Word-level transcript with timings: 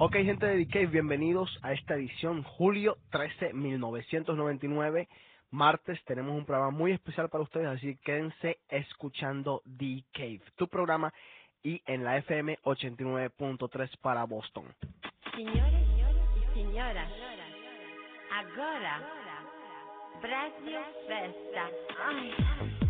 Ok, 0.00 0.14
gente 0.14 0.46
de 0.46 0.58
Decay, 0.58 0.86
bienvenidos 0.86 1.58
a 1.60 1.72
esta 1.72 1.96
edición 1.96 2.44
julio 2.44 2.98
13, 3.10 3.52
1999. 3.52 5.08
Martes 5.50 6.00
tenemos 6.04 6.38
un 6.38 6.44
programa 6.46 6.70
muy 6.70 6.92
especial 6.92 7.28
para 7.28 7.42
ustedes, 7.42 7.66
así 7.66 7.96
que 7.96 8.02
quédense 8.02 8.58
escuchando 8.68 9.60
Cave, 10.12 10.42
tu 10.54 10.68
programa, 10.68 11.12
y 11.64 11.82
en 11.84 12.04
la 12.04 12.16
FM 12.18 12.60
89.3 12.62 13.90
para 14.00 14.22
Boston. 14.22 14.66
E 15.36 16.54
signora, 16.54 17.08
agora 18.30 19.00
Brasil 20.22 20.78
Festa. 21.08 22.87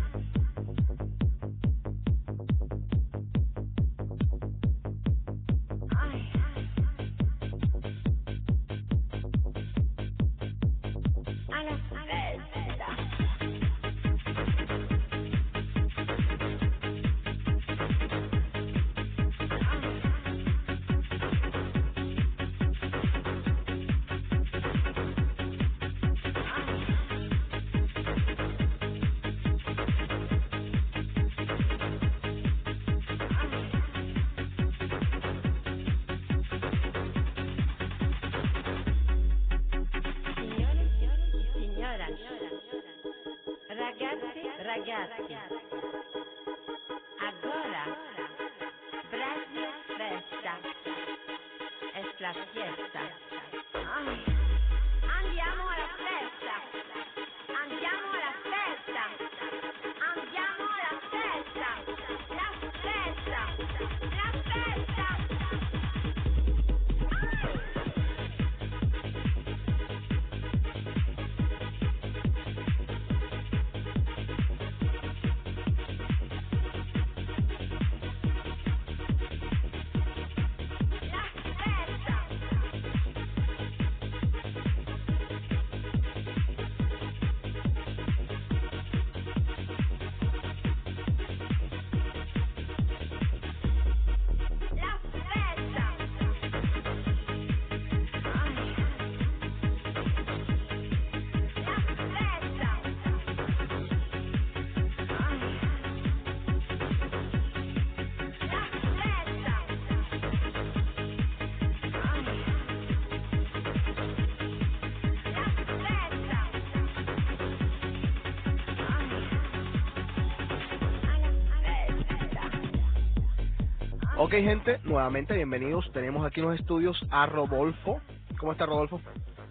Ok, 124.29 124.35
gente, 124.35 124.77
nuevamente 124.83 125.33
bienvenidos. 125.33 125.91
Tenemos 125.91 126.23
aquí 126.23 126.39
en 126.39 126.45
los 126.45 126.59
estudios 126.59 127.03
a 127.09 127.25
Rodolfo. 127.25 127.99
¿Cómo 128.37 128.51
está 128.51 128.67
Rodolfo? 128.67 129.01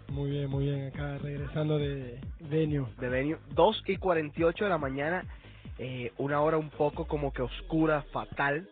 Muy 0.07 0.31
bien, 0.31 0.49
muy 0.49 0.67
bien. 0.67 0.87
Acá 0.87 1.17
regresando 1.17 1.77
de 1.77 2.17
venue. 2.49 2.87
De 2.97 3.09
venue. 3.09 3.37
2 3.55 3.83
y 3.87 3.97
48 3.97 4.63
de 4.63 4.69
la 4.69 4.77
mañana, 4.77 5.25
eh, 5.79 6.13
una 6.17 6.39
hora 6.39 6.55
un 6.55 6.69
poco 6.69 7.05
como 7.07 7.33
que 7.33 7.41
oscura, 7.41 8.03
fatal. 8.13 8.69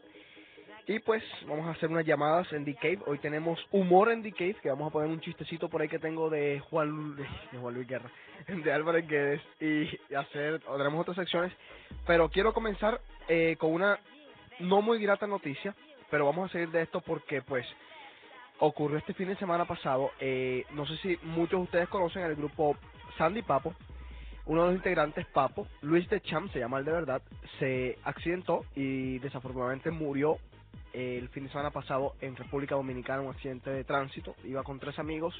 Y 0.87 0.99
pues 0.99 1.21
vamos 1.45 1.67
a 1.67 1.71
hacer 1.71 1.89
unas 1.89 2.05
llamadas 2.05 2.53
en 2.53 2.63
The 2.63 2.75
Cave. 2.75 2.99
Hoy 3.05 3.19
tenemos 3.19 3.59
humor 3.71 4.09
en 4.09 4.23
The 4.23 4.31
Cave, 4.31 4.55
que 4.63 4.69
vamos 4.69 4.87
a 4.87 4.93
poner 4.93 5.09
un 5.09 5.19
chistecito 5.19 5.67
por 5.67 5.81
ahí 5.81 5.89
que 5.89 5.99
tengo 5.99 6.29
de 6.29 6.61
Juan, 6.69 7.17
de, 7.17 7.25
Juan 7.59 7.73
Luis 7.73 7.85
Guerra, 7.85 8.09
de 8.63 8.71
Álvaro 8.71 8.99
Guedes 9.05 9.41
y 9.59 9.89
hacer, 10.15 10.61
tenemos 10.61 11.01
otras 11.01 11.17
secciones. 11.17 11.51
Pero 12.05 12.29
quiero 12.29 12.53
comenzar 12.53 13.01
eh, 13.27 13.57
con 13.59 13.73
una 13.73 13.99
no 14.59 14.81
muy 14.81 14.99
grata 14.99 15.27
noticia, 15.27 15.75
pero 16.09 16.25
vamos 16.25 16.49
a 16.49 16.53
seguir 16.53 16.69
de 16.71 16.81
esto 16.81 17.01
porque 17.01 17.41
pues 17.41 17.65
ocurrió 18.59 18.97
este 18.97 19.13
fin 19.13 19.27
de 19.27 19.35
semana 19.37 19.65
pasado. 19.65 20.11
Eh, 20.19 20.65
no 20.71 20.85
sé 20.85 20.97
si 20.97 21.17
muchos 21.23 21.59
de 21.59 21.63
ustedes 21.63 21.89
conocen 21.89 22.23
el 22.23 22.35
grupo 22.35 22.75
Sandy 23.17 23.41
Papo. 23.41 23.73
Uno 24.45 24.61
de 24.63 24.67
los 24.69 24.77
integrantes, 24.77 25.25
Papo, 25.27 25.67
Luis 25.81 26.07
de 26.09 26.21
Cham, 26.21 26.49
se 26.51 26.59
llama 26.59 26.79
el 26.79 26.85
de 26.85 26.91
verdad, 26.93 27.21
se 27.59 27.97
accidentó 28.03 28.63
y 28.75 29.19
desafortunadamente 29.19 29.91
murió 29.91 30.37
eh, 30.93 31.17
el 31.21 31.27
fin 31.29 31.43
de 31.43 31.49
semana 31.49 31.71
pasado 31.71 32.15
en 32.21 32.33
República 32.37 32.75
Dominicana, 32.75 33.21
un 33.21 33.31
accidente 33.31 33.69
de 33.69 33.83
tránsito. 33.83 34.35
Iba 34.45 34.63
con 34.63 34.79
tres 34.79 34.97
amigos 34.99 35.35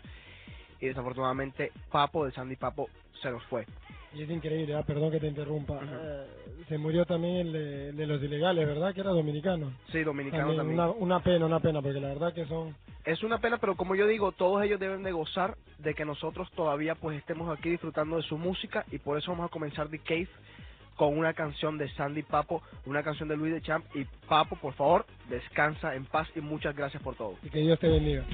y 0.81 0.88
desafortunadamente 0.88 1.72
Papo 1.89 2.25
de 2.25 2.34
Sandy 2.34 2.57
Papo 2.57 2.89
se 3.22 3.31
nos 3.31 3.44
fue. 3.45 3.66
Y 4.17 4.23
es 4.23 4.29
increíble, 4.31 4.73
ah, 4.73 4.81
perdón 4.81 5.11
que 5.11 5.19
te 5.19 5.28
interrumpa. 5.28 5.75
Ujú. 5.75 5.85
Eh, 5.85 6.25
se 6.67 6.78
murió 6.78 7.05
también 7.05 7.35
el 7.35 7.53
de, 7.53 7.91
de 7.94 8.07
los 8.07 8.22
ilegales, 8.22 8.66
¿verdad? 8.66 8.94
Que 8.94 9.01
era 9.01 9.11
dominicano. 9.11 9.72
Sí, 9.91 10.03
dominicano 10.03 10.55
también. 10.55 10.79
Una, 10.79 10.89
una 10.89 11.19
pena, 11.19 11.45
una 11.45 11.59
pena, 11.59 11.81
porque 11.81 12.00
la 12.00 12.09
verdad 12.09 12.33
que 12.33 12.45
son... 12.45 12.75
Es 13.05 13.23
una 13.23 13.38
pena, 13.38 13.57
pero 13.57 13.75
como 13.75 13.95
yo 13.95 14.07
digo, 14.07 14.31
todos 14.31 14.63
ellos 14.63 14.79
deben 14.79 15.03
de 15.03 15.11
gozar 15.11 15.55
de 15.78 15.94
que 15.94 16.03
nosotros 16.03 16.50
todavía 16.51 16.95
pues 16.95 17.17
estemos 17.17 17.55
aquí 17.57 17.69
disfrutando 17.69 18.17
de 18.17 18.23
su 18.23 18.38
música 18.38 18.85
y 18.91 18.97
por 18.97 19.17
eso 19.17 19.31
vamos 19.31 19.45
a 19.45 19.50
comenzar 19.50 19.88
The 19.88 20.00
Cave 20.00 20.28
con 20.97 21.17
una 21.17 21.34
canción 21.34 21.78
de 21.78 21.88
Sandy 21.94 22.23
Papo, 22.23 22.63
una 22.85 23.03
canción 23.03 23.29
de 23.29 23.38
Luis 23.38 23.53
de 23.53 23.61
Champ 23.61 23.85
y 23.95 24.03
Papo, 24.28 24.55
por 24.55 24.73
favor, 24.73 25.05
descansa 25.29 25.95
en 25.95 26.05
paz 26.05 26.28
y 26.35 26.41
muchas 26.41 26.75
gracias 26.75 27.01
por 27.03 27.16
todo. 27.16 27.35
Y 27.44 27.49
que 27.49 27.59
Dios 27.59 27.79
te 27.79 27.88
bendiga. 27.88 28.25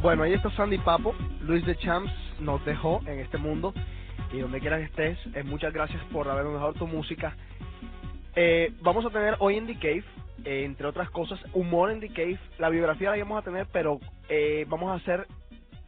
Bueno, 0.00 0.22
ahí 0.22 0.32
está 0.32 0.50
Sandy 0.52 0.78
Papo. 0.78 1.14
Luis 1.42 1.66
de 1.66 1.76
Champs 1.76 2.10
nos 2.40 2.64
dejó 2.64 3.00
en 3.06 3.18
este 3.18 3.36
mundo. 3.36 3.74
Y 4.32 4.38
donde 4.38 4.60
quiera 4.60 4.78
que 4.78 4.84
estés, 4.84 5.18
eh, 5.34 5.42
muchas 5.42 5.72
gracias 5.72 6.02
por 6.12 6.28
habernos 6.28 6.54
dejado 6.54 6.72
tu 6.72 6.86
música. 6.86 7.36
Eh, 8.36 8.72
vamos 8.80 9.04
a 9.04 9.10
tener 9.10 9.36
hoy 9.38 9.56
en 9.56 9.66
The 9.66 9.74
Cave, 9.74 10.04
eh, 10.44 10.64
entre 10.64 10.86
otras 10.86 11.10
cosas, 11.10 11.38
humor 11.52 11.90
en 11.90 12.00
The 12.00 12.08
Cave. 12.08 12.38
La 12.58 12.68
biografía 12.68 13.10
la 13.10 13.18
vamos 13.18 13.40
a 13.40 13.44
tener, 13.44 13.66
pero 13.72 14.00
vamos 14.68 14.90
a 14.90 14.94
hacer 14.94 15.26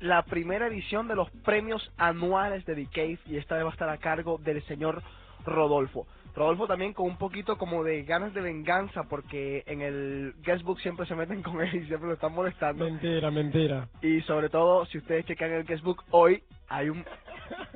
la 0.00 0.22
primera 0.22 0.66
edición 0.66 1.06
de 1.08 1.14
los 1.14 1.30
premios 1.44 1.90
anuales 1.96 2.64
de 2.66 2.74
The 2.74 2.86
Cave. 2.92 3.18
Y 3.26 3.36
esta 3.36 3.54
vez 3.54 3.64
va 3.64 3.68
a 3.68 3.72
estar 3.72 3.88
a 3.88 3.98
cargo 3.98 4.38
del 4.38 4.62
señor 4.64 5.02
Rodolfo. 5.46 6.06
Rodolfo 6.34 6.66
también 6.66 6.92
con 6.92 7.06
un 7.06 7.16
poquito 7.16 7.58
como 7.58 7.82
de 7.82 8.02
ganas 8.04 8.32
de 8.34 8.40
venganza 8.40 9.04
porque 9.04 9.64
en 9.66 9.80
el 9.80 10.34
guestbook 10.42 10.78
siempre 10.80 11.06
se 11.06 11.14
meten 11.14 11.42
con 11.42 11.60
él 11.60 11.74
y 11.74 11.86
siempre 11.86 12.08
lo 12.08 12.14
están 12.14 12.32
molestando. 12.32 12.84
Mentira, 12.84 13.30
mentira. 13.30 13.88
Y 14.02 14.20
sobre 14.22 14.48
todo, 14.48 14.86
si 14.86 14.98
ustedes 14.98 15.26
checan 15.26 15.52
el 15.52 15.64
guestbook 15.64 16.04
hoy, 16.10 16.42
hay 16.68 16.88
un, 16.88 17.04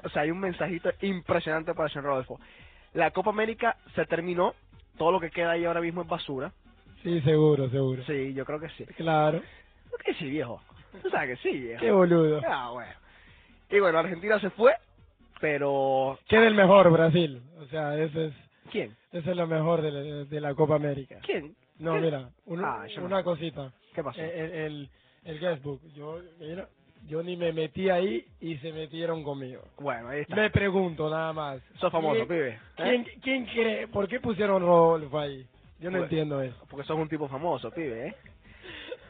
o 0.05 0.09
sea, 0.09 0.23
hay 0.23 0.31
un 0.31 0.41
mensajito 0.41 0.91
impresionante 1.01 1.75
para 1.75 1.87
el 1.87 1.93
señor 1.93 2.07
Rodolfo. 2.07 2.41
La 2.93 3.11
Copa 3.11 3.31
América 3.31 3.77
se 3.95 4.07
terminó, 4.07 4.55
todo 4.97 5.11
lo 5.11 5.21
que 5.21 5.31
queda 5.31 5.53
ahí 5.53 5.65
ahora 5.65 5.81
mismo 5.81 6.03
es 6.03 6.09
basura. 6.09 6.53
Sí, 7.03 7.21
seguro, 7.23 7.69
seguro. 7.69 8.05
Sí, 8.05 8.33
yo 8.35 8.45
creo 8.45 8.61
que 8.61 8.69
sí. 8.71 8.87
Claro. 8.97 9.43
Creo 9.89 9.99
que 10.05 10.15
sí, 10.15 10.31
viejo. 10.31 10.63
Tú 11.03 11.11
sabes 11.11 11.37
que 11.37 11.49
sí, 11.51 11.59
viejo. 11.59 11.81
Qué 11.81 11.91
boludo. 11.91 12.41
Ah, 12.49 12.71
bueno. 12.73 12.93
Y 13.71 13.81
bueno, 13.81 13.99
Argentina 13.99 14.39
se 14.39 14.51
fue, 14.51 14.73
pero... 15.49 16.19
¿Quién 16.27 16.41
es 16.41 16.49
el 16.49 16.55
mejor, 16.55 16.91
Brasil? 16.91 17.43
O 17.61 17.67
sea, 17.67 17.99
ese 17.99 18.29
es, 18.29 18.33
¿Quién? 18.71 18.97
ese 19.13 19.31
es 19.31 19.37
lo 19.37 19.47
mejor 19.47 19.83
de 19.83 19.93
la, 19.93 20.01
de 20.25 20.41
la 20.41 20.55
Copa 20.55 20.77
América. 20.77 21.19
¿Quién? 21.23 21.55
No, 21.79 21.91
¿Quién? 21.93 22.03
mira, 22.05 22.31
un- 22.47 22.65
Ah, 22.65 22.87
yo 22.87 23.01
no. 23.03 23.07
una 23.09 23.23
cosita. 23.23 23.71
¿Qué 23.95 24.03
pasó? 24.03 24.23
El, 24.23 24.31
el, 24.31 24.53
el, 24.55 24.91
el 25.27 25.41
guestbook. 25.41 25.83
Yo, 25.95 26.19
mira, 26.41 26.67
yo 27.07 27.23
ni 27.23 27.37
me 27.37 27.53
metí 27.53 27.91
ahí 27.91 28.25
y 28.41 28.57
se 28.57 28.73
metieron 28.73 29.23
conmigo. 29.23 29.61
Bueno, 29.79 30.09
ahí 30.09 30.23
está. 30.23 30.35
Me 30.35 30.49
pregunto 30.49 31.11
nada 31.11 31.35
más. 31.35 31.61
Sos 31.79 31.93
famoso, 31.93 32.15
¿Quién- 32.27 32.29
pibe. 32.29 32.49
¿eh? 32.49 32.59
¿Quién, 32.77 33.05
¿Quién 33.23 33.45
cree? 33.45 33.87
¿Por 33.89 34.09
qué 34.09 34.21
pusieron 34.21 34.63
Rodolfo 34.63 35.19
ahí? 35.19 35.47
Yo 35.79 35.91
no 35.91 35.99
Bueno. 35.99 36.05
entiendo 36.05 36.41
eso. 36.41 36.57
porque 36.71 36.87
sos 36.87 36.97
un 36.97 37.11
tipo 37.11 37.29
famoso, 37.29 37.71
pibe, 37.71 38.09
¿eh? 38.09 38.15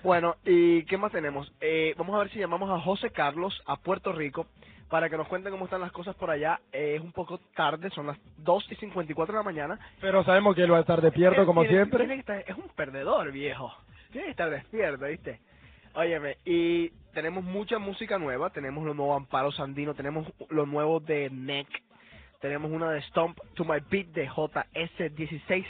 Bueno, 0.02 0.34
¿y 0.44 0.82
qué 0.86 0.98
más 0.98 1.12
tenemos? 1.12 1.50
Eh, 1.60 1.94
vamos 1.96 2.16
a 2.16 2.18
ver 2.18 2.30
si 2.30 2.40
llamamos 2.40 2.68
a 2.70 2.80
José 2.80 3.10
Carlos 3.10 3.62
a 3.66 3.76
Puerto 3.76 4.12
Rico 4.12 4.46
para 4.94 5.10
que 5.10 5.16
nos 5.16 5.26
cuenten 5.26 5.50
cómo 5.50 5.64
están 5.64 5.80
las 5.80 5.90
cosas 5.90 6.14
por 6.14 6.30
allá. 6.30 6.60
Eh, 6.72 6.94
es 6.94 7.00
un 7.00 7.10
poco 7.10 7.38
tarde, 7.56 7.90
son 7.90 8.06
las 8.06 8.16
2 8.36 8.70
y 8.70 8.76
54 8.76 9.32
de 9.34 9.38
la 9.40 9.42
mañana. 9.42 9.76
Pero 10.00 10.22
sabemos 10.22 10.54
que 10.54 10.62
él 10.62 10.72
va 10.72 10.76
a 10.76 10.82
estar 10.82 11.02
despierto 11.02 11.40
Él 11.40 11.46
como 11.48 11.62
tiene- 11.62 11.78
siempre. 11.78 11.98
tiene 12.06 12.14
que 12.14 12.20
estar- 12.20 12.44
es 12.46 12.56
un 12.56 12.68
perdedor, 12.76 13.32
viejo. 13.32 13.74
Tiene 14.12 14.26
que 14.26 14.30
estar 14.30 14.50
despierto, 14.50 15.04
¿viste? 15.06 15.40
Óyeme, 15.94 16.36
y 16.44 16.90
tenemos 17.12 17.42
mucha 17.42 17.80
música 17.80 18.20
nueva. 18.20 18.50
Tenemos 18.50 18.84
lo 18.84 18.94
nuevo 18.94 19.16
Amparo 19.16 19.50
Sandino, 19.50 19.94
tenemos 19.94 20.28
lo 20.48 20.64
nuevo 20.64 21.00
de 21.00 21.28
Neck, 21.28 21.66
tenemos 22.40 22.70
una 22.70 22.92
de 22.92 23.02
Stomp 23.02 23.36
to 23.54 23.64
My 23.64 23.80
Beat 23.90 24.06
de 24.12 24.28
JS16, 24.28 25.66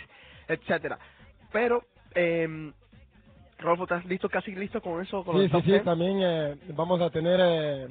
etcétera. 0.48 0.98
Pero, 1.50 1.82
eh, 2.14 2.72
Rolfo, 3.58 3.84
¿estás 3.84 4.04
listo, 4.04 4.28
casi 4.28 4.54
listo 4.54 4.82
con 4.82 5.00
eso? 5.00 5.24
Con 5.24 5.40
Sí, 5.40 5.48
sí, 5.48 5.60
sí, 5.62 5.70
10? 5.70 5.84
también 5.84 6.18
eh, 6.22 6.56
vamos 6.74 7.00
a 7.00 7.08
tener 7.08 7.40
eh, 7.42 7.88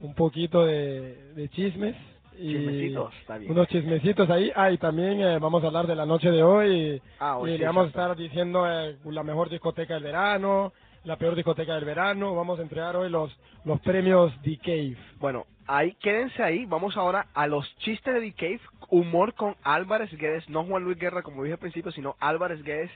un 0.00 0.14
poquito 0.14 0.64
de, 0.64 1.32
de 1.34 1.48
chismes. 1.50 1.96
Y 2.38 2.52
Chismecitos, 2.52 3.14
está 3.20 3.38
bien. 3.38 3.50
Unos 3.50 3.66
chismecitos 3.68 4.28
ahí. 4.28 4.52
Ah, 4.54 4.70
y 4.70 4.76
también 4.76 5.20
eh, 5.20 5.38
vamos 5.38 5.64
a 5.64 5.68
hablar 5.68 5.86
de 5.86 5.96
la 5.96 6.04
noche 6.04 6.30
de 6.30 6.42
hoy. 6.42 7.00
Ah, 7.18 7.38
hoy 7.38 7.50
y 7.50 7.54
sí, 7.54 7.58
le 7.60 7.66
vamos 7.66 7.84
a 7.84 7.88
estar 7.88 8.14
diciendo 8.14 8.70
eh, 8.70 8.96
la 9.06 9.22
mejor 9.22 9.48
discoteca 9.48 9.94
del 9.94 10.02
verano, 10.02 10.74
la 11.04 11.16
peor 11.16 11.34
discoteca 11.34 11.74
del 11.74 11.86
verano. 11.86 12.34
Vamos 12.34 12.58
a 12.58 12.62
entregar 12.62 12.94
hoy 12.94 13.08
los, 13.08 13.34
los 13.64 13.80
premios 13.80 14.34
The 14.42 14.58
Cave. 14.58 14.96
Bueno, 15.18 15.46
ahí 15.66 15.94
quédense 15.94 16.42
ahí. 16.42 16.66
Vamos 16.66 16.94
ahora 16.98 17.28
a 17.32 17.46
los 17.46 17.74
chistes 17.78 18.12
de 18.12 18.20
The 18.20 18.32
Cave. 18.32 18.60
Humor 18.90 19.32
con 19.32 19.56
Álvarez 19.62 20.12
Guedes. 20.12 20.46
No 20.50 20.64
Juan 20.64 20.84
Luis 20.84 20.98
Guerra, 20.98 21.22
como 21.22 21.42
dije 21.42 21.54
al 21.54 21.58
principio, 21.58 21.90
sino 21.90 22.16
Álvarez 22.20 22.62
Guedes. 22.62 22.90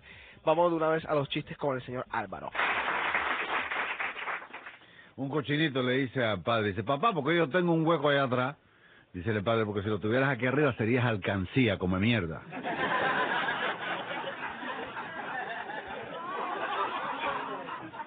Vamos 0.45 0.71
de 0.71 0.76
una 0.76 0.88
vez 0.88 1.04
a 1.07 1.14
los 1.14 1.30
chistes 1.30 1.57
con 1.57 1.76
el 1.76 1.83
señor 1.83 2.04
Álvaro. 2.11 2.50
Un 5.21 5.29
cochinito 5.29 5.83
le 5.83 5.99
dice 5.99 6.25
al 6.25 6.41
padre, 6.41 6.69
dice, 6.69 6.83
papá, 6.83 7.12
porque 7.12 7.37
yo 7.37 7.47
tengo 7.50 7.75
un 7.75 7.87
hueco 7.87 8.09
allá 8.09 8.23
atrás. 8.23 8.57
Dice 9.12 9.29
el 9.29 9.45
padre, 9.45 9.67
porque 9.67 9.83
si 9.83 9.89
lo 9.91 9.99
tuvieras 9.99 10.31
aquí 10.31 10.47
arriba 10.47 10.73
serías 10.77 11.05
alcancía, 11.05 11.77
come 11.77 11.99
mierda. 11.99 12.41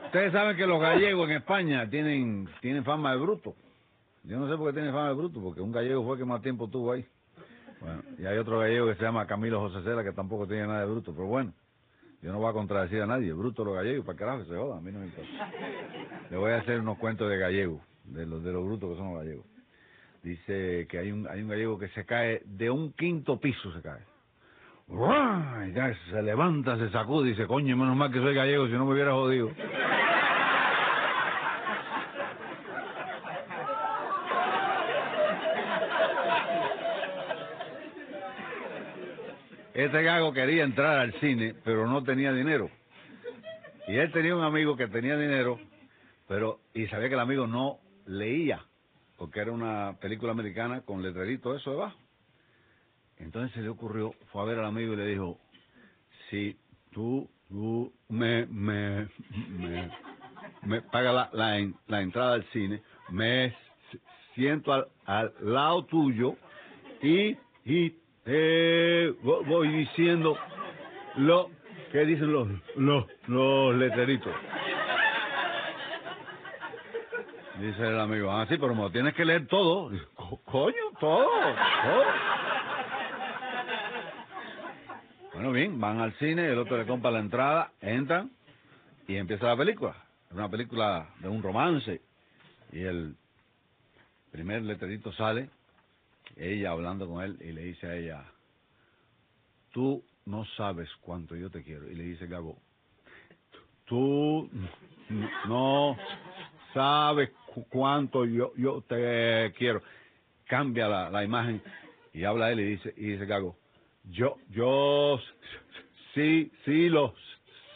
Ustedes 0.05 0.31
saben 0.31 0.57
que 0.57 0.65
los 0.65 0.81
gallegos 0.81 1.29
en 1.29 1.35
España 1.35 1.87
tienen, 1.87 2.49
tienen 2.61 2.83
fama 2.83 3.11
de 3.11 3.19
bruto. 3.19 3.53
Yo 4.23 4.39
no 4.39 4.49
sé 4.49 4.57
por 4.57 4.69
qué 4.69 4.73
tienen 4.73 4.91
fama 4.91 5.09
de 5.09 5.13
bruto, 5.13 5.39
porque 5.39 5.61
un 5.61 5.71
gallego 5.71 6.03
fue 6.03 6.13
el 6.13 6.19
que 6.19 6.25
más 6.25 6.41
tiempo 6.41 6.67
tuvo 6.67 6.93
ahí. 6.93 7.05
Bueno, 7.79 8.01
y 8.17 8.25
hay 8.25 8.39
otro 8.39 8.57
gallego 8.57 8.87
que 8.87 8.95
se 8.95 9.03
llama 9.03 9.27
Camilo 9.27 9.59
José 9.59 9.83
Cela, 9.83 10.03
que 10.03 10.13
tampoco 10.13 10.47
tiene 10.47 10.65
nada 10.65 10.79
de 10.79 10.87
bruto, 10.87 11.13
pero 11.13 11.27
bueno, 11.27 11.53
yo 12.23 12.31
no 12.31 12.39
voy 12.39 12.49
a 12.49 12.53
contradecir 12.53 13.01
a 13.01 13.05
nadie, 13.05 13.33
bruto 13.33 13.65
los 13.65 13.75
gallegos, 13.75 14.05
para 14.05 14.17
carajo 14.17 14.39
que 14.39 14.45
se 14.45 14.55
jodan, 14.55 14.77
a 14.77 14.81
mí 14.81 14.93
no 14.93 14.99
me 14.99 15.07
importa. 15.07 15.51
Le 16.31 16.37
voy 16.37 16.51
a 16.53 16.57
hacer 16.59 16.79
unos 16.79 16.97
cuentos 16.97 17.29
de 17.29 17.37
gallego, 17.37 17.81
de 18.05 18.25
los, 18.25 18.41
de 18.41 18.53
los 18.53 18.65
brutos 18.65 18.91
que 18.91 18.95
son 18.95 19.13
los 19.13 19.19
gallegos. 19.21 19.45
Dice 20.23 20.87
que 20.89 20.99
hay 20.99 21.11
un, 21.11 21.27
hay 21.27 21.41
un 21.41 21.49
gallego 21.49 21.77
que 21.77 21.89
se 21.89 22.05
cae 22.05 22.41
de 22.45 22.69
un 22.69 22.93
quinto 22.93 23.41
piso, 23.41 23.73
se 23.73 23.81
cae. 23.81 23.99
¡Uah! 24.87 25.67
Y 25.67 25.73
ya 25.73 25.93
se 26.11 26.21
levanta, 26.21 26.77
se 26.77 26.89
sacude 26.91 27.27
y 27.27 27.31
dice, 27.31 27.45
coño, 27.45 27.75
menos 27.75 27.97
mal 27.97 28.09
que 28.09 28.19
soy 28.19 28.33
gallego, 28.33 28.67
si 28.67 28.73
no 28.73 28.85
me 28.85 28.93
hubiera 28.93 29.11
jodido. 29.11 29.51
Este 39.83 40.01
gago 40.01 40.31
quería 40.31 40.63
entrar 40.63 40.97
al 40.97 41.13
cine, 41.19 41.53
pero 41.65 41.87
no 41.87 42.03
tenía 42.03 42.31
dinero. 42.31 42.69
Y 43.87 43.95
él 43.97 44.13
tenía 44.13 44.33
un 44.33 44.43
amigo 44.43 44.77
que 44.77 44.87
tenía 44.87 45.17
dinero, 45.17 45.59
pero 46.25 46.61
y 46.73 46.87
sabía 46.87 47.09
que 47.09 47.15
el 47.15 47.19
amigo 47.19 47.47
no 47.47 47.79
leía, 48.05 48.63
porque 49.17 49.41
era 49.41 49.51
una 49.51 49.97
película 49.99 50.31
americana 50.31 50.81
con 50.81 51.01
letrerito 51.03 51.53
eso 51.53 51.71
debajo. 51.71 51.97
Entonces 53.17 53.53
se 53.53 53.61
le 53.61 53.67
ocurrió, 53.67 54.13
fue 54.31 54.41
a 54.41 54.45
ver 54.45 54.59
al 54.59 54.65
amigo 54.65 54.93
y 54.93 54.95
le 54.95 55.05
dijo, 55.05 55.37
si 56.29 56.57
tú, 56.91 57.29
tú 57.49 57.91
me, 58.07 58.45
me, 58.45 59.09
me, 60.63 60.81
paga 60.83 61.11
la, 61.11 61.29
la, 61.33 61.59
en- 61.59 61.75
la 61.87 62.01
entrada 62.01 62.35
al 62.35 62.45
cine, 62.51 62.81
me 63.09 63.53
siento 64.33 64.71
al, 64.71 64.87
al 65.05 65.33
lado 65.41 65.83
tuyo 65.85 66.37
y, 67.01 67.37
y 67.65 67.97
vo- 68.25 69.43
voy 69.45 69.67
diciendo 69.69 70.37
lo 71.17 71.49
que 71.91 72.05
dicen 72.05 72.31
los, 72.31 72.47
los, 72.75 73.05
los 73.27 73.75
letreritos. 73.75 74.33
Dice 77.59 77.87
el 77.87 77.99
amigo, 77.99 78.31
ah, 78.31 78.45
sí, 78.47 78.57
pero 78.57 78.73
me 78.73 78.81
lo 78.81 78.91
tienes 78.91 79.13
que 79.13 79.23
leer 79.25 79.47
todo. 79.47 79.89
Dice, 79.89 80.05
"Co- 80.15 80.41
Coño, 80.45 80.75
todo, 80.99 81.29
todo. 81.29 82.03
Bueno, 85.33 85.51
bien, 85.51 85.79
van 85.79 85.99
al 85.99 86.13
cine, 86.13 86.47
el 86.47 86.57
otro 86.57 86.77
le 86.77 86.85
compra 86.85 87.11
la 87.11 87.19
entrada, 87.19 87.71
entran 87.81 88.31
y 89.07 89.15
empieza 89.15 89.47
la 89.47 89.57
película. 89.57 89.95
Es 90.27 90.33
una 90.33 90.49
película 90.49 91.07
de 91.19 91.27
un 91.27 91.41
romance. 91.43 92.01
Y 92.71 92.81
el 92.81 93.15
primer 94.31 94.63
letrerito 94.63 95.11
sale, 95.13 95.49
ella 96.37 96.71
hablando 96.71 97.07
con 97.07 97.23
él 97.23 97.37
y 97.41 97.51
le 97.51 97.63
dice 97.63 97.87
a 97.87 97.95
ella, 97.95 98.25
tú 99.71 100.03
no 100.25 100.45
sabes 100.57 100.89
cuánto 101.01 101.35
yo 101.35 101.49
te 101.49 101.63
quiero. 101.63 101.89
Y 101.89 101.95
le 101.95 102.03
dice 102.03 102.27
Gago, 102.27 102.57
tú 103.85 104.49
no 105.47 105.97
sabes 106.73 107.31
cu- 107.53 107.65
cuánto 107.69 108.25
yo, 108.25 108.53
yo 108.55 108.81
te 108.81 109.53
quiero. 109.57 109.81
Cambia 110.45 110.87
la, 110.87 111.23
imagen 111.23 111.61
y 112.13 112.23
habla 112.23 112.51
él 112.51 112.59
y 112.59 112.63
dice, 112.71 112.93
y 112.97 113.11
dice 113.11 113.25
Gago, 113.25 113.57
yo, 114.05 114.37
yo 114.49 115.19
sí, 116.13 116.51
sí 116.65 116.89
lo 116.89 117.15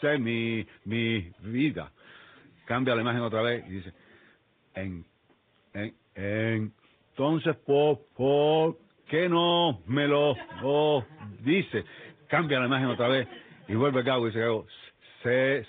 sé, 0.00 0.18
mi, 0.18 0.66
mi 0.84 1.32
vida. 1.40 1.92
Cambia 2.66 2.94
la 2.94 3.00
imagen 3.02 3.22
otra 3.22 3.42
vez 3.42 3.64
y 3.66 3.70
dice, 3.70 3.92
en, 4.74 5.04
en, 6.14 6.72
entonces, 7.18 7.56
¿por, 7.66 7.98
por 8.16 8.76
qué 9.08 9.28
no 9.28 9.80
me 9.86 10.06
lo, 10.06 10.36
dice? 11.40 11.84
Cambia 12.28 12.60
la 12.60 12.66
imagen 12.66 12.86
otra 12.86 13.08
vez 13.08 13.26
y 13.66 13.74
vuelve 13.74 14.04
Gago 14.04 14.26
y 14.26 14.30
dice 14.30 14.38
Gago, 14.38 14.66
se, 15.24 15.66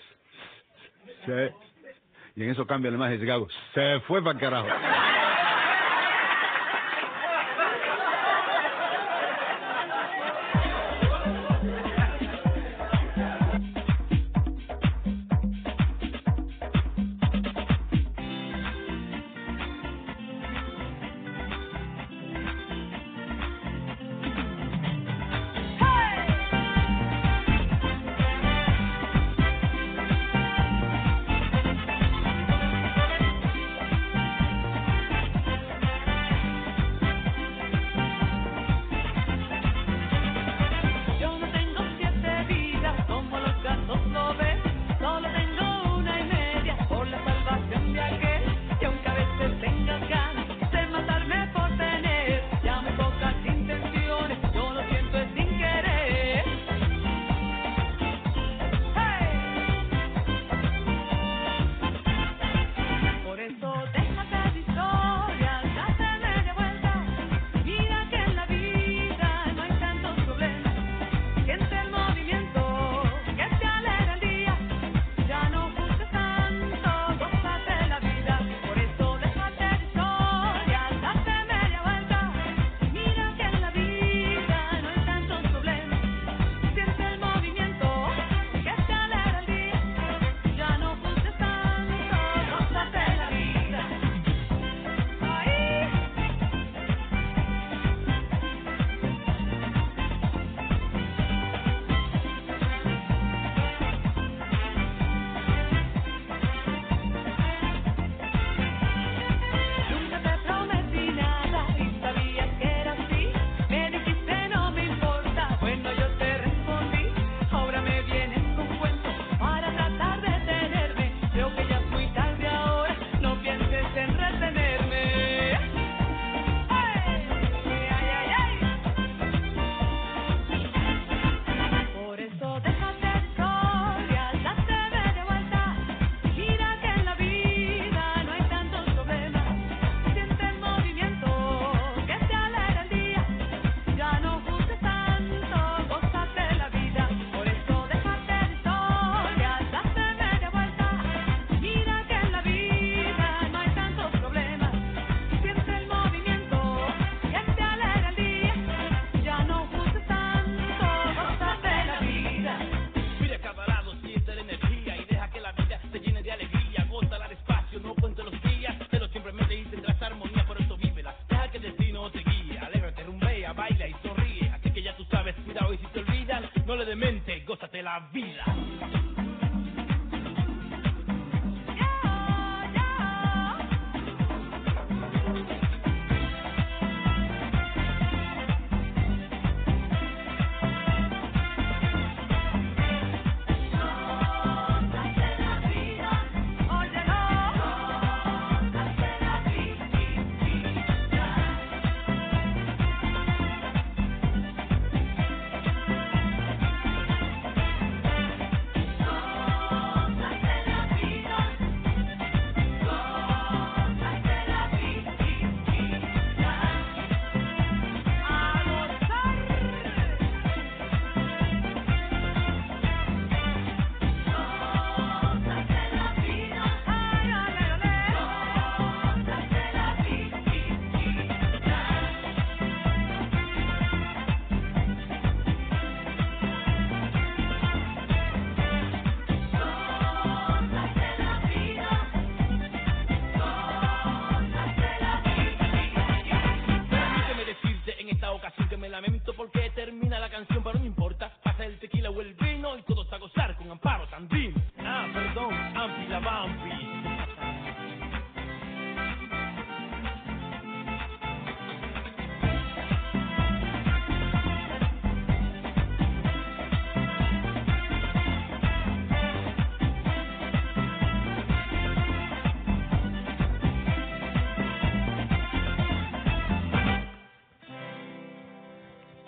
se, 1.26 1.52
y 2.36 2.44
en 2.44 2.52
eso 2.52 2.68
cambia 2.68 2.92
la 2.92 2.98
imagen 2.98 3.16
y 3.16 3.18
dice 3.18 3.28
Gago, 3.28 3.48
se 3.74 4.00
fue 4.02 4.24
para 4.24 4.34
el 4.34 4.40
carajo. 4.40 4.68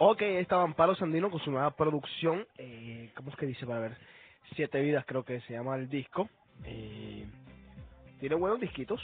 Ok, 0.04 0.24
estaba 0.24 0.64
Amparo 0.64 0.96
Sandino 0.96 1.30
con 1.30 1.40
su 1.42 1.52
nueva 1.52 1.70
producción. 1.76 2.48
Eh, 2.58 3.12
¿Cómo 3.16 3.30
es 3.30 3.36
que 3.36 3.46
dice? 3.46 3.68
Para 3.68 3.82
ver. 3.82 3.98
Siete 4.56 4.82
vidas 4.82 5.06
creo 5.06 5.24
que 5.24 5.42
se 5.42 5.54
llama 5.54 5.76
el 5.76 5.90
disco. 5.90 6.28
Eh, 6.66 7.28
tiene 8.20 8.34
buenos 8.34 8.60
disquitos. 8.60 9.00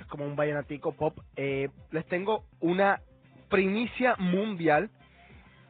Es 0.00 0.06
como 0.06 0.24
un 0.24 0.36
vallenatico 0.36 0.92
pop. 0.92 1.18
Eh, 1.36 1.68
les 1.90 2.06
tengo 2.06 2.44
una 2.60 3.02
primicia 3.50 4.16
mundial. 4.16 4.88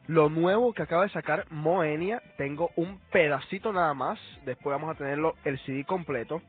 Lo 0.07 0.29
nuevo 0.29 0.73
que 0.73 0.83
acaba 0.83 1.03
de 1.03 1.11
sacar 1.11 1.51
Moenia. 1.51 2.23
Tengo 2.37 2.71
un 2.77 3.01
pedacito 3.11 3.73
nada 3.73 3.95
más. 3.95 4.21
Después 4.45 4.73
vamos 4.75 4.95
a 4.95 4.97
tenerlo 4.97 5.35
el 5.43 5.59
CD 5.65 5.83
completo. 5.83 6.41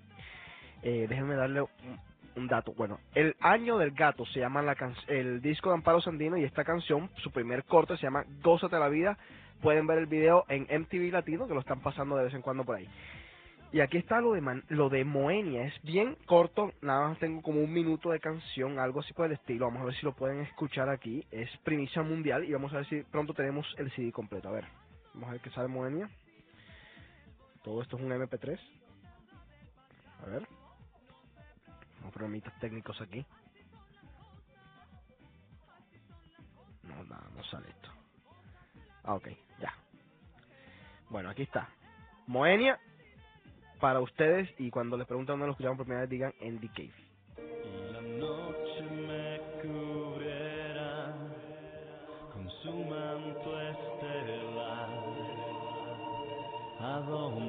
Déjenme 0.83 1.33
darle 1.33 1.65
un, 2.35 2.47
dato. 2.47 2.73
Bueno, 2.73 2.99
El 3.15 3.35
Año 3.39 3.77
del 3.77 3.91
Gato 3.91 4.25
se 4.27 4.39
llama 4.39 4.61
la 4.61 4.75
el 5.07 5.41
disco 5.41 5.69
de 5.69 5.75
Amparo 5.75 6.01
Sandino 6.01 6.37
y 6.37 6.43
esta 6.43 6.63
canción, 6.63 7.09
su 7.17 7.31
primer 7.31 7.63
corte 7.65 7.95
se 7.97 8.03
llama 8.03 8.25
Gózate 8.43 8.79
la 8.79 8.89
vida. 8.89 9.17
Pueden 9.61 9.87
ver 9.87 9.97
el 9.99 10.05
video 10.05 10.45
en 10.47 10.63
MTV 10.63 11.11
Latino 11.11 11.47
que 11.47 11.53
lo 11.53 11.59
están 11.59 11.81
pasando 11.81 12.15
de 12.15 12.25
vez 12.25 12.33
en 12.33 12.41
cuando 12.41 12.63
por 12.63 12.77
ahí. 12.77 12.87
Y 13.71 13.81
aquí 13.81 13.97
está 13.97 14.19
lo 14.19 14.33
de 14.33 14.41
Man- 14.41 14.63
lo 14.69 14.89
de 14.89 15.05
Moenia, 15.05 15.65
es 15.65 15.81
bien 15.83 16.17
corto, 16.25 16.71
nada 16.81 17.09
más 17.09 17.19
tengo 17.19 17.41
como 17.43 17.61
un 17.61 17.71
minuto 17.71 18.09
de 18.09 18.19
canción, 18.19 18.79
algo 18.79 19.01
así 19.01 19.13
por 19.13 19.27
el 19.27 19.33
estilo. 19.33 19.65
Vamos 19.67 19.83
a 19.83 19.85
ver 19.85 19.95
si 19.95 20.05
lo 20.05 20.15
pueden 20.15 20.39
escuchar 20.41 20.89
aquí. 20.89 21.23
Es 21.31 21.49
primicia 21.59 22.01
mundial 22.01 22.45
y 22.45 22.53
vamos 22.53 22.73
a 22.73 22.77
ver 22.77 22.85
si 22.87 23.03
pronto 23.03 23.33
tenemos 23.33 23.67
el 23.77 23.91
CD 23.91 24.11
completo. 24.11 24.49
A 24.49 24.53
ver, 24.53 24.65
vamos 25.13 25.29
a 25.29 25.33
ver 25.33 25.41
qué 25.41 25.51
sale 25.51 25.67
Moenia. 25.67 26.09
Todo 27.63 27.81
esto 27.81 27.97
es 27.97 28.03
un 28.03 28.11
MP3. 28.11 28.59
A 30.23 30.25
ver. 30.29 30.47
Problemitas 32.11 32.53
técnicos 32.59 32.99
aquí. 33.01 33.25
No, 36.83 37.03
nada, 37.03 37.29
no 37.35 37.43
sale 37.43 37.69
esto. 37.69 37.89
Ah, 39.03 39.15
ok, 39.15 39.27
ya. 39.59 39.73
Bueno, 41.09 41.29
aquí 41.29 41.43
está. 41.43 41.69
Moenia, 42.27 42.79
para 43.79 43.99
ustedes, 44.01 44.49
y 44.59 44.69
cuando 44.69 44.97
les 44.97 45.07
preguntan 45.07 45.33
dónde 45.33 45.47
lo 45.47 45.51
escucharon 45.53 45.77
por 45.77 45.85
primera 45.85 46.05
digan 46.05 46.33
en 46.39 46.59
The 46.59 46.67
Cave. 46.69 46.93
La 47.91 48.01
noche 48.01 48.81
me 48.91 49.39
cubrirá 49.61 51.13
con 52.33 52.49
su 52.61 52.71
manto 52.71 53.61
estelar. 53.61 54.89
¿A 56.79 56.99
dónde 56.99 57.48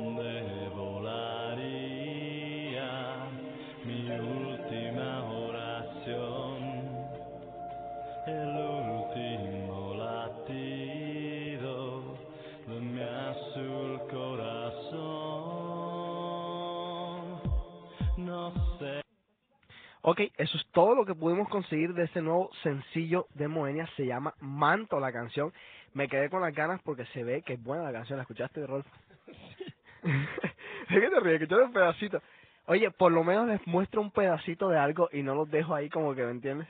Ok, 20.03 20.21
eso 20.39 20.57
es 20.57 20.67
todo 20.73 20.95
lo 20.95 21.05
que 21.05 21.15
pudimos 21.15 21.49
conseguir 21.49 21.93
de 21.93 22.05
este 22.05 22.23
nuevo 22.23 22.51
sencillo 22.63 23.27
de 23.35 23.49
Moenia. 23.49 23.87
Se 23.97 24.07
llama 24.07 24.35
Manto 24.41 24.99
la 24.99 25.13
canción. 25.13 25.53
Me 25.93 26.09
quedé 26.09 26.31
con 26.31 26.41
las 26.41 26.55
ganas 26.55 26.81
porque 26.83 27.05
se 27.07 27.23
ve 27.23 27.43
que 27.43 27.55
es 27.55 27.63
buena 27.63 27.85
la 27.85 27.93
canción. 27.93 28.17
¿La 28.17 28.23
escuchaste, 28.23 28.67
Rolf? 28.67 28.87
¿De 30.03 31.01
qué 31.01 31.11
te 31.11 31.21
ríes? 31.21 31.47
Que 31.47 31.55
un 31.55 31.73
pedacito. 31.73 32.23
Oye, 32.67 32.91
por 32.91 33.13
lo 33.13 33.25
menos 33.25 33.47
les 33.49 33.67
muestro 33.67 34.01
un 34.01 34.11
pedacito 34.11 34.71
de 34.71 34.79
algo 34.79 35.11
y 35.13 35.23
no 35.23 35.35
los 35.35 35.51
dejo 35.51 35.75
ahí 35.75 35.91
como 35.91 36.15
que, 36.15 36.25
¿me 36.25 36.31
entiendes? 36.31 36.69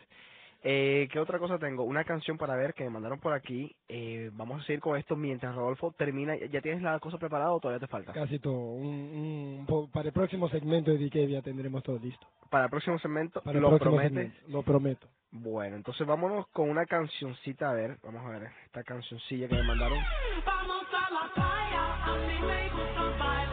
Eh, 0.62 1.08
¿Qué 1.10 1.18
otra 1.18 1.38
cosa 1.38 1.58
tengo? 1.58 1.84
Una 1.84 2.04
canción 2.04 2.36
para 2.36 2.54
ver 2.56 2.74
que 2.74 2.84
me 2.84 2.90
mandaron 2.90 3.18
por 3.18 3.32
aquí. 3.32 3.74
Eh, 3.88 4.30
vamos 4.34 4.62
a 4.62 4.66
seguir 4.66 4.80
con 4.80 4.96
esto 4.98 5.16
mientras 5.16 5.54
Rodolfo 5.54 5.92
termina. 5.92 6.36
¿Ya 6.36 6.60
tienes 6.60 6.82
la 6.82 6.98
cosa 6.98 7.16
preparada 7.18 7.52
o 7.52 7.60
todavía 7.60 7.80
te 7.80 7.86
falta? 7.90 8.12
Casi 8.12 8.38
todo. 8.38 8.54
Un, 8.54 9.66
un 9.68 9.90
para 9.90 10.08
el 10.08 10.12
próximo 10.12 10.48
segmento 10.50 10.90
de 10.90 10.98
DK 10.98 11.28
ya 11.30 11.42
tendremos 11.42 11.82
todo 11.82 11.98
listo. 11.98 12.26
Para 12.50 12.64
el 12.64 12.70
próximo 12.70 12.98
segmento, 12.98 13.40
Para 13.42 13.56
el 13.58 13.62
¿lo 13.62 13.68
próximo 13.70 13.90
prometes? 13.96 14.12
segmento, 14.12 14.40
lo 14.48 14.62
prometo. 14.62 15.06
Bueno, 15.32 15.76
entonces 15.76 16.04
vámonos 16.06 16.48
con 16.48 16.68
una 16.68 16.84
cancioncita, 16.86 17.70
a 17.70 17.74
ver, 17.74 17.98
vamos 18.02 18.26
a 18.26 18.30
ver, 18.30 18.50
esta 18.66 18.82
cancioncilla 18.82 19.46
que 19.46 19.54
me 19.54 19.62
mandaron. 19.62 19.98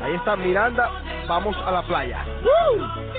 Ahí 0.01 0.13
está 0.15 0.35
Miranda, 0.35 1.25
vamos 1.27 1.55
a 1.57 1.71
la 1.71 1.85
playa. 1.85 2.25
Vamos 2.25 3.16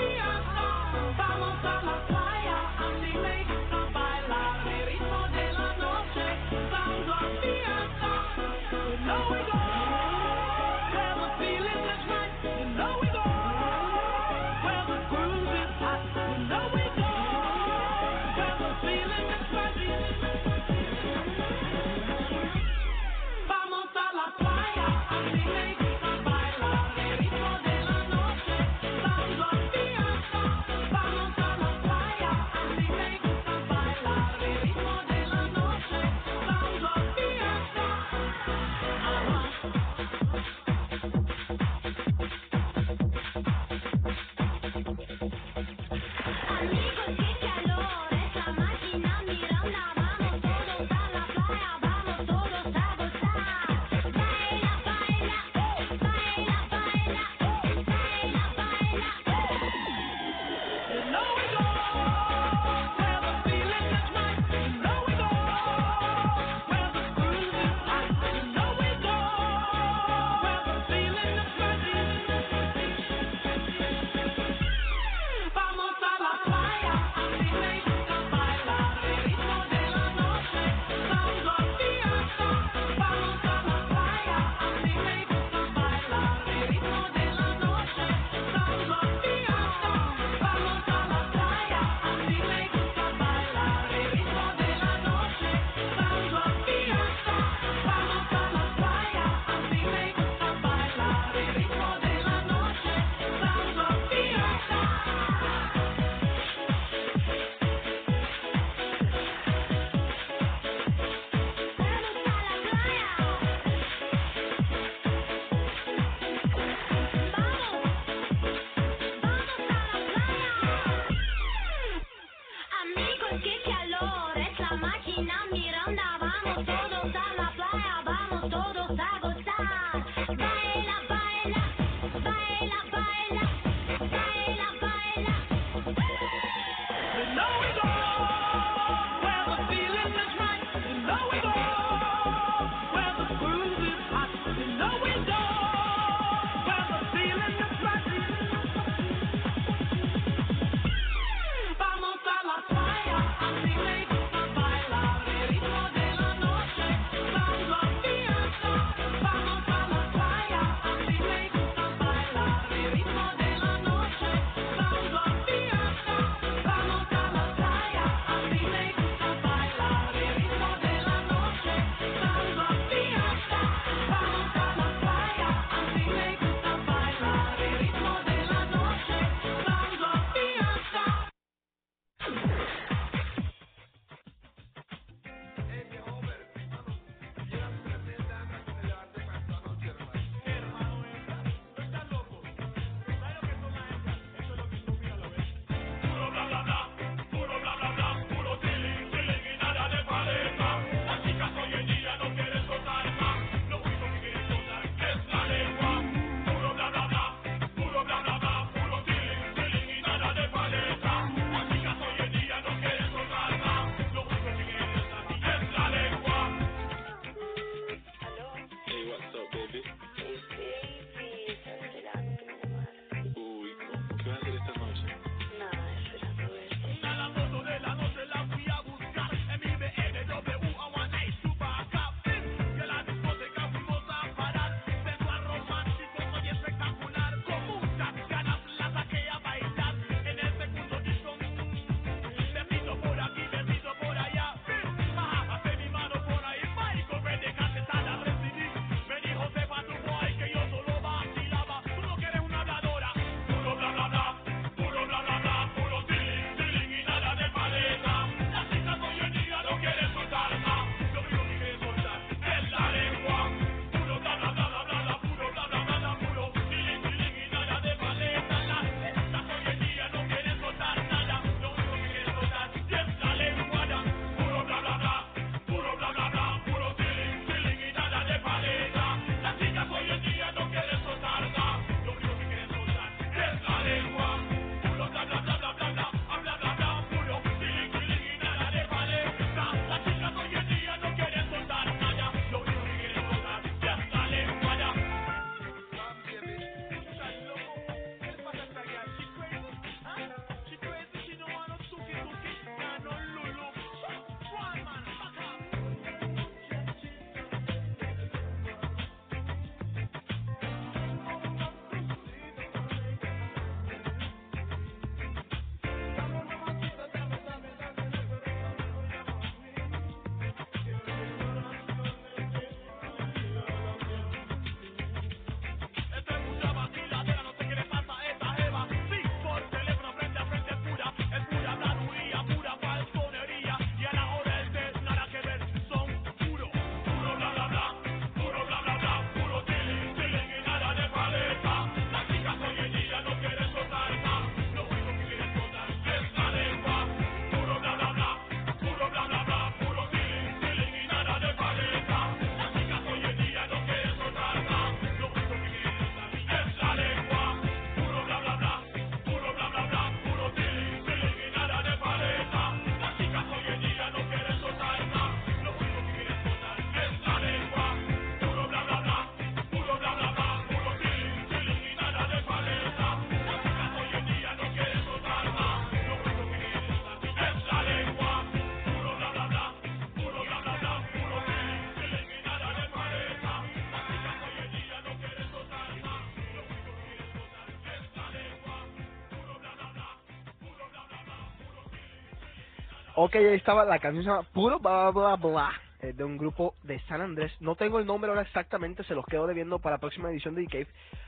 Ok, 393.21 393.35
ahí 393.35 393.55
estaba, 393.55 393.83
la 393.83 393.99
canción 393.99 394.23
se 394.23 394.29
llama 394.29 394.47
Puro 394.53 394.79
Bla 394.79 395.11
Bla 395.11 395.35
Bla, 395.35 395.73
eh, 395.99 396.13
de 396.13 396.23
un 396.23 396.37
grupo 396.37 396.75
de 396.83 397.01
San 397.01 397.19
Andrés. 397.19 397.51
No 397.59 397.75
tengo 397.75 397.99
el 397.99 398.05
nombre 398.05 398.29
ahora 398.29 398.43
exactamente, 398.43 399.03
se 399.03 399.13
los 399.13 399.25
quedo 399.25 399.45
debiendo 399.45 399.77
para 399.79 399.95
la 399.95 399.99
próxima 399.99 400.31
edición 400.31 400.55
de 400.55 400.63
The 400.63 400.67
Cave, 400.69 400.87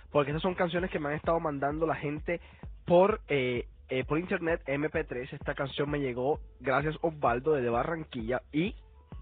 porque 0.10 0.32
esas 0.32 0.41
son 0.41 0.56
canciones 0.56 0.89
que 0.89 0.99
me 0.99 1.10
han 1.10 1.15
estado 1.15 1.38
mandando 1.41 1.86
la 1.86 1.95
gente 1.95 2.39
por 2.86 3.19
eh, 3.27 3.67
eh, 3.89 4.06
por 4.06 4.19
internet 4.19 4.62
MP3. 4.67 5.34
Esta 5.34 5.54
canción 5.54 5.89
me 5.89 5.99
llegó 5.99 6.39
gracias 6.62 6.95
Osvaldo 7.01 7.51
desde 7.51 7.67
Barranquilla 7.67 8.41
y 8.54 8.73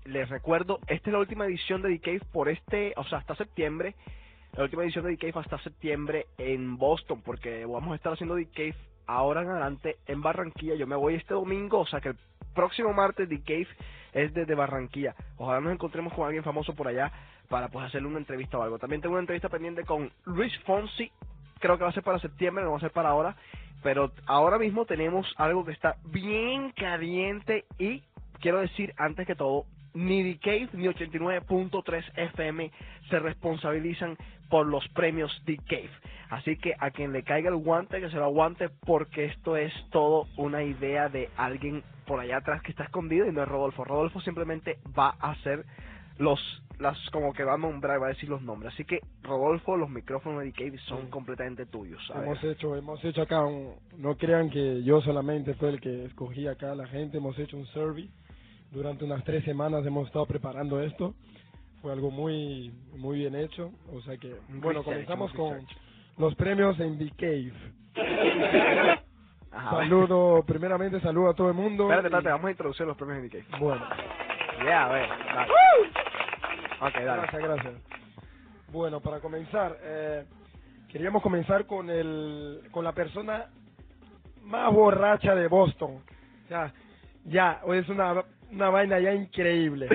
les 0.05 0.29
recuerdo, 0.29 0.77
esta 0.85 1.09
es 1.09 1.13
la 1.13 1.21
última 1.21 1.47
edición 1.47 1.81
de 1.81 1.89
The 1.89 1.99
Cave 2.01 2.21
por 2.31 2.49
este, 2.49 2.93
o 2.97 3.03
sea, 3.05 3.17
hasta 3.17 3.33
septiembre. 3.33 3.95
La 4.53 4.65
última 4.65 4.83
edición 4.83 5.05
de 5.05 5.17
The 5.17 5.31
Cave 5.31 5.43
hasta 5.43 5.57
septiembre 5.63 6.27
en 6.37 6.77
Boston, 6.77 7.23
porque 7.23 7.65
vamos 7.65 7.93
a 7.93 7.95
estar 7.95 8.13
haciendo 8.13 8.35
The 8.35 8.45
Cave 8.45 8.88
ahora 9.09 9.41
en 9.41 9.49
adelante 9.49 9.97
en 10.05 10.21
Barranquilla. 10.21 10.75
Yo 10.75 10.87
me 10.87 10.95
voy 10.95 11.15
este 11.15 11.33
domingo, 11.33 11.79
o 11.79 11.85
sea 11.85 11.99
que 11.99 12.09
el 12.09 12.17
próximo 12.53 12.93
martes 12.93 13.27
The 13.27 13.41
Cave 13.41 13.67
es 14.13 14.33
desde 14.33 14.55
Barranquilla. 14.55 15.15
Ojalá 15.37 15.59
nos 15.61 15.73
encontremos 15.73 16.13
con 16.13 16.25
alguien 16.25 16.43
famoso 16.43 16.75
por 16.75 16.87
allá 16.87 17.11
para 17.49 17.69
pues 17.69 17.85
hacerle 17.85 18.07
una 18.07 18.19
entrevista 18.19 18.57
o 18.57 18.61
algo. 18.61 18.77
También 18.77 19.01
tengo 19.01 19.13
una 19.13 19.21
entrevista 19.21 19.49
pendiente 19.49 19.83
con 19.83 20.11
Luis 20.25 20.57
Fonsi, 20.65 21.11
creo 21.59 21.77
que 21.77 21.83
va 21.83 21.89
a 21.89 21.93
ser 21.93 22.03
para 22.03 22.19
septiembre, 22.19 22.63
no 22.63 22.71
va 22.71 22.77
a 22.77 22.81
ser 22.81 22.91
para 22.91 23.09
ahora. 23.09 23.35
Pero 23.81 24.11
ahora 24.25 24.59
mismo 24.59 24.85
tenemos 24.85 25.33
algo 25.37 25.65
que 25.65 25.71
está 25.71 25.95
bien 26.05 26.71
caliente 26.71 27.65
y 27.77 28.03
quiero 28.39 28.59
decir 28.59 28.93
antes 28.97 29.25
que 29.25 29.35
todo, 29.35 29.65
ni 29.93 30.33
The 30.33 30.39
Cave 30.39 30.69
ni 30.73 30.87
89.3 30.87 32.03
FM 32.15 32.71
se 33.09 33.19
responsabilizan 33.19 34.17
por 34.49 34.65
los 34.65 34.87
premios 34.89 35.31
The 35.45 35.57
Cave. 35.57 35.89
Así 36.29 36.57
que 36.57 36.73
a 36.79 36.91
quien 36.91 37.11
le 37.11 37.23
caiga 37.23 37.49
el 37.49 37.55
guante, 37.57 37.99
que 37.99 38.09
se 38.09 38.17
lo 38.17 38.25
aguante, 38.25 38.69
porque 38.85 39.25
esto 39.25 39.57
es 39.57 39.73
todo 39.91 40.27
una 40.37 40.63
idea 40.63 41.09
de 41.09 41.29
alguien 41.37 41.83
por 42.05 42.19
allá 42.19 42.37
atrás 42.37 42.61
que 42.63 42.71
está 42.71 42.83
escondido 42.83 43.27
y 43.27 43.31
no 43.31 43.41
es 43.43 43.47
Rodolfo. 43.47 43.83
Rodolfo 43.83 44.21
simplemente 44.21 44.77
va 44.97 45.15
a 45.19 45.31
hacer 45.31 45.65
los 46.17 46.39
las 46.79 46.97
como 47.09 47.33
que 47.33 47.43
va 47.43 47.55
a 47.55 47.57
nombrar, 47.57 48.01
va 48.01 48.05
a 48.05 48.09
decir 48.09 48.29
los 48.29 48.41
nombres. 48.41 48.73
Así 48.73 48.85
que 48.85 49.01
Rodolfo, 49.23 49.75
los 49.75 49.89
micrófonos 49.89 50.43
de 50.43 50.51
The 50.51 50.63
Cave 50.65 50.77
son 50.87 51.01
Sí. 51.03 51.09
completamente 51.09 51.65
tuyos. 51.65 52.01
Hemos 52.15 52.41
hecho, 52.43 52.75
hemos 52.75 53.03
hecho 53.03 53.21
acá 53.21 53.43
un, 53.45 53.73
no 53.97 54.15
crean 54.15 54.49
que 54.49 54.81
yo 54.83 55.01
solamente 55.01 55.55
fue 55.55 55.69
el 55.69 55.81
que 55.81 56.05
escogí 56.05 56.47
acá 56.47 56.71
a 56.71 56.75
la 56.75 56.87
gente, 56.87 57.17
hemos 57.17 57.37
hecho 57.37 57.57
un 57.57 57.65
survey. 57.67 58.09
Durante 58.71 59.03
unas 59.05 59.23
tres 59.23 59.43
semanas 59.45 59.85
hemos 59.85 60.07
estado 60.07 60.25
preparando 60.25 60.81
esto. 60.81 61.13
Fue 61.81 61.91
algo 61.91 62.11
muy, 62.11 62.71
muy 62.97 63.19
bien 63.19 63.35
hecho. 63.35 63.71
O 63.93 64.01
sea 64.01 64.17
que, 64.17 64.35
bueno, 64.49 64.83
comenzamos 64.83 65.31
con 65.33 65.65
los 66.17 66.35
premios 66.35 66.79
en 66.79 66.97
The 66.97 67.11
Cave. 67.17 67.53
Ajá, 69.51 69.69
Saludo, 69.77 70.43
primeramente 70.45 70.99
saludo 71.01 71.29
a 71.29 71.33
todo 71.33 71.47
el 71.49 71.55
mundo. 71.55 71.83
Espérate, 71.85 72.03
y- 72.03 72.07
espérate, 72.09 72.29
vamos 72.29 72.47
a 72.47 72.51
introducir 72.51 72.85
los 72.85 72.97
premios 72.97 73.21
de 73.23 73.29
The 73.29 73.43
Cave. 73.43 73.59
Bueno, 73.59 73.85
Ya, 74.65 74.85
a 74.85 74.89
ver, 74.91 75.09
dale. 75.09 75.51
Ok, 76.81 76.93
dale. 76.93 77.05
gracias, 77.05 77.41
gracias. 77.43 77.73
Bueno, 78.71 78.99
para 78.99 79.19
comenzar, 79.19 79.77
eh, 79.81 80.25
queríamos 80.91 81.23
comenzar 81.23 81.65
con 81.65 81.89
el, 81.89 82.61
con 82.71 82.83
la 82.83 82.91
persona 82.93 83.47
más 84.43 84.71
borracha 84.73 85.33
de 85.33 85.47
Boston. 85.47 86.03
O 86.45 86.47
sea, 86.47 86.71
ya, 87.25 87.61
es 87.73 87.89
una, 87.89 88.23
una 88.51 88.69
vaina 88.69 88.99
ya 88.99 89.13
increíble. 89.13 89.87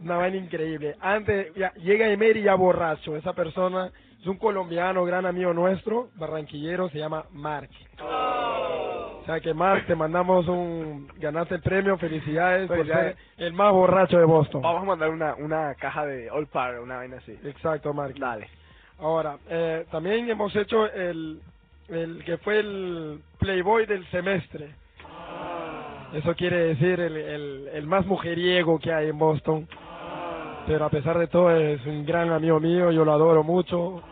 Una 0.00 0.16
vaina 0.16 0.36
increíble. 0.36 0.96
Antes, 1.00 1.54
ya, 1.54 1.72
llega 1.74 2.08
Emery 2.08 2.42
ya 2.42 2.54
borracho. 2.54 3.16
Esa 3.16 3.32
persona 3.34 3.90
es 4.20 4.26
un 4.26 4.36
colombiano, 4.36 5.04
gran 5.04 5.26
amigo 5.26 5.52
nuestro, 5.52 6.10
barranquillero, 6.16 6.88
se 6.90 6.98
llama 6.98 7.24
Mark. 7.32 7.70
O 8.00 9.24
sea 9.24 9.38
que 9.40 9.54
Mark, 9.54 9.86
te 9.86 9.94
mandamos 9.94 10.48
un, 10.48 11.06
ganaste 11.18 11.54
el 11.54 11.62
premio, 11.62 11.96
felicidades 11.96 12.66
por 12.66 12.84
ser 12.84 13.16
el 13.36 13.52
más 13.52 13.72
borracho 13.72 14.18
de 14.18 14.24
Boston. 14.24 14.62
Vamos 14.62 14.82
a 14.82 14.86
mandar 14.86 15.10
una, 15.10 15.34
una 15.36 15.74
caja 15.76 16.04
de 16.06 16.28
All 16.30 16.48
Power, 16.48 16.80
una 16.80 16.96
vaina 16.96 17.18
así. 17.18 17.38
Exacto, 17.44 17.94
Mark. 17.94 18.14
Dale. 18.18 18.48
Ahora, 18.98 19.38
eh, 19.48 19.86
también 19.90 20.28
hemos 20.28 20.54
hecho 20.56 20.86
el, 20.92 21.40
el 21.88 22.24
que 22.24 22.38
fue 22.38 22.58
el 22.60 23.20
Playboy 23.38 23.86
del 23.86 24.04
semestre. 24.10 24.74
Eso 26.14 26.34
quiere 26.34 26.58
decir 26.74 27.00
el, 27.00 27.16
el, 27.16 27.68
el 27.72 27.86
más 27.86 28.04
mujeriego 28.06 28.78
que 28.78 28.92
hay 28.92 29.08
en 29.08 29.18
Boston. 29.18 29.66
Pero 30.66 30.84
a 30.84 30.90
pesar 30.90 31.18
de 31.18 31.26
todo 31.26 31.50
es 31.56 31.84
un 31.86 32.04
gran 32.06 32.30
amigo 32.30 32.60
mío, 32.60 32.90
yo 32.92 33.04
lo 33.04 33.12
adoro 33.12 33.42
mucho. 33.42 34.02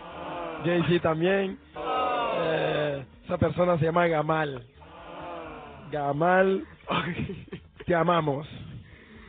Jay-Z 0.65 1.01
también. 1.03 1.59
Eh, 2.43 3.05
esa 3.25 3.39
persona 3.39 3.79
se 3.79 3.85
llama 3.85 4.07
Gamal. 4.09 4.65
Gamal, 5.91 6.65
te 7.87 7.95
amamos. 7.95 8.47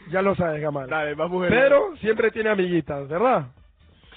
Ya 0.10 0.22
lo 0.22 0.36
sabes, 0.36 0.62
Gamal. 0.62 0.90
Dale. 0.90 1.16
Pero 1.50 1.96
siempre 1.98 2.32
tiene 2.32 2.50
amiguitas, 2.50 3.08
¿verdad? 3.08 3.48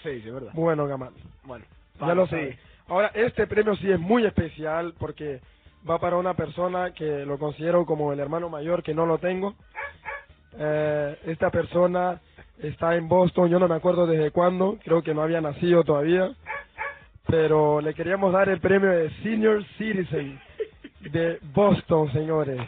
Sí, 0.02 0.20
sí, 0.22 0.30
verdad. 0.30 0.50
Bueno, 0.54 0.86
Gamal. 0.86 1.12
Bueno, 1.44 1.64
Ya 2.00 2.14
lo 2.14 2.24
sí. 2.26 2.30
sabes. 2.30 2.58
Ahora, 2.88 3.10
este 3.14 3.46
premio 3.46 3.74
sí 3.76 3.90
es 3.90 3.98
muy 3.98 4.26
especial 4.26 4.94
porque 4.98 5.40
va 5.88 5.98
para 5.98 6.16
una 6.16 6.34
persona 6.34 6.92
que 6.92 7.24
lo 7.26 7.38
considero 7.38 7.84
como 7.84 8.12
el 8.12 8.20
hermano 8.20 8.48
mayor 8.48 8.82
que 8.82 8.94
no 8.94 9.06
lo 9.06 9.18
tengo. 9.18 9.54
Eh, 10.58 11.18
esta 11.26 11.50
persona 11.50 12.20
está 12.58 12.94
en 12.94 13.08
Boston, 13.08 13.50
yo 13.50 13.58
no 13.58 13.68
me 13.68 13.74
acuerdo 13.74 14.06
desde 14.06 14.30
cuándo, 14.30 14.78
creo 14.84 15.02
que 15.02 15.14
no 15.14 15.22
había 15.22 15.40
nacido 15.40 15.82
todavía, 15.82 16.30
pero 17.26 17.80
le 17.80 17.94
queríamos 17.94 18.32
dar 18.32 18.48
el 18.48 18.60
premio 18.60 18.90
de 18.90 19.10
Senior 19.22 19.64
Citizen 19.76 20.40
de 21.00 21.38
Boston, 21.52 22.12
señores. 22.12 22.60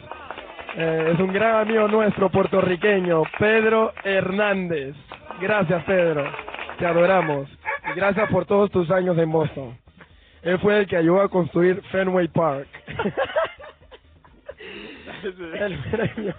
Eh, 0.75 1.11
es 1.13 1.19
un 1.19 1.33
gran 1.33 1.61
amigo 1.61 1.87
nuestro 1.87 2.29
puertorriqueño, 2.29 3.23
Pedro 3.39 3.93
Hernández. 4.03 4.95
Gracias, 5.39 5.83
Pedro. 5.85 6.23
Te 6.77 6.85
adoramos. 6.85 7.49
Y 7.89 7.95
gracias 7.95 8.29
por 8.29 8.45
todos 8.45 8.69
tus 8.69 8.91
años 8.91 9.17
en 9.17 9.31
Boston. 9.31 9.77
Él 10.47 10.57
fue 10.59 10.79
el 10.79 10.87
que 10.87 10.95
ayudó 10.95 11.19
a 11.19 11.27
construir 11.27 11.81
Fenway 11.91 12.29
Park. 12.29 12.69
el 15.23 15.77
premio, 15.91 16.33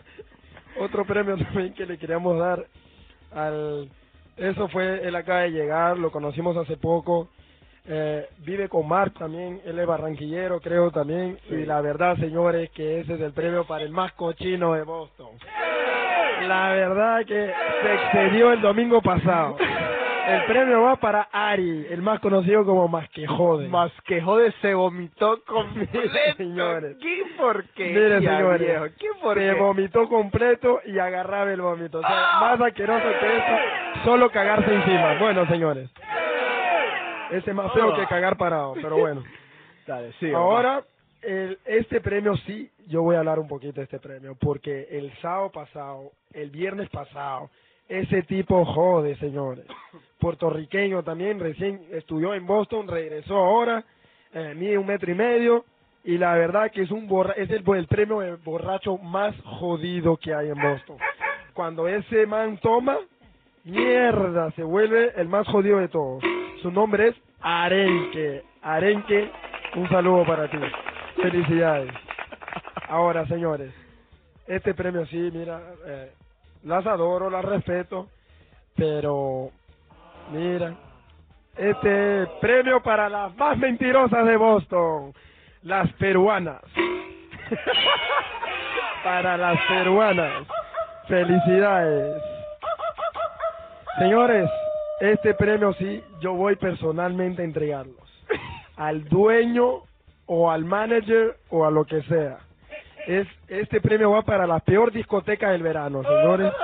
otro 0.80 1.04
premio 1.04 1.36
también 1.36 1.74
que 1.74 1.84
le 1.84 1.98
queríamos 1.98 2.38
dar 2.38 2.64
al 3.34 3.90
eso 4.38 4.68
fue 4.68 5.06
él 5.06 5.14
acaba 5.14 5.40
de 5.40 5.50
llegar 5.50 5.98
lo 5.98 6.10
conocimos 6.10 6.56
hace 6.56 6.78
poco 6.78 7.28
eh, 7.86 8.26
vive 8.38 8.70
con 8.70 8.88
Mark 8.88 9.12
también 9.18 9.60
él 9.66 9.78
es 9.78 9.86
barranquillero 9.86 10.58
creo 10.60 10.90
también 10.90 11.38
y 11.50 11.66
la 11.66 11.82
verdad 11.82 12.16
señores 12.16 12.70
que 12.70 13.00
ese 13.00 13.14
es 13.14 13.20
el 13.20 13.32
premio 13.32 13.66
para 13.66 13.84
el 13.84 13.90
más 13.90 14.12
cochino 14.12 14.72
de 14.72 14.84
Boston. 14.84 15.32
La 16.46 16.70
verdad 16.70 17.26
que 17.26 17.52
se 17.82 17.94
excedió 17.94 18.52
el 18.52 18.62
domingo 18.62 19.02
pasado 19.02 19.58
el 20.28 20.44
premio 20.44 20.82
va 20.82 20.96
para 20.96 21.28
Ari 21.32 21.86
el 21.90 22.02
más 22.02 22.20
conocido 22.20 22.64
como 22.64 22.88
Más 22.88 23.08
que 23.10 23.26
jode 23.26 23.68
Más 23.68 23.92
que 24.06 24.20
jode 24.20 24.52
se 24.60 24.74
vomitó 24.74 25.42
completo. 25.44 26.00
Señores. 26.36 26.96
¿Qué 27.00 27.22
porquería, 27.36 28.00
Mire, 28.00 28.18
señores, 28.20 28.60
viejo? 28.60 28.84
¿Qué 28.98 29.08
se 29.14 29.20
porquería? 29.20 29.54
vomitó 29.54 30.08
completo 30.08 30.80
y 30.86 30.98
agarraba 30.98 31.52
el 31.52 31.60
vómito. 31.60 31.98
O 31.98 32.02
sea, 32.02 32.40
más 32.40 32.60
asqueroso 32.60 33.06
que 33.20 33.36
eso, 33.36 34.04
solo 34.04 34.30
cagarse 34.30 34.72
encima. 34.72 35.18
Bueno, 35.18 35.46
señores. 35.46 35.90
Ese 37.30 37.50
es 37.50 37.56
más 37.56 37.72
feo 37.72 37.94
que 37.94 38.06
cagar 38.06 38.36
parado, 38.36 38.74
pero 38.74 38.96
bueno. 38.98 39.22
Dale, 39.86 40.12
sí. 40.20 40.32
Ahora, 40.32 40.82
el, 41.22 41.58
este 41.64 42.00
premio 42.00 42.36
sí, 42.38 42.70
yo 42.86 43.02
voy 43.02 43.16
a 43.16 43.20
hablar 43.20 43.38
un 43.38 43.48
poquito 43.48 43.74
de 43.74 43.84
este 43.84 43.98
premio, 43.98 44.36
porque 44.38 44.88
el 44.90 45.12
sábado 45.20 45.50
pasado, 45.50 46.12
el 46.32 46.50
viernes 46.50 46.88
pasado, 46.90 47.50
ese 47.88 48.22
tipo 48.22 48.64
jode, 48.64 49.16
señores. 49.16 49.64
Puertorriqueño 50.18 51.02
también, 51.02 51.38
recién 51.38 51.80
estudió 51.92 52.34
en 52.34 52.46
Boston, 52.46 52.88
regresó 52.88 53.36
ahora, 53.36 53.84
eh, 54.32 54.54
mide 54.56 54.78
un 54.78 54.86
metro 54.86 55.10
y 55.10 55.14
medio, 55.14 55.64
y 56.04 56.18
la 56.18 56.34
verdad 56.34 56.70
que 56.70 56.82
es 56.82 56.90
un 56.90 57.06
borra 57.06 57.34
es 57.34 57.50
el, 57.50 57.62
premio 57.86 58.38
borracho 58.44 58.98
más 58.98 59.34
jodido 59.44 60.16
que 60.16 60.34
hay 60.34 60.48
en 60.48 60.60
Boston. 60.60 60.96
Cuando 61.52 61.86
ese 61.86 62.26
man 62.26 62.58
toma, 62.58 62.98
mierda, 63.64 64.50
se 64.52 64.62
vuelve 64.62 65.12
el 65.16 65.28
más 65.28 65.46
jodido 65.48 65.78
de 65.78 65.88
todos. 65.88 66.22
Su 66.62 66.70
nombre 66.70 67.08
es 67.08 67.16
Arenque. 67.40 68.42
Arenque, 68.62 69.30
un 69.76 69.88
saludo 69.88 70.24
para 70.24 70.48
ti. 70.50 70.58
Felicidades. 71.16 71.92
Ahora, 72.88 73.26
señores, 73.26 73.72
este 74.46 74.72
premio 74.74 75.04
sí, 75.06 75.30
mira, 75.32 75.60
eh, 75.84 76.12
las 76.64 76.86
adoro, 76.86 77.28
las 77.28 77.44
respeto, 77.44 78.08
pero 78.76 79.50
mira, 80.30 80.74
este 81.56 82.26
premio 82.40 82.82
para 82.82 83.08
las 83.08 83.36
más 83.36 83.58
mentirosas 83.58 84.24
de 84.26 84.36
Boston, 84.36 85.12
las 85.62 85.92
peruanas. 85.94 86.62
para 89.04 89.36
las 89.36 89.58
peruanas. 89.66 90.46
Felicidades. 91.08 92.22
Señores, 93.98 94.48
este 95.00 95.34
premio 95.34 95.72
sí, 95.74 96.02
yo 96.20 96.34
voy 96.34 96.56
personalmente 96.56 97.42
a 97.42 97.44
entregarlos. 97.44 97.96
Al 98.76 99.08
dueño 99.08 99.82
o 100.26 100.50
al 100.50 100.64
manager 100.64 101.36
o 101.50 101.64
a 101.64 101.70
lo 101.70 101.84
que 101.84 102.02
sea. 102.02 102.38
Es, 103.06 103.26
este 103.48 103.80
premio 103.80 104.10
va 104.10 104.22
para 104.22 104.46
la 104.46 104.60
peor 104.60 104.92
discoteca 104.92 105.50
del 105.50 105.62
verano, 105.62 106.02
señores. 106.02 106.52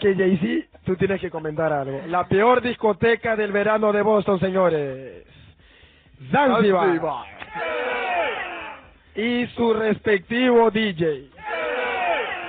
Que 0.00 0.14
Jay-Z, 0.14 0.69
tú 0.84 0.96
tienes 0.96 1.20
que 1.20 1.30
comentar 1.30 1.72
algo. 1.72 2.02
La 2.06 2.26
peor 2.26 2.60
discoteca 2.60 3.36
del 3.36 3.52
verano 3.52 3.92
de 3.92 4.02
Boston, 4.02 4.40
señores. 4.40 5.24
Zanzibar. 6.30 7.00
Y 9.14 9.46
su 9.48 9.72
respectivo 9.74 10.70
DJ. 10.70 11.30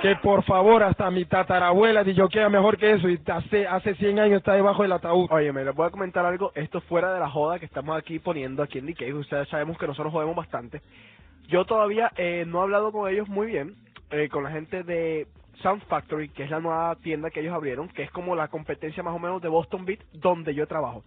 Que 0.02 0.16
por 0.16 0.42
favor, 0.42 0.82
hasta 0.82 1.10
mi 1.12 1.24
tatarabuela 1.24 2.04
queda 2.04 2.48
mejor 2.48 2.76
que 2.76 2.90
eso 2.90 3.08
y 3.08 3.20
hace, 3.24 3.68
hace 3.68 3.94
100 3.94 4.18
años 4.18 4.38
está 4.38 4.54
debajo 4.54 4.82
del 4.82 4.90
ataúd. 4.90 5.28
Oye, 5.30 5.52
me 5.52 5.64
les 5.64 5.74
voy 5.74 5.86
a 5.86 5.90
comentar 5.90 6.26
algo. 6.26 6.50
Esto 6.56 6.80
fuera 6.80 7.14
de 7.14 7.20
la 7.20 7.30
joda 7.30 7.60
que 7.60 7.66
estamos 7.66 7.96
aquí 7.96 8.18
poniendo 8.18 8.64
aquí 8.64 8.78
en 8.78 8.86
DK. 8.86 9.14
Ustedes 9.14 9.48
sabemos 9.48 9.78
que 9.78 9.86
nosotros 9.86 10.12
jodemos 10.12 10.34
bastante. 10.34 10.80
Yo 11.46 11.64
todavía 11.66 12.10
eh, 12.16 12.44
no 12.46 12.60
he 12.60 12.62
hablado 12.62 12.90
con 12.90 13.08
ellos 13.08 13.28
muy 13.28 13.46
bien, 13.46 13.76
eh, 14.10 14.28
con 14.28 14.42
la 14.42 14.50
gente 14.50 14.82
de 14.82 15.28
Sound 15.62 15.82
Factory, 15.86 16.28
que 16.28 16.44
es 16.44 16.50
la 16.50 16.60
nueva 16.60 16.94
tienda 16.96 17.30
que 17.30 17.40
ellos 17.40 17.54
abrieron, 17.54 17.88
que 17.88 18.02
es 18.02 18.10
como 18.10 18.36
la 18.36 18.48
competencia 18.48 19.02
más 19.02 19.14
o 19.14 19.18
menos 19.18 19.40
de 19.40 19.48
Boston 19.48 19.84
Beat, 19.84 20.00
donde 20.12 20.54
yo 20.54 20.66
trabajo. 20.66 21.04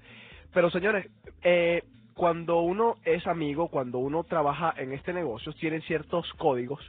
Pero 0.54 0.70
señores, 0.70 1.08
eh, 1.44 1.84
cuando 2.16 2.62
uno 2.62 2.96
es 3.04 3.28
amigo, 3.28 3.68
cuando 3.68 4.00
uno 4.00 4.24
trabaja 4.24 4.74
en 4.78 4.94
este 4.94 5.14
negocio, 5.14 5.54
tienen 5.54 5.82
ciertos 5.82 6.32
códigos. 6.38 6.80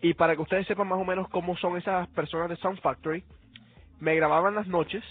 Y 0.00 0.14
para 0.14 0.34
que 0.34 0.42
ustedes 0.42 0.66
sepan 0.66 0.88
más 0.88 0.98
o 0.98 1.04
menos 1.04 1.28
cómo 1.28 1.56
son 1.56 1.76
esas 1.76 2.08
personas 2.08 2.48
de 2.48 2.56
Sound 2.56 2.80
Factory, 2.80 3.22
me 4.00 4.14
grababan 4.14 4.54
las 4.54 4.66
noches 4.66 5.04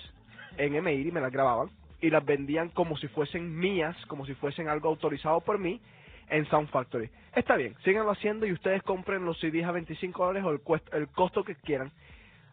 en 0.58 0.84
MIDI, 0.84 1.12
me 1.12 1.22
las 1.22 1.32
grababan 1.32 1.70
y 2.02 2.10
las 2.10 2.26
vendían 2.26 2.70
como 2.70 2.98
si 2.98 3.08
fuesen 3.08 3.58
mías, 3.58 3.96
como 4.08 4.26
si 4.26 4.34
fuesen 4.36 4.70
algo 4.70 4.90
autorizado 4.90 5.42
por 5.42 5.60
mí 5.60 5.82
en 6.30 6.46
Sound 6.50 6.70
Factory. 6.70 7.10
Está 7.38 7.56
bien, 7.56 7.76
síganlo 7.84 8.10
haciendo 8.10 8.48
y 8.48 8.52
ustedes 8.52 8.82
compren 8.82 9.24
los 9.24 9.40
CDs 9.40 9.64
a 9.66 9.72
25 9.72 10.26
dólares 10.26 10.44
o 10.44 10.74
el, 10.74 10.82
el 11.00 11.08
costo 11.10 11.44
que 11.44 11.54
quieran. 11.54 11.92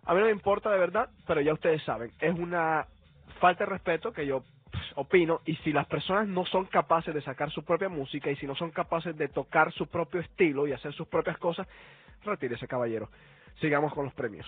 A 0.04 0.12
mí 0.12 0.20
no 0.20 0.26
me 0.26 0.30
importa 0.30 0.70
de 0.70 0.76
verdad, 0.76 1.08
pero 1.26 1.40
ya 1.40 1.54
ustedes 1.54 1.82
saben, 1.84 2.10
es 2.20 2.38
una 2.38 2.86
falta 3.40 3.64
de 3.64 3.70
respeto 3.70 4.12
que 4.12 4.26
yo 4.26 4.44
pues, 4.70 4.84
opino 4.96 5.40
y 5.46 5.56
si 5.56 5.72
las 5.72 5.86
personas 5.86 6.28
no 6.28 6.44
son 6.44 6.66
capaces 6.66 7.14
de 7.14 7.22
sacar 7.22 7.50
su 7.50 7.64
propia 7.64 7.88
música 7.88 8.30
y 8.30 8.36
si 8.36 8.46
no 8.46 8.54
son 8.56 8.72
capaces 8.72 9.16
de 9.16 9.28
tocar 9.28 9.72
su 9.72 9.86
propio 9.86 10.20
estilo 10.20 10.66
y 10.66 10.72
hacer 10.72 10.92
sus 10.92 11.08
propias 11.08 11.38
cosas, 11.38 11.66
retírese 12.22 12.68
caballero. 12.68 13.08
Sigamos 13.62 13.94
con 13.94 14.04
los 14.04 14.12
premios. 14.12 14.46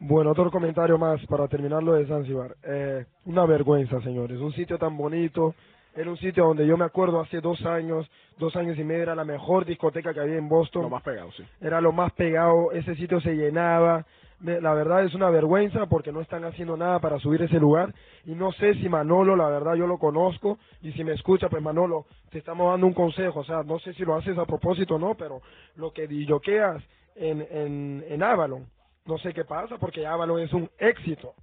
Bueno, 0.00 0.32
otro 0.32 0.50
comentario 0.50 0.98
más 0.98 1.24
para 1.28 1.48
terminar 1.48 1.82
lo 1.82 1.94
de 1.94 2.04
Zanzibar. 2.06 2.56
Eh, 2.62 3.06
una 3.24 3.46
vergüenza, 3.46 4.02
señores. 4.02 4.38
Un 4.38 4.52
sitio 4.52 4.76
tan 4.76 4.98
bonito. 4.98 5.54
Era 5.94 6.10
un 6.10 6.16
sitio 6.16 6.44
donde 6.44 6.66
yo 6.66 6.76
me 6.76 6.84
acuerdo 6.84 7.20
hace 7.20 7.40
dos 7.40 7.64
años, 7.66 8.08
dos 8.38 8.54
años 8.56 8.78
y 8.78 8.84
medio, 8.84 9.02
era 9.02 9.14
la 9.14 9.24
mejor 9.24 9.64
discoteca 9.64 10.14
que 10.14 10.20
había 10.20 10.36
en 10.36 10.48
Boston. 10.48 10.82
Lo 10.82 10.90
más 10.90 11.02
pegado, 11.02 11.32
sí. 11.32 11.44
Era 11.60 11.80
lo 11.80 11.92
más 11.92 12.12
pegado. 12.12 12.70
Ese 12.72 12.94
sitio 12.94 13.20
se 13.20 13.34
llenaba. 13.34 14.06
La 14.40 14.72
verdad 14.72 15.04
es 15.04 15.14
una 15.14 15.28
vergüenza 15.28 15.84
porque 15.86 16.12
no 16.12 16.20
están 16.22 16.44
haciendo 16.44 16.76
nada 16.76 16.98
para 17.00 17.18
subir 17.18 17.42
ese 17.42 17.58
lugar. 17.58 17.92
Y 18.24 18.34
no 18.34 18.52
sé 18.52 18.74
si 18.74 18.88
Manolo, 18.88 19.36
la 19.36 19.48
verdad 19.48 19.74
yo 19.74 19.86
lo 19.86 19.98
conozco. 19.98 20.58
Y 20.80 20.92
si 20.92 21.04
me 21.04 21.12
escucha, 21.12 21.48
pues 21.48 21.62
Manolo, 21.62 22.06
te 22.30 22.38
estamos 22.38 22.70
dando 22.70 22.86
un 22.86 22.94
consejo. 22.94 23.40
O 23.40 23.44
sea, 23.44 23.62
no 23.64 23.78
sé 23.80 23.92
si 23.94 24.04
lo 24.04 24.14
haces 24.14 24.38
a 24.38 24.46
propósito 24.46 24.94
o 24.94 24.98
no, 24.98 25.14
pero 25.14 25.42
lo 25.76 25.92
que 25.92 26.06
dilloqueas 26.06 26.82
en, 27.16 27.46
en, 27.50 28.04
en 28.08 28.22
Avalon, 28.22 28.64
no 29.06 29.18
sé 29.18 29.34
qué 29.34 29.44
pasa 29.44 29.76
porque 29.76 30.06
Avalon 30.06 30.40
es 30.40 30.52
un 30.52 30.70
éxito. 30.78 31.34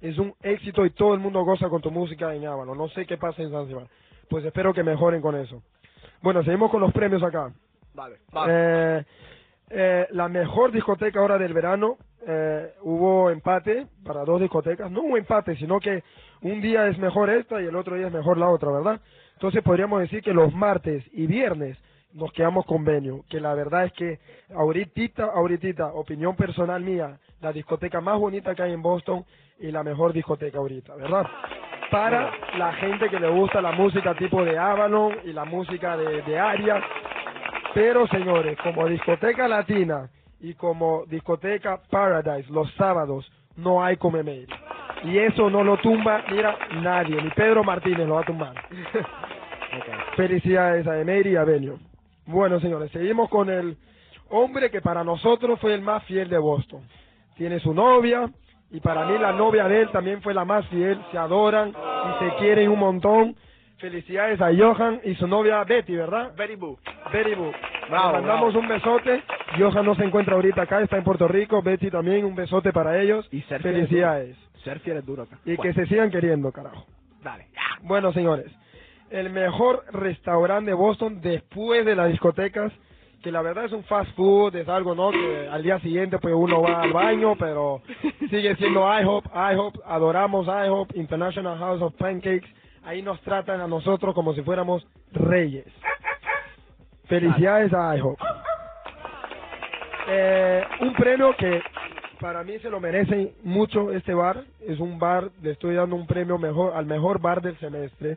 Es 0.00 0.18
un 0.18 0.34
éxito 0.42 0.86
y 0.86 0.90
todo 0.90 1.14
el 1.14 1.20
mundo 1.20 1.44
goza 1.44 1.68
con 1.68 1.82
tu 1.82 1.90
música 1.90 2.34
en 2.34 2.46
Avalon. 2.46 2.76
No 2.76 2.88
sé 2.88 3.06
qué 3.06 3.18
pasa 3.18 3.42
en 3.42 3.50
Zanzibar. 3.50 3.86
Pues 4.28 4.44
espero 4.44 4.72
que 4.72 4.82
mejoren 4.82 5.20
con 5.20 5.36
eso. 5.36 5.62
Bueno, 6.22 6.42
seguimos 6.42 6.70
con 6.70 6.80
los 6.80 6.92
premios 6.92 7.22
acá. 7.22 7.52
Vale, 7.94 8.16
Eh, 8.48 9.04
eh, 9.70 10.06
la 10.10 10.28
mejor 10.28 10.72
discoteca 10.72 11.20
ahora 11.20 11.38
del 11.38 11.52
verano, 11.52 11.96
eh, 12.26 12.72
hubo 12.82 13.30
empate 13.30 13.86
para 14.04 14.24
dos 14.24 14.40
discotecas. 14.40 14.90
No 14.90 15.02
hubo 15.02 15.16
empate, 15.16 15.56
sino 15.56 15.80
que 15.80 16.02
un 16.42 16.60
día 16.60 16.86
es 16.86 16.98
mejor 16.98 17.30
esta 17.30 17.60
y 17.60 17.66
el 17.66 17.76
otro 17.76 17.96
día 17.96 18.06
es 18.06 18.12
mejor 18.12 18.38
la 18.38 18.48
otra, 18.48 18.70
¿verdad? 18.70 19.00
Entonces 19.34 19.62
podríamos 19.62 20.00
decir 20.00 20.22
que 20.22 20.32
los 20.32 20.54
martes 20.54 21.04
y 21.12 21.26
viernes 21.26 21.78
nos 22.12 22.32
quedamos 22.32 22.66
con 22.66 22.84
Venue, 22.84 23.22
que 23.28 23.40
la 23.40 23.54
verdad 23.54 23.84
es 23.84 23.92
que 23.92 24.18
ahorita, 24.54 25.24
ahorita, 25.24 25.92
opinión 25.94 26.36
personal 26.36 26.82
mía, 26.82 27.18
la 27.40 27.52
discoteca 27.52 28.00
más 28.00 28.18
bonita 28.18 28.54
que 28.54 28.62
hay 28.62 28.72
en 28.72 28.82
Boston 28.82 29.24
y 29.60 29.70
la 29.70 29.82
mejor 29.82 30.12
discoteca 30.12 30.58
ahorita, 30.58 30.94
¿verdad? 30.96 31.26
Para 31.90 32.32
la 32.56 32.72
gente 32.74 33.08
que 33.08 33.20
le 33.20 33.28
gusta 33.28 33.60
la 33.60 33.72
música 33.72 34.14
tipo 34.14 34.44
de 34.44 34.58
Avalon 34.58 35.18
y 35.24 35.32
la 35.32 35.44
música 35.44 35.96
de, 35.96 36.22
de 36.22 36.38
Aria, 36.38 36.80
pero 37.74 38.06
señores, 38.08 38.56
como 38.62 38.86
discoteca 38.86 39.46
latina 39.46 40.08
y 40.40 40.54
como 40.54 41.04
discoteca 41.06 41.80
Paradise 41.90 42.50
los 42.50 42.72
sábados 42.74 43.30
no 43.56 43.82
hay 43.82 43.96
come 43.96 44.22
mail. 44.22 44.48
Y 45.04 45.18
eso 45.18 45.48
no 45.50 45.62
lo 45.64 45.78
tumba, 45.78 46.24
mira, 46.30 46.56
nadie, 46.82 47.20
ni 47.22 47.30
Pedro 47.30 47.64
Martínez 47.64 48.06
lo 48.06 48.14
va 48.14 48.20
a 48.20 48.26
tumbar. 48.26 48.54
Felicidades 50.16 50.86
a 50.86 51.00
Emery 51.00 51.32
y 51.32 51.36
a 51.36 51.44
Benio. 51.44 51.78
Bueno, 52.26 52.60
señores, 52.60 52.90
seguimos 52.92 53.28
con 53.28 53.48
el 53.50 53.76
hombre 54.28 54.70
que 54.70 54.80
para 54.80 55.02
nosotros 55.04 55.58
fue 55.60 55.74
el 55.74 55.82
más 55.82 56.04
fiel 56.04 56.28
de 56.28 56.38
Boston. 56.38 56.82
Tiene 57.36 57.60
su 57.60 57.72
novia 57.72 58.30
y 58.70 58.80
para 58.80 59.04
mí 59.04 59.18
la 59.18 59.32
novia 59.32 59.66
de 59.66 59.82
él 59.82 59.90
también 59.90 60.22
fue 60.22 60.32
la 60.32 60.44
más 60.44 60.66
fiel. 60.68 61.00
Se 61.10 61.18
adoran 61.18 61.70
y 61.70 62.24
se 62.24 62.36
quieren 62.36 62.70
un 62.70 62.78
montón. 62.78 63.34
Felicidades 63.78 64.40
a 64.40 64.50
Johan 64.54 65.00
y 65.04 65.14
su 65.14 65.26
novia 65.26 65.64
Betty, 65.64 65.96
¿verdad? 65.96 66.32
Very 66.36 66.54
Boo. 66.54 66.78
Bravo, 67.10 68.12
Le 68.12 68.18
mandamos 68.20 68.54
un 68.54 68.68
besote. 68.68 69.22
Johan 69.58 69.84
no 69.84 69.94
se 69.94 70.04
encuentra 70.04 70.34
ahorita 70.34 70.62
acá, 70.62 70.80
está 70.80 70.98
en 70.98 71.04
Puerto 71.04 71.26
Rico. 71.26 71.62
Betty 71.62 71.90
también, 71.90 72.24
un 72.24 72.34
besote 72.34 72.72
para 72.72 73.00
ellos. 73.00 73.26
Y 73.32 73.40
ser 73.42 73.62
Felicidades. 73.62 74.36
Ser 74.62 74.80
fiel 74.80 74.98
es 74.98 75.06
duro 75.06 75.22
acá. 75.22 75.38
Y 75.46 75.56
que 75.56 75.72
se 75.72 75.86
sigan 75.86 76.10
queriendo, 76.10 76.52
carajo. 76.52 76.86
Dale. 77.22 77.46
Bueno, 77.82 78.12
señores, 78.12 78.52
el 79.10 79.30
mejor 79.30 79.84
restaurante 79.92 80.70
de 80.70 80.74
Boston 80.74 81.20
después 81.20 81.84
de 81.84 81.96
las 81.96 82.10
discotecas, 82.10 82.72
que 83.22 83.30
la 83.30 83.42
verdad 83.42 83.66
es 83.66 83.72
un 83.72 83.84
fast 83.84 84.10
food, 84.16 84.56
es 84.56 84.68
algo, 84.68 84.94
¿no? 84.94 85.12
Que 85.14 85.48
al 85.48 85.62
día 85.62 85.78
siguiente 85.80 86.18
pues 86.18 86.34
uno 86.34 86.62
va 86.62 86.82
al 86.82 86.92
baño, 86.92 87.36
pero 87.36 87.82
sigue 88.30 88.56
siendo 88.56 88.80
IHOP, 89.00 89.26
IHOP, 89.52 89.76
adoramos 89.86 90.46
IHOP, 90.46 90.96
International 90.96 91.58
House 91.58 91.82
of 91.82 91.94
Pancakes, 91.94 92.48
ahí 92.84 93.02
nos 93.02 93.20
tratan 93.20 93.60
a 93.60 93.66
nosotros 93.66 94.14
como 94.14 94.32
si 94.34 94.42
fuéramos 94.42 94.86
reyes. 95.12 95.66
Felicidades 97.06 97.72
a 97.74 97.96
IHOP. 97.96 98.18
Eh, 100.08 100.64
un 100.80 100.94
premio 100.94 101.34
que 101.36 101.60
para 102.20 102.42
mí 102.44 102.58
se 102.60 102.70
lo 102.70 102.80
merece 102.80 103.34
mucho 103.42 103.90
este 103.92 104.14
bar. 104.14 104.44
Es 104.60 104.78
un 104.80 104.98
bar, 104.98 105.30
le 105.42 105.52
estoy 105.52 105.74
dando 105.74 105.96
un 105.96 106.06
premio 106.06 106.38
mejor 106.38 106.74
al 106.74 106.86
mejor 106.86 107.20
bar 107.20 107.40
del 107.42 107.58
semestre. 107.58 108.16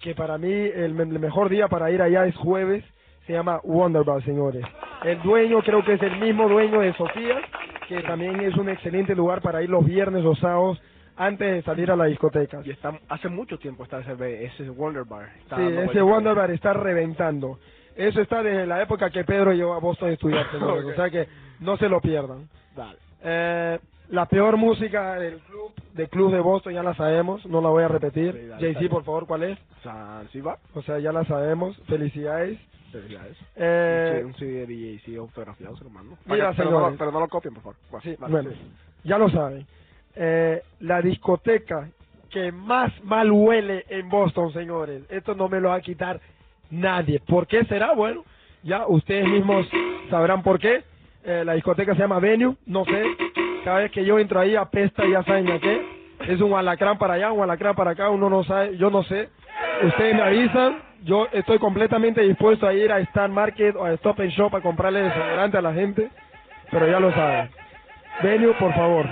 Que 0.00 0.14
para 0.14 0.38
mí 0.38 0.50
el, 0.52 0.94
me- 0.94 1.02
el 1.04 1.18
mejor 1.18 1.48
día 1.48 1.68
para 1.68 1.90
ir 1.90 2.00
allá 2.02 2.26
es 2.26 2.36
jueves. 2.36 2.84
Se 3.30 3.36
llama 3.36 3.60
Wonder 3.62 4.02
Bar, 4.02 4.24
señores. 4.24 4.66
El 5.04 5.22
dueño 5.22 5.62
creo 5.62 5.84
que 5.84 5.92
es 5.92 6.02
el 6.02 6.18
mismo 6.18 6.48
dueño 6.48 6.80
de 6.80 6.92
Sofía, 6.94 7.36
que 7.86 8.02
también 8.02 8.40
es 8.40 8.56
un 8.56 8.68
excelente 8.68 9.14
lugar 9.14 9.40
para 9.40 9.62
ir 9.62 9.70
los 9.70 9.84
viernes 9.84 10.24
o 10.24 10.34
sábados 10.34 10.82
antes 11.16 11.48
de 11.48 11.62
salir 11.62 11.92
a 11.92 11.96
la 11.96 12.06
discoteca. 12.06 12.60
Y 12.64 12.70
está, 12.70 12.98
hace 13.08 13.28
mucho 13.28 13.56
tiempo 13.56 13.84
está 13.84 14.00
ese, 14.00 14.44
ese 14.46 14.68
Wonder 14.70 15.04
Bar. 15.04 15.28
Está 15.44 15.58
Sí, 15.58 15.62
ese. 15.62 16.02
Wonder 16.02 16.34
Bar 16.34 16.50
está 16.50 16.72
reventando. 16.72 17.60
Eso 17.94 18.20
está 18.20 18.42
desde 18.42 18.66
la 18.66 18.82
época 18.82 19.10
que 19.10 19.22
Pedro 19.22 19.52
llegó 19.52 19.74
a 19.74 19.78
Boston 19.78 20.08
a 20.08 20.12
estudiar, 20.14 20.46
señores. 20.50 20.84
Ok. 20.86 20.90
O 20.90 20.94
sea 20.96 21.08
que 21.08 21.28
no 21.60 21.76
se 21.76 21.88
lo 21.88 22.00
pierdan. 22.00 22.48
Dale. 22.74 22.98
Eh, 23.22 23.78
la 24.08 24.26
peor 24.26 24.56
música 24.56 25.14
del 25.20 25.38
club, 25.38 25.72
del 25.94 26.08
club 26.08 26.32
de 26.32 26.40
Boston 26.40 26.72
ya 26.72 26.82
la 26.82 26.94
sabemos, 26.94 27.46
no 27.46 27.60
la 27.60 27.68
voy 27.68 27.84
a 27.84 27.88
repetir. 27.88 28.32
Sí, 28.58 28.72
dale. 28.74 28.88
por 28.88 29.04
favor, 29.04 29.28
¿cuál 29.28 29.44
es? 29.44 29.58
Zanzibar. 29.84 30.58
O 30.74 30.82
sea, 30.82 30.98
ya 30.98 31.12
la 31.12 31.24
sabemos. 31.26 31.80
Felicidades. 31.86 32.58
Felicidades. 32.90 33.36
Eh, 33.56 34.22
un 34.24 34.34
CD 34.34 34.66
de 34.66 34.66
se 35.76 35.84
lo 35.84 35.90
mando. 35.90 36.16
Mira, 36.26 36.50
que- 36.50 36.56
pero, 36.56 36.70
no, 36.90 36.96
pero 36.96 37.12
no 37.12 37.20
lo 37.20 37.28
copien, 37.28 37.54
por 37.54 37.62
favor. 37.62 37.76
Bueno, 37.90 38.02
sí, 38.02 38.16
vale, 38.18 38.32
bueno, 38.32 38.50
sí. 38.50 38.56
ya 39.04 39.18
lo 39.18 39.28
saben. 39.28 39.66
Eh, 40.16 40.62
la 40.80 41.00
discoteca 41.00 41.88
que 42.30 42.52
más 42.52 42.92
mal 43.04 43.30
huele 43.30 43.84
en 43.88 44.08
Boston, 44.08 44.52
señores. 44.52 45.02
Esto 45.10 45.34
no 45.34 45.48
me 45.48 45.60
lo 45.60 45.70
va 45.70 45.76
a 45.76 45.80
quitar 45.80 46.20
nadie. 46.70 47.20
¿Por 47.20 47.46
qué 47.46 47.64
será? 47.64 47.92
Bueno, 47.94 48.24
ya 48.62 48.86
ustedes 48.86 49.26
mismos 49.28 49.66
sabrán 50.10 50.42
por 50.42 50.58
qué. 50.58 50.84
Eh, 51.24 51.42
la 51.44 51.54
discoteca 51.54 51.94
se 51.94 52.00
llama 52.00 52.18
Venue, 52.18 52.56
no 52.66 52.84
sé. 52.84 53.04
Cada 53.64 53.80
vez 53.80 53.90
que 53.90 54.04
yo 54.04 54.18
entro 54.18 54.40
ahí 54.40 54.56
apesta, 54.56 55.04
ya 55.06 55.22
saben 55.24 55.50
a 55.50 55.58
qué. 55.58 56.00
Es 56.28 56.40
un 56.40 56.54
alacrán 56.54 56.98
para 56.98 57.14
allá, 57.14 57.32
un 57.32 57.42
alacrán 57.42 57.74
para 57.74 57.92
acá, 57.92 58.10
uno 58.10 58.30
no 58.30 58.44
sabe, 58.44 58.76
yo 58.76 58.90
no 58.90 59.02
sé. 59.02 59.28
Ustedes 59.84 60.14
me 60.14 60.22
avisan, 60.22 60.78
yo 61.04 61.26
estoy 61.32 61.58
completamente 61.58 62.20
dispuesto 62.20 62.66
a 62.66 62.74
ir 62.74 62.92
a 62.92 63.00
Star 63.00 63.30
Market 63.30 63.76
o 63.76 63.84
a 63.84 63.92
Stop 63.94 64.20
and 64.20 64.30
Shop 64.30 64.54
a 64.54 64.60
comprarle 64.60 65.02
desodorante 65.02 65.56
a 65.56 65.62
la 65.62 65.72
gente, 65.72 66.10
pero 66.70 66.86
ya 66.86 67.00
lo 67.00 67.12
saben. 67.12 67.50
Venue, 68.22 68.54
por 68.54 68.74
favor. 68.74 69.06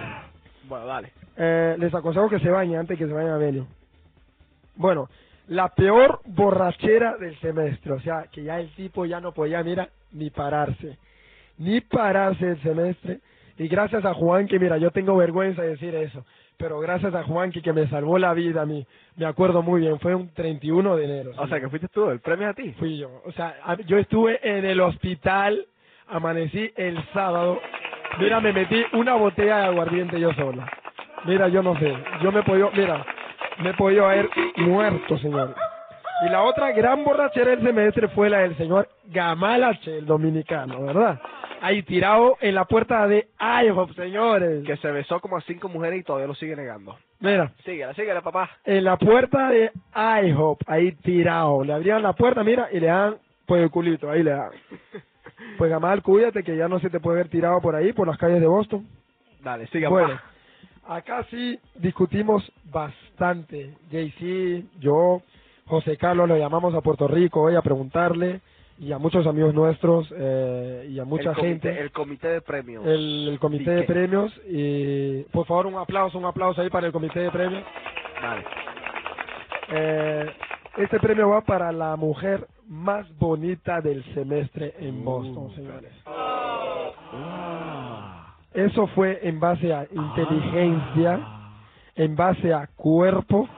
Bueno, 0.65 0.87
dale. 0.87 1.13
Eh, 1.37 1.77
les 1.79 1.95
aconsejo 1.95 2.29
que 2.29 2.41
se 2.41 2.51
bañen 2.51 2.81
antes 2.81 2.99
que 2.99 3.07
se 3.07 3.13
vayan 3.13 3.33
a 3.33 3.39
Venue. 3.39 3.67
Bueno, 4.77 5.09
la 5.49 5.69
peor 5.71 6.21
borrachera 6.27 7.17
del 7.17 7.39
semestre. 7.41 7.93
O 7.93 8.01
sea, 8.01 8.27
que 8.31 8.43
ya 8.43 8.61
el 8.61 8.71
tipo 8.75 9.07
ya 9.07 9.21
no 9.21 9.33
podía, 9.33 9.63
mira, 9.63 9.89
ni 10.13 10.31
pararse. 10.31 10.99
Ni 11.59 11.81
pararse 11.81 12.51
el 12.51 12.63
semestre. 12.63 13.21
Y 13.57 13.67
gracias 13.67 14.05
a 14.05 14.15
Juan, 14.15 14.47
que 14.47 14.59
mira, 14.59 14.79
yo 14.79 14.91
tengo 14.91 15.17
vergüenza 15.17 15.63
de 15.63 15.71
decir 15.71 15.95
eso. 15.95 16.25
Pero 16.59 16.81
gracias 16.81 17.15
a 17.15 17.23
Juan, 17.23 17.53
que, 17.53 17.73
me 17.73 17.87
salvó 17.87 18.19
la 18.19 18.35
vida 18.35 18.63
a 18.63 18.67
mí. 18.67 18.85
Me 19.17 19.27
acuerdo 19.27 19.63
muy 19.63 19.81
bien, 19.83 20.01
fue 20.01 20.15
un 20.15 20.35
31 20.35 20.97
de 20.97 21.05
enero. 21.05 21.31
O 21.39 21.47
sea, 21.47 21.61
que 21.61 21.69
fuiste 21.69 21.87
tú, 21.89 22.11
el 22.11 22.19
premio 22.19 22.49
a 22.49 22.55
ti. 22.55 22.73
Fui 22.79 22.99
yo. 22.99 23.23
O 23.25 23.33
sea, 23.33 23.55
yo 23.87 23.97
estuve 23.97 24.41
en 24.43 24.65
el 24.65 24.81
hospital, 24.81 25.67
amanecí 26.09 26.73
el 26.77 27.01
sábado. 27.13 27.61
Mira, 28.19 28.41
me 28.41 28.53
metí 28.53 28.85
una 28.93 29.15
botella 29.15 29.59
de 29.59 29.65
aguardiente 29.67 30.19
yo 30.19 30.33
sola. 30.35 30.69
Mira, 31.27 31.47
yo 31.47 31.63
no 31.63 31.79
sé. 31.79 31.97
Yo 32.23 32.33
me 32.33 32.41
he 32.41 32.43
podido, 32.43 32.73
mira, 32.73 33.07
me 33.63 33.71
he 33.71 33.75
podido 33.75 34.07
haber 34.07 34.29
muerto, 34.57 35.17
señor. 35.19 35.55
Y 36.27 36.29
la 36.31 36.43
otra 36.43 36.73
gran 36.73 37.05
borrachera 37.05 37.53
del 37.53 37.63
semestre 37.63 38.09
fue 38.09 38.29
la 38.29 38.39
del 38.39 38.57
señor 38.57 38.89
Gamalache, 39.05 39.99
el 39.99 40.07
dominicano, 40.07 40.83
¿verdad? 40.83 41.21
Ahí 41.61 41.83
tirado 41.83 42.37
en 42.41 42.55
la 42.55 42.65
puerta 42.67 43.07
de 43.09 43.29
IHOP, 43.65 43.93
señores. 43.95 44.65
Que 44.65 44.77
se 44.77 44.91
besó 44.91 45.21
como 45.21 45.37
a 45.37 45.41
cinco 45.43 45.69
mujeres 45.69 46.01
y 46.01 46.05
todavía 46.05 46.27
lo 46.29 46.35
sigue 46.35 46.55
negando. 46.57 46.97
Mira, 47.21 47.53
Síguela, 47.65 47.95
síguela, 47.95 48.21
papá. 48.23 48.49
en 48.65 48.85
la 48.85 48.97
puerta 48.97 49.49
de 49.51 49.73
IHOP, 50.25 50.61
ahí 50.67 50.93
tirado. 51.03 51.65
Le 51.65 51.73
abrían 51.73 52.03
la 52.03 52.13
puerta, 52.13 52.45
mira, 52.45 52.69
y 52.73 52.79
le 52.81 52.87
dan 52.87 53.17
pues 53.47 53.63
el 53.63 53.71
culito, 53.71 54.11
ahí 54.11 54.23
le 54.23 54.31
dan. 54.33 54.51
Pues 55.57 55.71
Gamal, 55.71 56.03
cuídate 56.03 56.43
que 56.43 56.57
ya 56.57 56.67
no 56.69 56.81
se 56.81 56.91
te 56.91 56.99
puede 56.99 57.19
ver 57.19 57.29
tirado 57.29 57.61
por 57.61 57.75
ahí, 57.77 57.93
por 57.93 58.09
las 58.09 58.19
calles 58.19 58.41
de 58.41 58.47
Boston. 58.49 58.87
Dale, 59.41 59.69
siga, 59.69 59.89
Bueno, 59.89 60.19
papá. 60.85 60.97
acá 60.97 61.25
sí 61.31 61.59
discutimos 61.77 62.51
bastante. 62.65 63.75
JC, 63.91 64.65
yo, 64.81 65.23
José 65.67 65.97
Carlos, 65.97 66.29
lo 66.29 66.37
llamamos 66.37 66.75
a 66.75 66.81
Puerto 66.81 67.07
Rico 67.07 67.43
hoy 67.43 67.55
a 67.55 67.63
preguntarle, 67.63 68.41
y 68.81 68.93
a 68.93 68.99
muchos 68.99 69.27
amigos 69.27 69.55
nuestros, 69.55 70.13
eh, 70.17 70.89
y 70.91 70.99
a 70.99 71.05
mucha 71.05 71.31
el 71.31 71.37
comité, 71.37 71.49
gente. 71.49 71.81
El 71.81 71.91
comité 71.93 72.29
de 72.29 72.41
premios. 72.41 72.87
El, 72.87 73.29
el 73.31 73.39
comité 73.39 73.71
de 73.73 73.83
premios 73.83 74.33
y 74.47 75.23
por 75.33 75.47
favor 75.47 75.67
un 75.67 75.77
aplauso, 75.77 76.19
un 76.19 76.25
aplauso 76.25 76.61
ahí 76.61 76.71
para 76.71 76.87
el 76.87 76.93
comité 76.93 77.21
de 77.21 77.31
premios. 77.31 77.65
Eh, 79.71 80.27
este 80.77 81.01
premio 81.01 81.29
va 81.31 81.41
para 81.41 81.73
la 81.73 81.97
mujer 81.97 82.47
más 82.69 83.07
bonita 83.19 83.81
del 83.81 84.05
semestre 84.15 84.75
en 84.79 85.05
Boston, 85.05 85.55
señores. 85.55 85.93
Eso 88.55 88.87
fue 88.89 89.21
en 89.23 89.41
base 89.41 89.73
a 89.73 89.87
inteligencia, 89.91 91.21
en 91.97 92.15
base 92.15 92.53
a 92.53 92.69
cuerpo 92.77 93.49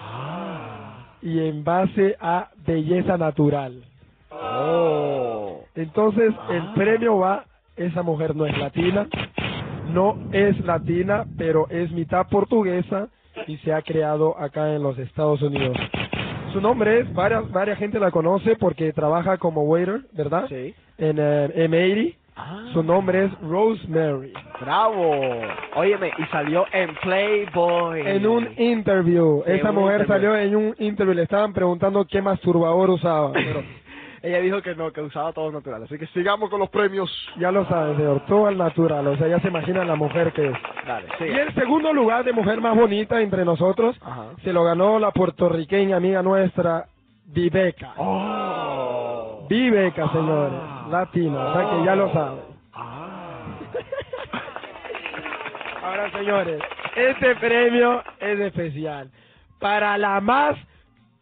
y 1.23 1.41
en 1.41 1.63
base 1.63 2.17
a 2.21 2.49
belleza 2.67 3.19
natural. 3.19 3.85
Oh. 4.31 5.65
Entonces 5.75 6.35
el 6.51 6.73
premio 6.75 7.19
va, 7.19 7.45
esa 7.77 8.03
mujer 8.03 8.35
no 8.35 8.47
es 8.47 8.57
latina, 8.59 9.07
no 9.93 10.17
es 10.33 10.59
latina, 10.65 11.25
pero 11.37 11.69
es 11.69 11.91
mitad 11.93 12.27
portuguesa 12.29 13.09
y 13.47 13.57
se 13.59 13.73
ha 13.73 13.83
creado 13.83 14.39
acá 14.39 14.75
en 14.75 14.83
los 14.83 14.99
Estados 14.99 15.43
Unidos. 15.43 15.77
Su 16.53 16.61
nombre 16.61 17.01
es, 17.01 17.15
varias, 17.15 17.51
varias 17.53 17.79
gente 17.79 18.01
la 18.01 18.11
conoce 18.11 18.57
porque 18.57 18.93
trabaja 18.93 19.39
como 19.39 19.63
waiter, 19.63 20.01
¿verdad? 20.13 20.47
Sí. 20.49 20.75
En 20.99 21.17
eh, 21.19 21.69
M80. 21.69 22.17
Ah. 22.37 22.71
Su 22.73 22.83
nombre 22.83 23.27
es 23.27 23.41
Rosemary. 23.41 24.33
Bravo. 24.61 25.13
Óyeme, 25.77 26.11
y 26.17 26.25
salió 26.27 26.65
en 26.73 26.95
Playboy. 26.97 28.01
En 28.01 28.27
un 28.27 28.49
interview, 28.57 29.43
esa 29.47 29.73
mujer 29.73 30.03
interview. 30.03 30.07
salió 30.07 30.37
en 30.37 30.57
un 30.57 30.75
interview, 30.79 31.15
le 31.15 31.23
estaban 31.25 31.53
preguntando 31.53 32.05
qué 32.05 32.23
masturbador 32.23 32.91
usaba, 32.91 33.33
pero 33.33 33.63
Ella 34.23 34.39
dijo 34.41 34.61
que 34.61 34.75
no, 34.75 34.93
que 34.93 35.01
usaba 35.01 35.33
todo 35.33 35.51
natural. 35.51 35.83
Así 35.85 35.97
que 35.99 36.07
sigamos 36.09 36.51
con 36.51 36.61
los 36.61 36.69
premios. 36.69 37.11
ya 37.39 37.51
lo 37.51 37.65
saben, 37.67 37.97
señor, 37.97 38.27
todo 38.27 38.47
al 38.47 38.59
natural, 38.59 39.07
o 39.07 39.17
sea, 39.17 39.29
ya 39.29 39.41
se 39.41 39.49
imagina 39.49 39.85
la 39.85 39.95
mujer 39.95 40.33
que 40.33 40.49
es. 40.49 40.57
Dale, 40.87 41.07
Y 41.21 41.39
el 41.39 41.55
segundo 41.55 41.93
lugar 41.93 42.25
de 42.25 42.33
mujer 42.33 42.61
más 42.61 42.77
bonita 42.77 43.21
entre 43.21 43.45
nosotros 43.45 43.97
Ajá. 44.03 44.27
se 44.45 44.53
lo 44.53 44.65
ganó 44.65 44.99
la 44.99 45.11
puertorriqueña 45.11 45.97
amiga 45.97 46.23
nuestra, 46.23 46.87
Viveca. 47.27 47.95
Oh. 47.97 49.47
Viveca, 49.49 50.11
señores, 50.13 50.53
latina, 50.91 51.47
o 51.47 51.53
sea 51.55 51.71
que 51.71 51.85
ya 51.85 51.97
lo 51.97 52.13
saben. 52.13 52.41
Ah. 52.75 53.47
Ahora, 55.83 56.11
señores, 56.13 56.61
este 56.95 57.37
premio 57.37 58.03
es 58.21 58.39
especial 58.41 59.11
para 59.59 59.97
la 59.97 60.21
más 60.21 60.57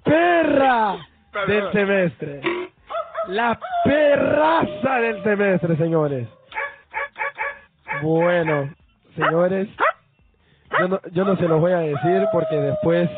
perra 0.03 0.97
del 1.47 1.71
semestre. 1.73 2.41
La 3.29 3.59
perraza 3.85 5.01
del 5.01 5.23
semestre, 5.23 5.77
señores. 5.77 6.29
Bueno, 8.03 8.71
señores, 9.17 9.69
yo 10.79 10.89
no, 10.89 11.01
yo 11.13 11.25
no 11.25 11.37
se 11.37 11.49
los 11.49 11.61
voy 11.61 11.73
a 11.73 11.79
decir 11.81 12.27
porque 12.33 12.57
después 12.57 13.11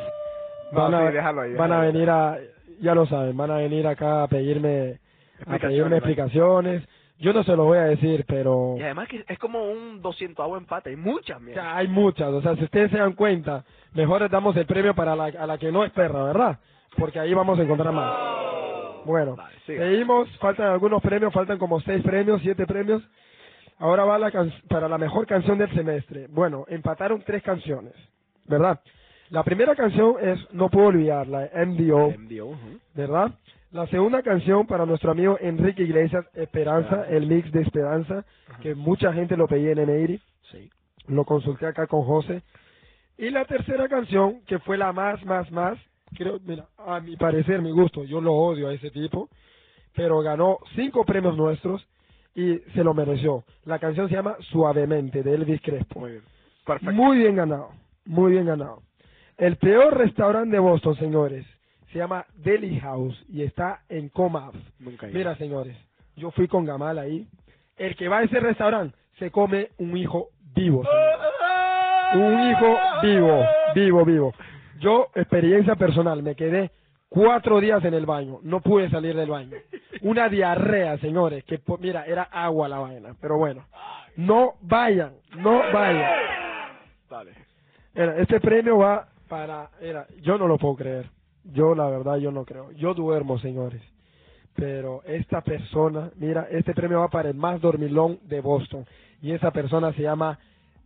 No, 0.72 0.80
van, 0.82 0.94
a, 0.94 1.08
sí, 1.08 1.12
déjalo 1.14 1.40
ahí, 1.42 1.54
van 1.54 1.72
a 1.72 1.76
déjalo 1.80 1.92
venir 1.92 2.10
a, 2.10 2.38
ya 2.80 2.94
lo 2.94 3.06
saben, 3.06 3.36
van 3.36 3.50
a 3.50 3.56
venir 3.56 3.86
acá 3.86 4.22
a 4.24 4.28
pedirme, 4.28 4.98
a 5.46 5.58
pedirme 5.58 5.96
explicaciones. 5.96 6.82
Yo 7.18 7.34
no 7.34 7.44
se 7.44 7.54
los 7.54 7.66
voy 7.66 7.76
a 7.76 7.82
decir, 7.82 8.24
pero 8.26 8.76
Y 8.78 8.82
además 8.82 9.06
que 9.06 9.22
es 9.28 9.38
como 9.38 9.62
un 9.70 10.00
200 10.00 10.56
empate. 10.56 10.90
Hay 10.90 10.96
muchas, 10.96 11.36
o 11.36 11.40
mierda. 11.40 11.60
sea, 11.62 11.76
hay 11.76 11.86
muchas. 11.88 12.28
O 12.28 12.40
sea, 12.40 12.56
si 12.56 12.64
ustedes 12.64 12.90
se 12.90 12.96
dan 12.96 13.12
cuenta, 13.12 13.62
mejor 13.92 14.22
les 14.22 14.30
damos 14.30 14.56
el 14.56 14.64
premio 14.64 14.94
para 14.94 15.14
la, 15.14 15.24
a 15.26 15.46
la 15.46 15.58
que 15.58 15.70
no 15.70 15.84
es 15.84 15.92
perra, 15.92 16.24
¿verdad? 16.24 16.58
Porque 16.96 17.20
ahí 17.20 17.34
vamos 17.34 17.58
a 17.58 17.62
encontrar 17.62 17.92
más. 17.92 18.14
Bueno, 19.04 19.36
sigue. 19.66 19.78
seguimos. 19.78 20.28
Faltan 20.38 20.66
algunos 20.68 21.02
premios, 21.02 21.32
faltan 21.32 21.58
como 21.58 21.80
seis 21.80 22.02
premios, 22.02 22.40
siete 22.42 22.66
premios. 22.66 23.02
Ahora 23.78 24.04
va 24.04 24.18
la 24.18 24.30
can- 24.30 24.52
para 24.68 24.88
la 24.88 24.98
mejor 24.98 25.26
canción 25.26 25.56
del 25.58 25.72
semestre. 25.74 26.26
Bueno, 26.28 26.64
empataron 26.68 27.22
tres 27.24 27.42
canciones, 27.42 27.94
¿verdad? 28.46 28.80
La 29.30 29.42
primera 29.44 29.74
canción 29.76 30.16
es 30.20 30.38
No 30.52 30.68
Puedo 30.68 30.88
Olvidarla, 30.88 31.48
MDO. 31.54 32.10
MDO. 32.18 32.56
¿verdad? 32.94 33.30
La 33.70 33.86
segunda 33.86 34.22
canción 34.22 34.66
para 34.66 34.84
nuestro 34.84 35.12
amigo 35.12 35.38
Enrique 35.40 35.84
Iglesias, 35.84 36.26
Esperanza, 36.34 37.06
el 37.08 37.26
mix 37.28 37.50
de 37.52 37.62
Esperanza, 37.62 38.24
que 38.60 38.74
mucha 38.74 39.12
gente 39.12 39.36
lo 39.36 39.46
pedía 39.46 39.70
en 39.70 39.78
M80, 39.78 40.20
Sí. 40.50 40.68
lo 41.06 41.24
consulté 41.24 41.66
acá 41.66 41.86
con 41.86 42.02
José. 42.02 42.42
Y 43.16 43.30
la 43.30 43.44
tercera 43.44 43.88
canción, 43.88 44.40
que 44.46 44.58
fue 44.58 44.76
la 44.76 44.92
más, 44.92 45.24
más, 45.24 45.50
más, 45.52 45.78
creo, 46.16 46.38
mira, 46.44 46.66
a 46.78 47.00
mi 47.00 47.16
parecer, 47.16 47.62
mi 47.62 47.70
gusto, 47.70 48.04
yo 48.04 48.20
lo 48.20 48.34
odio 48.34 48.68
a 48.68 48.74
ese 48.74 48.90
tipo, 48.90 49.28
pero 49.94 50.20
ganó 50.20 50.58
cinco 50.74 51.04
premios 51.04 51.36
nuestros 51.36 51.86
y 52.34 52.58
se 52.74 52.84
lo 52.84 52.94
mereció. 52.94 53.44
La 53.64 53.78
canción 53.78 54.08
se 54.08 54.14
llama 54.14 54.36
Suavemente, 54.50 55.22
de 55.22 55.34
Elvis 55.34 55.60
Crespo. 55.62 56.00
Muy 56.00 56.12
bien. 56.12 56.22
Perfecto. 56.64 56.94
Muy 56.94 57.18
bien 57.18 57.36
ganado, 57.36 57.70
muy 58.04 58.32
bien 58.32 58.46
ganado. 58.46 58.82
El 59.36 59.56
peor 59.56 59.96
restaurante 59.96 60.56
de 60.56 60.60
Boston, 60.60 60.96
señores, 60.96 61.46
se 61.92 61.98
llama 61.98 62.26
Deli 62.36 62.78
House 62.80 63.24
y 63.28 63.42
está 63.42 63.82
en 63.88 64.08
Comab. 64.10 64.52
Nunca. 64.78 65.06
Mira, 65.08 65.34
señores, 65.36 65.76
yo 66.16 66.30
fui 66.30 66.46
con 66.46 66.64
Gamal 66.64 66.98
ahí. 66.98 67.26
El 67.76 67.96
que 67.96 68.08
va 68.08 68.18
a 68.18 68.22
ese 68.22 68.38
restaurante 68.38 68.96
se 69.18 69.30
come 69.30 69.70
un 69.78 69.96
hijo 69.96 70.28
vivo, 70.54 70.84
señores. 70.84 71.20
Un 72.12 72.50
hijo 72.50 72.76
vivo, 73.02 73.44
vivo, 73.74 74.04
vivo. 74.04 74.34
Yo, 74.80 75.08
experiencia 75.14 75.76
personal, 75.76 76.22
me 76.22 76.34
quedé 76.34 76.70
cuatro 77.10 77.60
días 77.60 77.84
en 77.84 77.92
el 77.92 78.06
baño. 78.06 78.38
No 78.42 78.60
pude 78.62 78.88
salir 78.88 79.14
del 79.14 79.28
baño. 79.28 79.58
Una 80.00 80.30
diarrea, 80.30 80.96
señores, 80.98 81.44
que 81.44 81.60
mira, 81.78 82.06
era 82.06 82.22
agua 82.22 82.66
la 82.66 82.78
vaina. 82.78 83.14
Pero 83.20 83.36
bueno, 83.36 83.66
no 84.16 84.54
vayan, 84.62 85.12
no 85.36 85.58
vayan. 85.72 86.10
Dale. 87.10 87.32
Mira, 87.94 88.16
este 88.18 88.40
premio 88.40 88.78
va 88.78 89.06
para, 89.28 89.68
mira, 89.82 90.06
yo 90.22 90.38
no 90.38 90.48
lo 90.48 90.56
puedo 90.56 90.76
creer. 90.76 91.10
Yo 91.44 91.74
la 91.74 91.88
verdad 91.90 92.16
yo 92.16 92.30
no 92.30 92.46
creo. 92.46 92.72
Yo 92.72 92.94
duermo, 92.94 93.38
señores. 93.38 93.82
Pero 94.54 95.02
esta 95.04 95.42
persona, 95.42 96.10
mira, 96.16 96.48
este 96.50 96.72
premio 96.72 97.00
va 97.00 97.08
para 97.08 97.28
el 97.28 97.36
más 97.36 97.60
dormilón 97.60 98.18
de 98.22 98.40
Boston. 98.40 98.86
Y 99.20 99.32
esa 99.32 99.50
persona 99.50 99.92
se 99.92 100.02
llama 100.02 100.38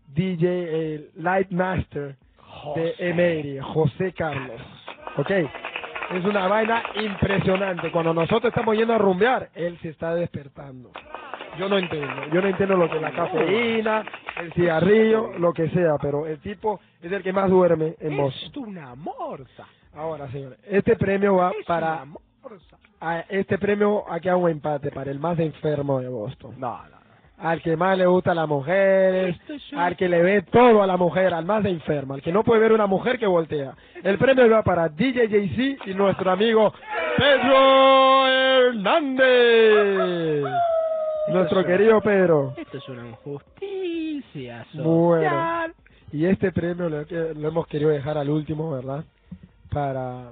DJ 0.08 0.94
el 0.94 1.10
Light 1.16 1.50
De 2.76 2.94
M80, 2.98 3.60
José 3.62 4.12
Carlos. 4.12 4.60
¿Ok? 5.18 5.30
Es 5.30 6.24
una 6.24 6.46
vaina 6.48 6.82
impresionante. 6.96 7.90
Cuando 7.90 8.12
nosotros 8.12 8.50
estamos 8.50 8.76
yendo 8.76 8.94
a 8.94 8.98
rumbear, 8.98 9.50
él 9.54 9.78
se 9.80 9.88
está 9.90 10.14
despertando. 10.14 10.90
Yo 11.58 11.68
no 11.68 11.78
entiendo. 11.78 12.08
Yo 12.32 12.42
no 12.42 12.48
entiendo 12.48 12.76
lo 12.76 12.88
que 12.90 12.96
es 12.96 13.02
la 13.02 13.10
cafeína, 13.12 14.04
el 14.40 14.52
cigarrillo, 14.54 15.38
lo 15.38 15.52
que 15.52 15.68
sea. 15.70 15.96
Pero 16.02 16.26
el 16.26 16.40
tipo 16.40 16.80
es 17.00 17.10
el 17.12 17.22
que 17.22 17.32
más 17.32 17.48
duerme 17.48 17.94
en 18.00 18.16
Boston. 18.16 18.50
Es 18.50 18.56
una 18.56 18.94
morsa. 18.96 19.66
Ahora, 19.94 20.28
señores, 20.30 20.58
este 20.68 20.96
premio 20.96 21.36
va 21.36 21.52
Es 21.58 21.64
para... 21.66 22.02
una 22.02 22.04
morsa. 22.42 22.76
a- 23.00 23.20
este 23.28 23.58
premio 23.58 24.04
aquí 24.10 24.28
a 24.28 24.36
un 24.36 24.50
empate 24.50 24.90
para 24.90 25.10
el 25.12 25.20
más 25.20 25.38
enfermo 25.38 26.00
de 26.00 26.08
Boston. 26.08 26.54
No, 26.58 26.82
no. 26.88 27.03
Al 27.38 27.60
que 27.62 27.76
más 27.76 27.98
le 27.98 28.06
gusta 28.06 28.30
a 28.32 28.34
las 28.34 28.48
mujeres, 28.48 29.36
al 29.76 29.96
que 29.96 30.08
le 30.08 30.22
ve 30.22 30.42
todo 30.42 30.82
a 30.82 30.86
la 30.86 30.96
mujer, 30.96 31.34
al 31.34 31.44
más 31.44 31.62
de 31.62 31.70
enferma, 31.70 32.14
al 32.14 32.22
que 32.22 32.32
no 32.32 32.44
puede 32.44 32.60
ver 32.60 32.72
una 32.72 32.86
mujer 32.86 33.18
que 33.18 33.26
voltea. 33.26 33.74
El 34.02 34.18
premio 34.18 34.48
va 34.48 34.62
para 34.62 34.88
DJ 34.88 35.28
JC 35.28 35.86
y 35.86 35.94
nuestro 35.94 36.30
amigo 36.30 36.72
Pedro 37.16 38.26
Hernández. 38.26 39.24
Nuestro 41.28 41.64
querido 41.64 42.00
Pedro. 42.00 42.54
Esto 42.56 42.78
es 42.78 42.88
una 42.88 43.08
injusticia 43.08 44.66
Bueno. 44.74 45.72
Y 46.12 46.26
este 46.26 46.52
premio 46.52 46.88
lo, 46.88 47.04
lo 47.34 47.48
hemos 47.48 47.66
querido 47.66 47.90
dejar 47.90 48.16
al 48.18 48.30
último, 48.30 48.70
¿verdad? 48.70 49.04
Para, 49.70 50.30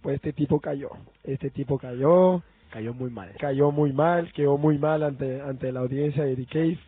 pues 0.00 0.16
este 0.16 0.32
tipo 0.32 0.60
cayó. 0.60 0.90
Este 1.24 1.50
tipo 1.50 1.78
cayó, 1.78 2.42
Cayó 2.74 2.92
muy 2.92 3.08
mal. 3.08 3.30
cayó 3.38 3.70
muy 3.70 3.92
mal, 3.92 4.32
quedó 4.32 4.58
muy 4.58 4.78
mal 4.78 5.04
ante, 5.04 5.40
ante 5.40 5.70
la 5.70 5.78
audiencia 5.78 6.24
de 6.24 6.34
The 6.34 6.46
Cave. 6.46 6.78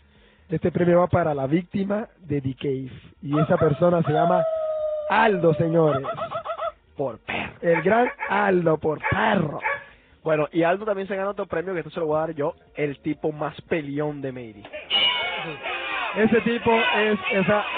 Este 0.48 0.72
premio 0.72 0.98
va 0.98 1.06
para 1.06 1.32
la 1.32 1.46
víctima 1.46 2.08
de 2.18 2.40
The 2.40 2.56
Cave. 2.56 2.90
Y 3.22 3.38
esa 3.38 3.56
persona 3.56 4.02
se 4.02 4.12
llama 4.12 4.42
Aldo, 5.08 5.54
señores. 5.54 6.04
Por 6.96 7.20
perro. 7.20 7.52
El 7.62 7.82
gran 7.82 8.08
Aldo 8.28 8.78
por 8.78 8.98
perro. 9.08 9.60
Bueno, 10.24 10.48
y 10.50 10.64
Aldo 10.64 10.84
también 10.84 11.06
se 11.06 11.14
gana 11.14 11.30
otro 11.30 11.46
premio, 11.46 11.72
que 11.72 11.78
esto 11.78 11.90
se 11.90 12.00
lo 12.00 12.06
voy 12.06 12.16
a 12.16 12.20
dar 12.22 12.34
yo, 12.34 12.56
el 12.74 12.98
tipo 12.98 13.30
más 13.30 13.54
peleón 13.62 14.20
de 14.20 14.32
Meiri. 14.32 14.64
Ese 16.16 16.40
tipo 16.40 16.72
es 16.72 17.18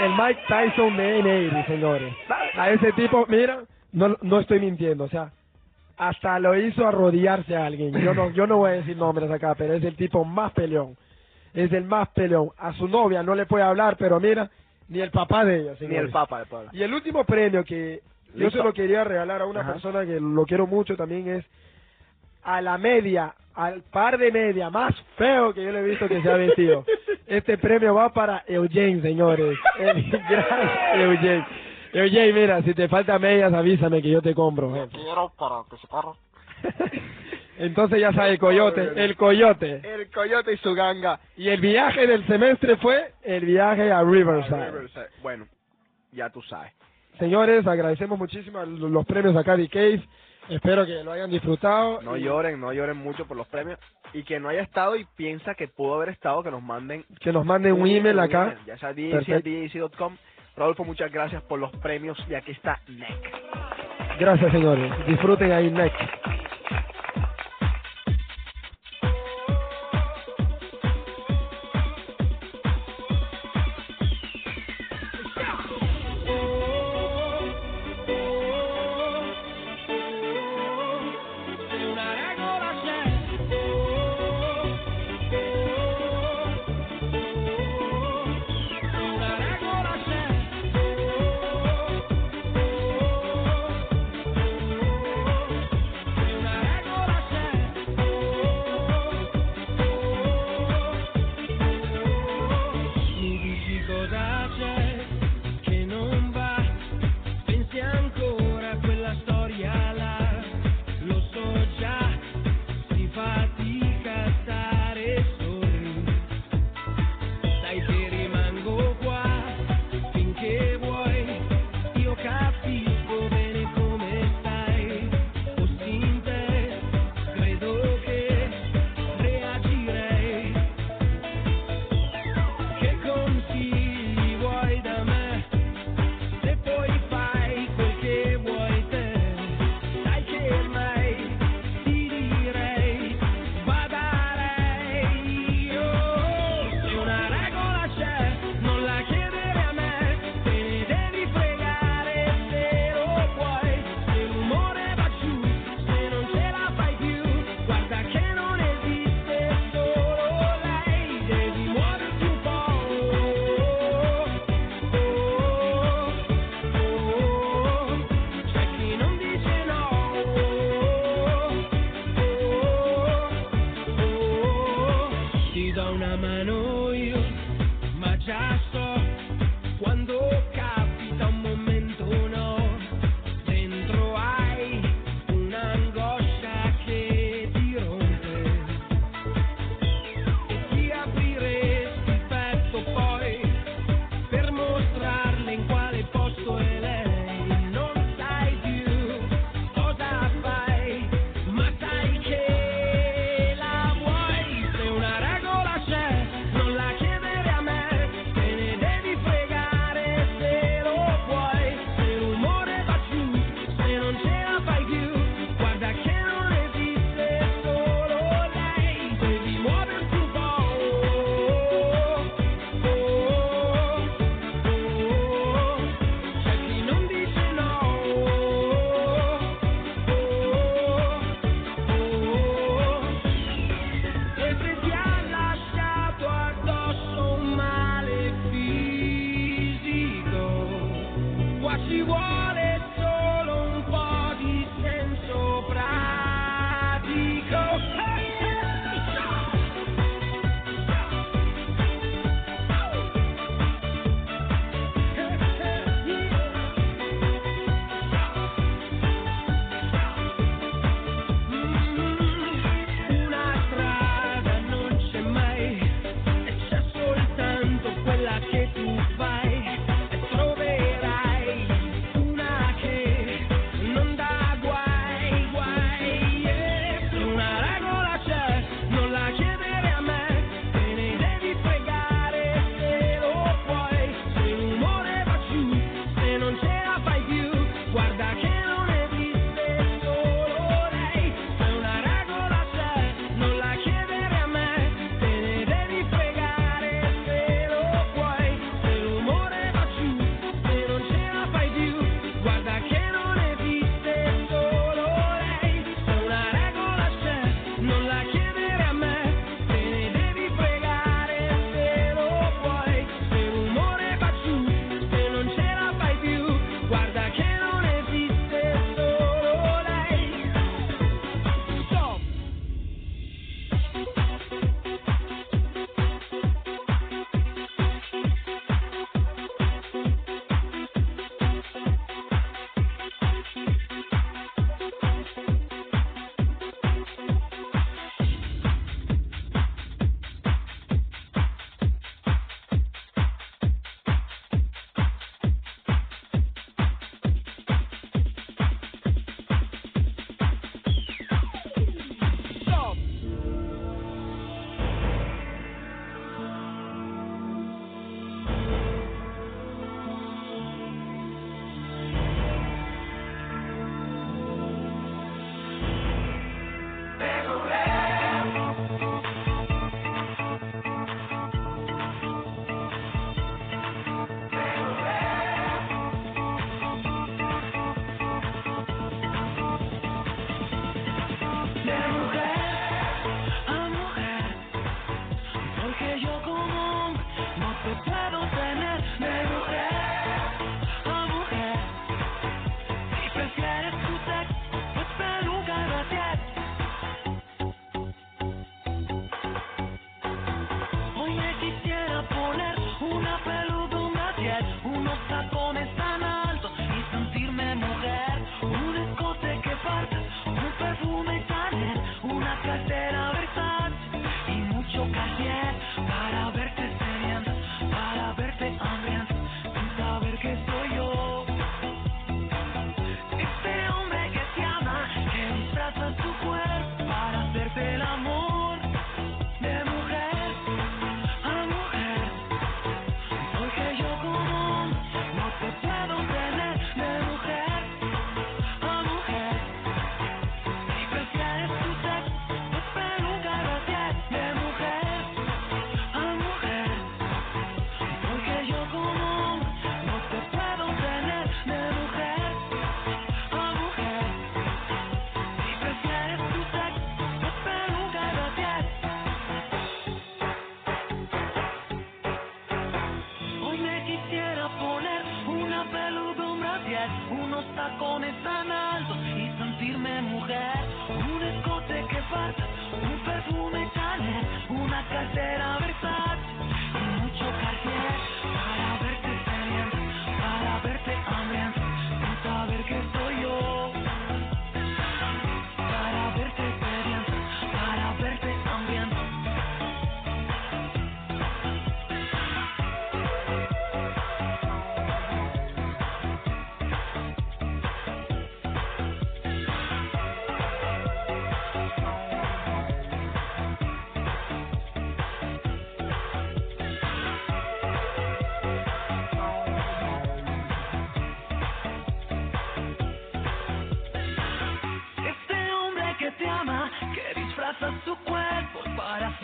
el 0.01 0.11
Mike 0.17 0.41
Tyson 0.49 0.97
de 0.97 1.51
NA, 1.51 1.67
señores. 1.67 2.15
A 2.57 2.71
ese 2.71 2.91
tipo, 2.93 3.27
mira, 3.29 3.65
no, 3.93 4.17
no 4.23 4.41
estoy 4.41 4.61
mintiendo, 4.61 5.05
o 5.05 5.09
sea, 5.09 5.31
hasta 5.99 6.39
lo 6.39 6.57
hizo 6.57 6.87
arrodillarse 6.87 7.57
a 7.57 7.67
alguien. 7.67 7.93
Yo 8.01 8.15
no, 8.15 8.31
yo 8.31 8.47
no 8.47 8.59
voy 8.59 8.71
a 8.71 8.75
decir 8.75 8.97
nombres 8.97 9.31
acá, 9.31 9.55
pero 9.57 9.75
es 9.75 9.83
el 9.85 9.97
tipo 9.97 10.25
más 10.25 10.53
peleón. 10.53 10.97
Es 11.55 11.73
el 11.73 11.85
más 11.85 12.09
peleón. 12.11 12.51
A 12.59 12.73
su 12.75 12.87
novia 12.89 13.23
no 13.23 13.35
le 13.35 13.47
puede 13.47 13.65
hablar, 13.65 13.97
pero 13.99 14.21
mira, 14.21 14.49
ni 14.89 15.01
el 15.01 15.11
papá 15.11 15.45
de 15.45 15.61
ella, 15.61 15.73
Ni 15.81 15.97
el 15.97 16.11
papa 16.11 16.41
de 16.41 16.47
Puebla. 16.47 16.71
Y 16.73 16.83
el 16.83 16.95
último 16.95 17.25
premio 17.25 17.65
que 17.65 18.01
yo 18.35 18.51
se 18.51 18.59
lo 18.59 18.73
quería 18.73 19.03
regalar 19.05 19.43
a 19.43 19.47
una 19.47 19.61
Ajá. 19.61 19.73
persona 19.73 20.05
que 20.07 20.21
lo 20.21 20.45
quiero 20.45 20.67
mucho 20.67 20.97
también 20.97 21.29
es 21.29 21.45
a 22.45 22.61
la 22.63 22.79
media, 22.79 23.35
al 23.55 23.83
par 23.83 24.17
de 24.19 24.31
media 24.31 24.71
más 24.71 24.95
feo 25.17 25.53
que 25.53 25.65
yo 25.65 25.73
le 25.73 25.81
he 25.81 25.83
visto 25.83 26.07
que 26.09 26.23
se 26.23 26.31
ha 26.31 26.37
vestido. 26.37 26.85
Este 27.27 27.59
premio 27.59 27.95
va 27.95 28.09
para 28.11 28.43
Eugene, 28.47 29.03
señores. 29.03 29.59
El 29.79 30.11
gran 30.11 30.71
Eugene. 31.01 31.45
Eugene, 31.93 32.33
mira, 32.33 32.63
si 32.63 32.75
te 32.75 32.89
falta 32.89 33.19
medias, 33.19 33.53
avísame 33.53 34.03
que 34.03 34.11
yo 34.11 34.21
te 34.23 34.35
compro. 34.35 34.73
jefe. 34.75 34.97
Quiero 34.97 35.33
para 35.39 35.59
anticipar. 35.59 36.05
Entonces 37.59 38.01
ya 38.01 38.13
sabe, 38.13 38.39
coyote, 38.39 38.93
el 39.05 39.17
coyote. 39.17 39.81
El 39.85 40.11
coyote 40.11 40.53
y 40.53 40.57
su 40.59 40.75
ganga. 40.75 41.19
Y 41.37 41.49
el 41.49 41.61
viaje 41.61 42.07
del 42.07 42.25
semestre 42.27 42.77
fue 42.77 43.15
el 43.23 43.45
viaje 43.45 43.91
a 43.91 44.03
Riverside. 44.03 44.87
Bueno, 45.23 45.47
ya 46.13 46.31
tú 46.31 46.41
sabes. 46.43 46.73
Señores, 47.19 47.67
agradecemos 47.67 48.17
muchísimo 48.17 48.61
a 48.61 48.67
los 48.67 49.05
premios 49.07 49.35
acá 49.37 49.57
de 49.57 49.69
Cave. 49.69 50.03
Espero 50.49 50.87
que 50.87 51.03
lo 51.03 51.11
hayan 51.13 51.31
disfrutado. 51.31 52.01
No 52.01 52.17
Y 52.17 52.23
lloren, 52.23 52.61
no 52.61 52.73
lloren 52.73 52.97
mucho 52.97 53.27
por 53.27 53.37
los 53.37 53.49
premios. 53.49 53.79
Y 54.15 54.23
que 54.23 54.39
no 54.39 54.49
haya 54.49 54.63
estado 54.63 54.95
y 54.97 55.05
piensa 55.17 55.55
que 55.55 55.69
pudo 55.69 55.97
haber 55.97 56.11
estado, 56.11 56.43
que 56.43 56.51
nos 56.51 56.63
manden 56.63 57.05
Que 57.21 57.33
nos 57.33 57.45
manden 57.45 57.73
un 57.73 57.87
email 57.89 58.19
acá. 58.21 58.53
email, 58.53 58.59
Ya 58.67 58.79
sea 58.79 58.93
djc.com. 58.93 60.17
Rodolfo, 60.59 60.85
muchas 60.85 61.11
gracias 61.13 61.43
por 61.43 61.59
los 61.59 61.71
premios. 61.79 62.19
Y 62.29 62.35
aquí 62.35 62.53
está 62.53 62.81
NEC. 62.89 64.19
Gracias, 64.19 64.51
señores. 64.53 64.93
Disfruten 65.07 65.53
ahí, 65.53 65.71
next. 65.71 65.97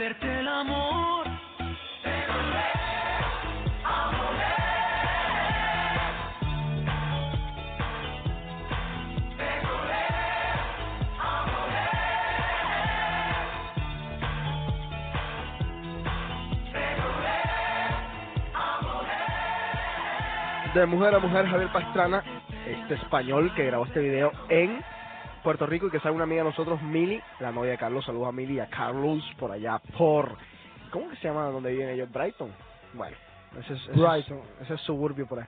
El 0.07 0.49
amor. 0.49 1.25
De 20.75 20.87
mujer 20.87 21.15
a 21.15 21.19
mujer, 21.21 21.47
Javier 21.47 21.73
Pastrana, 21.73 22.23
este 22.67 22.95
español 22.95 23.55
que 23.55 23.65
grabó 23.65 23.87
este 23.87 24.01
video 24.01 24.33
en 24.49 24.85
Puerto 25.45 25.67
Rico 25.67 25.87
y 25.87 25.91
que 25.91 26.01
sabe 26.01 26.15
una 26.15 26.25
amiga 26.25 26.43
de 26.43 26.49
nosotros, 26.49 26.81
Mili, 26.83 27.21
la 27.39 27.53
novia 27.53 27.73
de 27.73 27.79
Carlos. 27.79 28.05
Saludos 28.07 28.29
a 28.29 28.33
Mili 28.33 28.55
y 28.55 28.61
a 28.61 28.71
Carlos 28.71 29.23
por 29.39 29.53
allá, 29.53 29.79
por. 29.97 30.37
¿Cómo 30.91 31.11
que 31.11 31.17
se 31.17 31.29
llama 31.29 31.45
donde 31.51 31.71
viven 31.71 31.91
ellos? 31.91 32.11
Brighton. 32.11 32.51
Bueno, 32.95 33.15
ese 33.61 33.75
es, 33.75 33.81
ese 33.83 33.91
es- 33.93 33.97
Brighton. 33.99 34.41
ese 34.63 34.75
es 34.75 34.81
suburbio 34.81 35.27
por 35.27 35.41
ahí. 35.41 35.47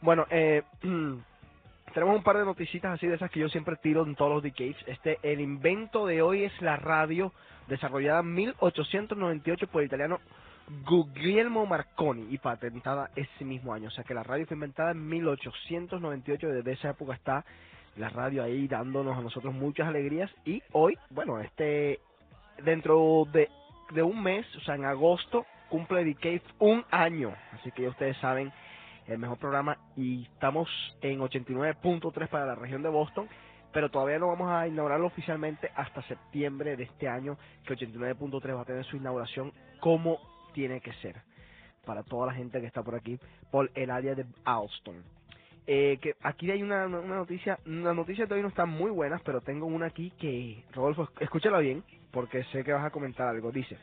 Bueno, 0.00 0.26
eh, 0.30 0.62
tenemos 0.80 2.16
un 2.16 2.22
par 2.22 2.38
de 2.38 2.44
noticitas 2.46 2.92
así 2.94 3.06
de 3.06 3.16
esas 3.16 3.30
que 3.30 3.40
yo 3.40 3.48
siempre 3.50 3.76
tiro 3.76 4.02
en 4.04 4.14
todos 4.14 4.32
los 4.32 4.42
decades. 4.42 4.76
Este, 4.86 5.18
el 5.22 5.40
invento 5.40 6.06
de 6.06 6.22
hoy 6.22 6.44
es 6.44 6.62
la 6.62 6.76
radio 6.76 7.30
desarrollada 7.68 8.20
en 8.20 8.32
1898 8.34 9.66
por 9.68 9.82
el 9.82 9.88
italiano 9.88 10.20
Guglielmo 10.86 11.66
Marconi 11.66 12.26
y 12.30 12.38
patentada 12.38 13.10
ese 13.14 13.44
mismo 13.44 13.74
año. 13.74 13.88
O 13.88 13.90
sea 13.90 14.04
que 14.04 14.14
la 14.14 14.22
radio 14.22 14.46
fue 14.46 14.54
inventada 14.54 14.92
en 14.92 15.06
1898. 15.06 16.48
Desde 16.48 16.72
esa 16.72 16.90
época 16.90 17.12
está 17.12 17.44
la 17.96 18.08
radio 18.08 18.42
ahí 18.42 18.66
dándonos 18.68 19.16
a 19.16 19.20
nosotros 19.20 19.54
muchas 19.54 19.88
alegrías. 19.88 20.30
Y 20.44 20.62
hoy, 20.72 20.98
bueno, 21.10 21.40
este 21.40 22.00
dentro 22.62 23.26
de, 23.32 23.48
de 23.92 24.02
un 24.02 24.22
mes, 24.22 24.46
o 24.56 24.60
sea, 24.60 24.74
en 24.74 24.84
agosto, 24.84 25.46
cumple 25.68 26.04
Decade 26.04 26.42
un 26.58 26.84
año. 26.90 27.34
Así 27.52 27.70
que 27.72 27.82
ya 27.82 27.88
ustedes 27.90 28.16
saben 28.18 28.52
el 29.06 29.18
mejor 29.18 29.38
programa 29.38 29.78
y 29.96 30.22
estamos 30.24 30.68
en 31.00 31.20
89.3 31.20 32.28
para 32.28 32.46
la 32.46 32.54
región 32.54 32.82
de 32.82 32.88
Boston. 32.88 33.28
Pero 33.72 33.90
todavía 33.90 34.20
no 34.20 34.28
vamos 34.28 34.50
a 34.50 34.68
inaugurarlo 34.68 35.08
oficialmente 35.08 35.70
hasta 35.74 36.00
septiembre 36.02 36.76
de 36.76 36.84
este 36.84 37.08
año, 37.08 37.36
que 37.66 37.74
89.3 37.74 38.54
va 38.54 38.62
a 38.62 38.64
tener 38.64 38.84
su 38.84 38.96
inauguración 38.96 39.52
como 39.80 40.18
tiene 40.52 40.80
que 40.80 40.92
ser 40.94 41.16
para 41.84 42.02
toda 42.02 42.28
la 42.28 42.34
gente 42.34 42.60
que 42.60 42.66
está 42.66 42.82
por 42.82 42.94
aquí, 42.94 43.18
por 43.50 43.70
el 43.74 43.90
área 43.90 44.14
de 44.14 44.24
Alston. 44.44 45.02
Eh, 45.66 45.98
que 46.02 46.14
aquí 46.22 46.50
hay 46.50 46.62
una, 46.62 46.86
una 46.86 47.16
noticia, 47.16 47.58
las 47.64 47.96
noticias 47.96 48.28
de 48.28 48.34
hoy 48.34 48.42
no 48.42 48.48
están 48.48 48.68
muy 48.68 48.90
buenas, 48.90 49.22
pero 49.22 49.40
tengo 49.40 49.66
una 49.66 49.86
aquí 49.86 50.12
que, 50.18 50.62
Rodolfo, 50.72 51.08
escúchala 51.20 51.58
bien, 51.58 51.82
porque 52.10 52.44
sé 52.44 52.64
que 52.64 52.72
vas 52.72 52.84
a 52.84 52.90
comentar 52.90 53.28
algo. 53.28 53.50
Dice, 53.50 53.78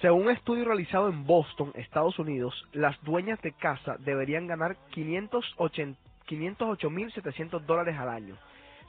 según 0.00 0.24
un 0.24 0.30
estudio 0.30 0.64
realizado 0.64 1.08
en 1.08 1.24
Boston, 1.24 1.70
Estados 1.74 2.18
Unidos, 2.18 2.66
las 2.72 3.00
dueñas 3.04 3.40
de 3.42 3.52
casa 3.52 3.96
deberían 4.00 4.46
ganar 4.46 4.76
580 4.90 5.98
508.700 6.26 7.60
dólares 7.60 7.96
al 7.98 8.08
año, 8.08 8.36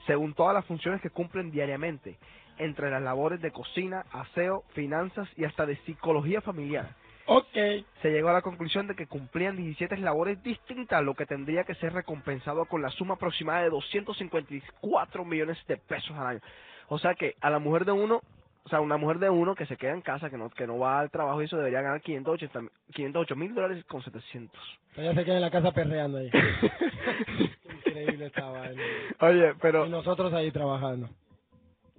según 0.07 0.33
todas 0.33 0.53
las 0.53 0.65
funciones 0.65 1.01
que 1.01 1.09
cumplen 1.09 1.51
diariamente, 1.51 2.17
entre 2.57 2.89
las 2.89 3.01
labores 3.01 3.41
de 3.41 3.51
cocina, 3.51 4.05
aseo, 4.11 4.63
finanzas 4.73 5.27
y 5.35 5.43
hasta 5.43 5.65
de 5.65 5.75
psicología 5.85 6.41
familiar. 6.41 6.95
Ok. 7.27 7.53
Se 8.01 8.11
llegó 8.11 8.29
a 8.29 8.33
la 8.33 8.41
conclusión 8.41 8.87
de 8.87 8.95
que 8.95 9.07
cumplían 9.07 9.55
17 9.57 9.97
labores 9.97 10.41
distintas, 10.43 11.03
lo 11.03 11.15
que 11.15 11.25
tendría 11.25 11.63
que 11.63 11.75
ser 11.75 11.93
recompensado 11.93 12.65
con 12.65 12.81
la 12.81 12.89
suma 12.91 13.15
aproximada 13.15 13.63
de 13.63 13.69
254 13.69 15.25
millones 15.25 15.57
de 15.67 15.77
pesos 15.77 16.15
al 16.17 16.27
año. 16.27 16.39
O 16.87 16.99
sea 16.99 17.15
que 17.15 17.35
a 17.41 17.49
la 17.49 17.59
mujer 17.59 17.85
de 17.85 17.91
uno, 17.93 18.21
o 18.63 18.69
sea, 18.69 18.79
una 18.79 18.97
mujer 18.97 19.19
de 19.19 19.29
uno 19.29 19.55
que 19.55 19.65
se 19.65 19.77
queda 19.77 19.93
en 19.93 20.01
casa, 20.01 20.29
que 20.29 20.37
no 20.37 20.49
que 20.51 20.67
no 20.67 20.77
va 20.77 20.99
al 20.99 21.09
trabajo 21.09 21.41
y 21.41 21.45
eso 21.45 21.57
debería 21.57 21.81
ganar 21.81 22.01
580 22.01 22.59
508 22.93 23.35
mil 23.35 23.53
dólares 23.55 23.83
con 23.85 24.03
700. 24.03 24.59
Ella 24.97 25.13
se 25.15 25.25
queda 25.25 25.35
en 25.35 25.41
la 25.41 25.51
casa 25.51 25.71
perreando 25.71 26.19
ahí. 26.19 26.29
Increíble 27.85 28.27
esta 28.27 28.45
vaina. 28.49 28.81
Oye, 29.21 29.53
pero 29.61 29.85
Y 29.85 29.89
nosotros 29.89 30.33
ahí 30.33 30.51
trabajando. 30.51 31.09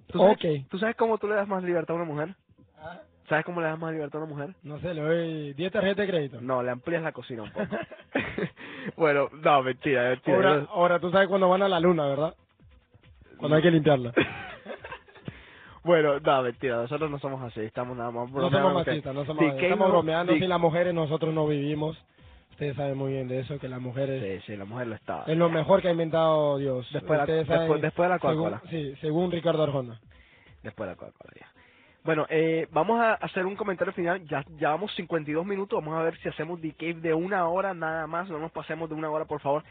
¿tú 0.08 0.18
sabes, 0.20 0.36
Ok. 0.36 0.68
¿tú 0.70 0.78
sabes 0.78 0.96
cómo 0.96 1.18
tú 1.18 1.26
le 1.28 1.34
das 1.34 1.48
más 1.48 1.62
libertad 1.64 1.96
a 1.96 2.02
una 2.02 2.04
mujer? 2.12 2.34
Ah, 2.78 3.00
¿Sabes 3.28 3.44
cómo 3.44 3.60
le 3.60 3.66
das 3.66 3.78
más 3.78 3.92
libertad 3.92 4.20
a 4.20 4.24
una 4.24 4.32
mujer? 4.34 4.54
No 4.62 4.78
sé, 4.80 4.94
le 4.94 5.00
doy 5.02 5.52
10 5.54 5.72
tarjetas 5.72 6.06
de 6.06 6.12
crédito. 6.12 6.40
No, 6.40 6.62
le 6.62 6.70
amplías 6.70 7.02
la 7.02 7.12
cocina 7.12 7.42
un 7.42 7.50
poco. 7.50 7.66
bueno, 8.96 9.28
no, 9.42 9.62
mentira, 9.62 10.10
mentira. 10.10 10.36
Ahora, 10.36 10.54
Yo- 10.60 10.70
ahora 10.70 11.00
tú 11.00 11.10
sabes 11.10 11.28
cuando 11.28 11.48
van 11.48 11.62
a 11.62 11.68
la 11.68 11.80
luna, 11.80 12.06
¿verdad? 12.06 12.34
Cuando 13.38 13.56
hay 13.56 13.62
que 13.62 13.70
limpiarla. 13.70 14.12
Bueno, 15.84 16.18
no, 16.18 16.42
mentira, 16.42 16.76
nosotros 16.78 17.08
no 17.08 17.20
somos 17.20 17.40
así, 17.44 17.60
estamos 17.60 17.96
nada 17.96 18.10
más 18.10 18.28
No 18.28 18.34
bromeando 18.34 18.58
somos 18.70 18.84
que- 18.84 18.90
machistas, 18.90 19.14
no 19.14 19.24
somos 19.24 19.36
machistas. 19.44 19.62
Estamos 19.62 19.86
no- 19.86 19.92
bromeando, 19.92 20.32
sin 20.34 20.48
las 20.48 20.58
mujeres 20.60 20.92
nosotros 20.92 21.32
no 21.32 21.46
vivimos. 21.46 21.96
Ustedes 22.50 22.74
saben 22.74 22.96
muy 22.98 23.12
bien 23.12 23.28
de 23.28 23.38
eso, 23.38 23.56
que 23.60 23.68
las 23.68 23.80
mujeres 23.80 24.42
Sí, 24.42 24.52
sí, 24.52 24.56
la 24.56 24.64
mujer 24.64 24.88
lo 24.88 24.96
está. 24.96 25.22
es 25.28 25.36
lo 25.36 25.48
mejor 25.48 25.82
que 25.82 25.86
ha 25.88 25.92
inventado 25.92 26.58
Dios. 26.58 26.88
Después 26.92 27.20
de 27.26 27.44
la- 27.44 27.56
después- 27.56 27.80
después 27.82 28.08
de 28.08 28.14
la 28.14 28.18
Coca-Cola. 28.18 28.62
Sí, 28.68 28.94
según 29.00 29.30
Ricardo 29.30 29.62
Arjona. 29.62 30.00
Después 30.64 30.88
de 30.88 30.94
la 30.94 30.98
Coca-Cola, 30.98 31.32
ya. 31.38 31.46
Bueno, 32.06 32.24
eh, 32.30 32.68
vamos 32.70 33.00
a 33.00 33.14
hacer 33.14 33.44
un 33.44 33.56
comentario 33.56 33.92
final. 33.92 34.24
Ya, 34.28 34.44
ya 34.58 34.70
vamos 34.70 34.94
52 34.94 35.44
minutos. 35.44 35.78
Vamos 35.84 35.98
a 35.98 36.04
ver 36.04 36.16
si 36.18 36.28
hacemos 36.28 36.62
decade 36.62 36.94
de 36.94 37.12
una 37.12 37.48
hora 37.48 37.74
nada 37.74 38.06
más. 38.06 38.30
No 38.30 38.38
nos 38.38 38.52
pasemos 38.52 38.88
de 38.88 38.94
una 38.94 39.10
hora, 39.10 39.24
por 39.24 39.40
favor. 39.40 39.64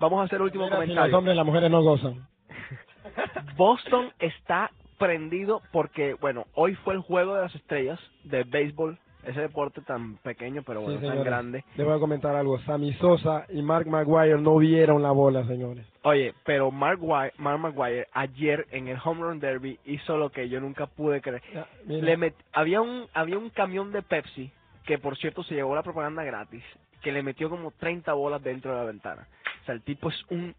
Vamos 0.00 0.20
a 0.20 0.24
hacer 0.24 0.36
el 0.36 0.42
último 0.44 0.64
Mira, 0.64 0.76
si 0.76 0.80
los 0.80 0.86
comentario. 0.88 1.18
hombres, 1.18 1.36
las 1.36 1.46
mujeres 1.46 1.70
no 1.70 1.82
gozan. 1.82 2.26
Boston 3.56 4.10
está 4.18 4.70
prendido 4.98 5.60
porque, 5.70 6.14
bueno, 6.14 6.46
hoy 6.54 6.74
fue 6.76 6.94
el 6.94 7.00
juego 7.00 7.34
de 7.34 7.42
las 7.42 7.54
estrellas 7.54 8.00
de 8.24 8.44
béisbol. 8.44 8.98
Ese 9.24 9.40
deporte 9.40 9.80
tan 9.82 10.16
pequeño, 10.16 10.62
pero 10.66 10.80
bueno, 10.80 11.00
Sí, 11.00 11.06
tan 11.06 11.22
grande. 11.22 11.64
A 11.78 11.98
comentar 11.98 12.34
algo. 12.34 12.58
Sammy 12.60 12.92
Sosa 12.94 13.46
y 13.50 13.62
Mark 13.62 13.86
Maguire 13.86 14.40
no 14.40 14.56
vieron 14.56 15.02
la 15.02 15.12
bola, 15.12 15.46
señores. 15.46 15.86
Oye, 16.02 16.34
pero 16.44 16.70
Mark, 16.70 16.98
Wi- 17.02 17.30
Mark 17.38 17.60
Maguire 17.60 18.08
ayer 18.12 18.66
en 18.72 18.88
el 18.88 18.98
Home 19.04 19.20
Run 19.22 19.38
Derby 19.40 19.78
hizo 19.84 20.16
lo 20.16 20.30
que 20.30 20.48
yo 20.48 20.60
nunca 20.60 20.86
pude 20.86 21.20
creer. 21.20 21.42
Ya, 21.54 21.66
mira. 21.86 22.04
Le 22.04 22.18
met- 22.18 22.34
había 22.52 22.80
un 22.80 23.06
había 23.14 23.38
un 23.38 23.50
camión 23.50 23.92
de 23.92 24.02
Pepsi 24.02 24.50
que 24.84 24.98
por 24.98 25.16
cierto 25.16 25.44
se 25.44 25.54
llevó 25.54 25.74
la 25.76 25.82
propaganda 25.84 26.24
gratis 26.24 26.64
que 27.02 27.12
le 27.12 27.22
metió 27.22 27.48
como 27.50 27.70
30 27.70 28.12
bolas 28.14 28.42
dentro 28.42 28.72
de 28.72 28.78
la 28.78 28.84
ventana. 28.84 29.28
O 29.62 29.64
sea, 29.66 29.74
el 29.74 29.82
tipo 29.82 30.08
es 30.08 30.24
un 30.30 30.54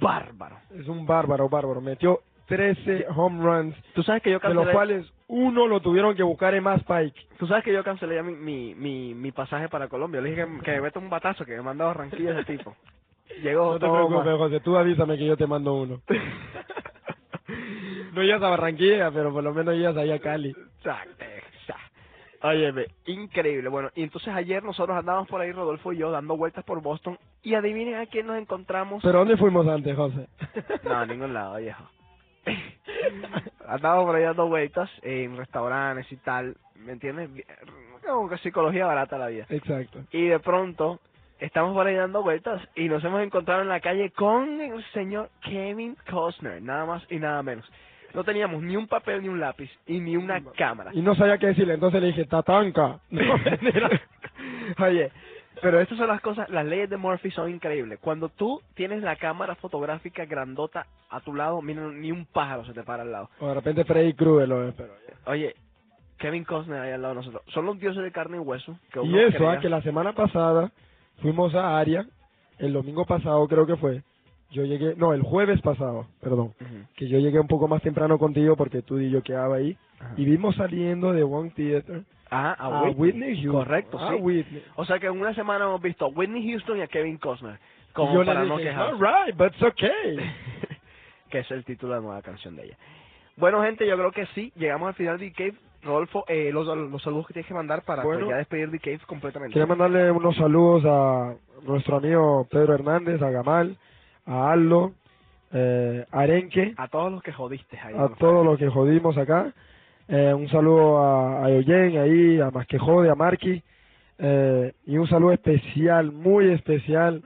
bárbaro. 0.00 0.56
Es 0.74 0.88
un 0.88 1.06
bárbaro, 1.06 1.48
bárbaro. 1.48 1.80
Metió 1.80 2.20
13 2.56 3.06
home 3.14 3.42
runs, 3.42 3.74
Tú 3.94 4.02
sabes 4.02 4.22
que 4.22 4.30
yo 4.30 4.38
de 4.38 4.48
los 4.48 4.64
cancelé, 4.66 4.72
cuales 4.72 5.12
uno 5.28 5.66
lo 5.66 5.80
tuvieron 5.80 6.14
que 6.14 6.22
buscar 6.22 6.54
en 6.54 6.62
más 6.64 6.82
Pike. 6.84 7.20
tú 7.38 7.46
sabes 7.46 7.64
que 7.64 7.72
yo 7.72 7.82
cancelé 7.82 8.16
ya 8.16 8.22
mi, 8.22 8.34
mi, 8.34 8.74
mi, 8.74 9.14
mi 9.14 9.32
pasaje 9.32 9.68
para 9.68 9.88
Colombia. 9.88 10.20
Le 10.20 10.30
dije 10.30 10.44
que, 10.44 10.62
que 10.64 10.72
me 10.72 10.80
meta 10.82 10.98
un 10.98 11.08
batazo 11.08 11.44
que 11.44 11.56
me 11.56 11.62
mandó 11.62 11.84
a 11.84 11.88
Barranquilla 11.88 12.38
ese 12.38 12.56
tipo. 12.56 12.76
Llegó 13.42 13.72
No 13.72 13.78
te 13.78 13.88
preocupes. 13.88 14.36
José. 14.36 14.60
Tú 14.60 14.76
avísame 14.76 15.16
que 15.16 15.24
yo 15.26 15.36
te 15.36 15.46
mando 15.46 15.74
uno. 15.74 16.00
No 18.14 18.22
llegas 18.22 18.42
a 18.42 18.50
Barranquilla, 18.50 19.10
pero 19.10 19.32
por 19.32 19.42
lo 19.42 19.54
menos 19.54 19.74
llegas 19.74 19.96
ahí 19.96 20.10
a 20.10 20.18
Cali. 20.20 20.50
Exacto, 20.50 21.24
exacto. 21.24 21.82
Óyeme, 22.42 22.86
increíble. 23.06 23.68
Bueno, 23.70 23.88
y 23.94 24.02
entonces 24.02 24.34
ayer 24.34 24.62
nosotros 24.62 24.96
andábamos 24.98 25.28
por 25.28 25.40
ahí, 25.40 25.50
Rodolfo 25.52 25.92
y 25.92 25.98
yo, 25.98 26.10
dando 26.10 26.36
vueltas 26.36 26.64
por 26.64 26.82
Boston. 26.82 27.18
Y 27.42 27.54
adivinen 27.54 27.94
a 27.94 28.06
quién 28.06 28.26
nos 28.26 28.36
encontramos. 28.36 29.02
¿Pero 29.02 29.20
dónde 29.20 29.36
fuimos 29.36 29.66
antes, 29.66 29.96
José? 29.96 30.28
No, 30.84 30.94
a 30.94 31.06
ningún 31.06 31.32
lado, 31.32 31.56
viejo. 31.56 31.84
Andábamos 33.66 34.06
por 34.06 34.16
ahí 34.16 34.22
dando 34.22 34.48
vueltas 34.48 34.90
en 35.02 35.36
restaurantes 35.36 36.10
y 36.12 36.16
tal, 36.16 36.56
¿me 36.76 36.92
entiendes? 36.92 37.30
Como 38.06 38.28
que 38.28 38.38
psicología 38.38 38.86
barata 38.86 39.18
la 39.18 39.28
vida. 39.28 39.46
Exacto. 39.48 40.00
Y 40.10 40.26
de 40.26 40.38
pronto 40.40 41.00
estamos 41.38 41.72
por 41.74 41.86
ahí 41.86 41.94
dando 41.94 42.22
vueltas 42.22 42.60
y 42.74 42.88
nos 42.88 43.04
hemos 43.04 43.22
encontrado 43.22 43.62
en 43.62 43.68
la 43.68 43.80
calle 43.80 44.10
con 44.10 44.60
el 44.60 44.84
señor 44.92 45.30
Kevin 45.42 45.96
Costner, 46.10 46.62
nada 46.62 46.84
más 46.84 47.04
y 47.10 47.18
nada 47.18 47.42
menos. 47.42 47.70
No 48.14 48.24
teníamos 48.24 48.62
ni 48.62 48.76
un 48.76 48.86
papel 48.86 49.22
ni 49.22 49.28
un 49.28 49.40
lápiz 49.40 49.70
y 49.86 49.98
ni 49.98 50.16
una 50.16 50.42
cámara. 50.56 50.90
Y 50.92 51.00
no 51.00 51.14
sabía 51.14 51.38
qué 51.38 51.46
decirle, 51.46 51.74
entonces 51.74 52.00
le 52.00 52.08
dije, 52.08 52.24
tatanca. 52.26 52.98
No. 53.10 54.84
Oye, 54.86 55.10
pero 55.62 55.80
estas 55.80 55.96
son 55.96 56.08
las 56.08 56.20
cosas, 56.20 56.50
las 56.50 56.66
leyes 56.66 56.90
de 56.90 56.96
Murphy 56.98 57.30
son 57.30 57.48
increíbles. 57.50 57.98
Cuando 58.00 58.28
tú 58.28 58.60
tienes 58.74 59.02
la 59.02 59.16
cámara 59.16 59.54
fotográfica 59.54 60.24
grandota 60.26 60.86
a 61.08 61.20
tu 61.20 61.34
lado, 61.34 61.62
mira, 61.62 61.82
ni 61.88 62.10
un 62.12 62.26
pájaro 62.26 62.64
se 62.66 62.74
te 62.74 62.82
para 62.82 63.04
al 63.04 63.12
lado. 63.12 63.30
o 63.40 63.48
de 63.48 63.54
repente 63.54 63.84
Freddy 63.84 64.12
Krueger 64.14 64.48
lo 64.48 64.68
es, 64.68 64.74
pero... 64.74 64.92
Oye, 65.26 65.54
Kevin 66.18 66.44
Costner 66.44 66.80
ahí 66.80 66.92
al 66.92 67.00
lado 67.02 67.14
de 67.14 67.20
nosotros. 67.20 67.42
Son 67.48 67.64
los 67.64 67.78
dioses 67.78 68.02
de 68.02 68.12
carne 68.12 68.36
y 68.36 68.40
hueso. 68.40 68.76
Que 68.92 69.02
Y 69.02 69.18
eso, 69.18 69.32
quería- 69.38 69.52
ah, 69.52 69.60
que 69.60 69.68
la 69.68 69.82
semana 69.82 70.12
pasada 70.12 70.70
fuimos 71.20 71.54
a 71.54 71.78
Aria, 71.78 72.06
el 72.58 72.72
domingo 72.72 73.04
pasado 73.06 73.46
creo 73.48 73.66
que 73.66 73.76
fue, 73.76 74.02
yo 74.50 74.64
llegué, 74.64 74.94
no, 74.96 75.14
el 75.14 75.22
jueves 75.22 75.60
pasado, 75.62 76.06
perdón, 76.20 76.52
que 76.96 77.08
yo 77.08 77.18
llegué 77.18 77.40
un 77.40 77.48
poco 77.48 77.68
más 77.68 77.82
temprano 77.82 78.18
contigo 78.18 78.54
porque 78.56 78.82
tú 78.82 78.98
y 78.98 79.10
yo 79.10 79.22
quedaba 79.22 79.56
ahí, 79.56 79.76
y 80.16 80.24
vimos 80.24 80.56
saliendo 80.56 81.12
de 81.12 81.22
One 81.22 81.50
Theater 81.50 82.02
Ajá, 82.32 82.52
a, 82.58 82.64
a, 82.66 82.82
Whitney. 82.82 82.94
Whitney 82.98 83.34
Houston. 83.42 83.52
Correcto, 83.52 83.98
a 83.98 84.08
sí. 84.10 84.14
Whitney. 84.20 84.64
O 84.76 84.84
sea 84.84 84.98
que 84.98 85.06
en 85.06 85.20
una 85.20 85.34
semana 85.34 85.64
hemos 85.66 85.80
visto 85.82 86.06
a 86.06 86.08
Whitney 86.08 86.48
Houston 86.50 86.78
y 86.78 86.82
a 86.82 86.86
Kevin 86.86 87.18
Costner. 87.18 87.58
Como 87.92 88.14
yo 88.14 88.24
para 88.24 88.42
le 88.42 88.48
no 88.48 88.56
dije, 88.56 88.70
quejarse. 88.70 88.92
alright, 88.92 89.36
but 89.36 89.52
it's 89.52 89.62
okay. 89.62 90.16
que 91.30 91.38
es 91.40 91.50
el 91.50 91.64
título 91.64 91.92
de 91.94 92.00
la 92.00 92.06
nueva 92.06 92.22
canción 92.22 92.56
de 92.56 92.64
ella. 92.64 92.76
Bueno, 93.36 93.62
gente, 93.62 93.86
yo 93.86 93.96
creo 93.96 94.12
que 94.12 94.26
sí. 94.34 94.52
Llegamos 94.56 94.88
al 94.88 94.94
final 94.94 95.18
de 95.18 95.32
Cave. 95.32 95.54
Rodolfo, 95.84 96.24
eh, 96.28 96.50
los, 96.52 96.64
los 96.66 97.02
saludos 97.02 97.26
que 97.26 97.32
tienes 97.32 97.48
que 97.48 97.54
mandar 97.54 97.82
para 97.82 98.02
pues, 98.04 98.16
Bueno. 98.16 98.30
ya 98.30 98.36
despedir 98.36 98.70
The 98.70 98.78
Cave 98.78 99.00
completamente. 99.04 99.52
Quería 99.52 99.66
mandarle 99.66 100.12
unos 100.12 100.36
saludos 100.36 100.84
a 100.86 101.34
nuestro 101.66 101.96
amigo 101.96 102.46
Pedro 102.48 102.74
Hernández, 102.74 103.20
a 103.20 103.30
Gamal, 103.30 103.76
a 104.24 104.52
Aldo, 104.52 104.92
eh, 105.52 106.06
a 106.12 106.20
Arenque, 106.20 106.74
A 106.76 106.86
todos 106.86 107.10
los 107.10 107.20
que 107.22 107.32
jodiste 107.32 107.78
ahí. 107.80 107.94
a 107.98 108.08
todos 108.16 108.46
los 108.46 108.58
que 108.60 108.68
jodimos 108.68 109.18
acá. 109.18 109.52
Eh, 110.08 110.34
un 110.34 110.48
saludo 110.48 110.98
a, 110.98 111.44
a 111.44 111.50
Eugene 111.50 111.98
ahí, 111.98 112.40
a 112.40 112.50
Más 112.50 112.66
que 112.66 112.78
Jode, 112.78 113.10
a 113.10 113.14
Marky. 113.14 113.62
Eh, 114.18 114.72
y 114.86 114.96
un 114.98 115.08
saludo 115.08 115.32
especial, 115.32 116.12
muy 116.12 116.52
especial 116.52 117.22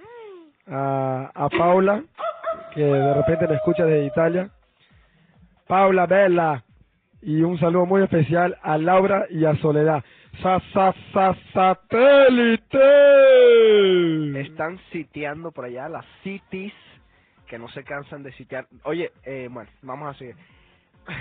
a, 0.66 1.30
a 1.34 1.48
Paula, 1.48 2.02
que 2.74 2.82
de 2.82 3.14
repente 3.14 3.48
me 3.48 3.54
escucha 3.56 3.84
desde 3.84 4.06
Italia. 4.06 4.50
Paula 5.66 6.06
Bella. 6.06 6.62
Y 7.22 7.42
un 7.42 7.58
saludo 7.58 7.86
muy 7.86 8.02
especial 8.02 8.56
a 8.62 8.78
Laura 8.78 9.26
y 9.30 9.44
a 9.44 9.56
Soledad. 9.56 10.04
Sa, 10.42 10.60
sa, 10.72 10.94
sa, 11.12 11.34
satélite. 11.52 12.78
Están 14.40 14.78
sitiando 14.92 15.50
por 15.50 15.64
allá 15.64 15.88
las 15.88 16.04
cities 16.22 16.74
que 17.48 17.58
no 17.58 17.68
se 17.68 17.84
cansan 17.84 18.22
de 18.22 18.32
sitiar. 18.32 18.66
Oye, 18.84 19.12
eh, 19.24 19.48
bueno, 19.50 19.70
vamos 19.82 20.14
a 20.14 20.18
seguir. 20.18 20.36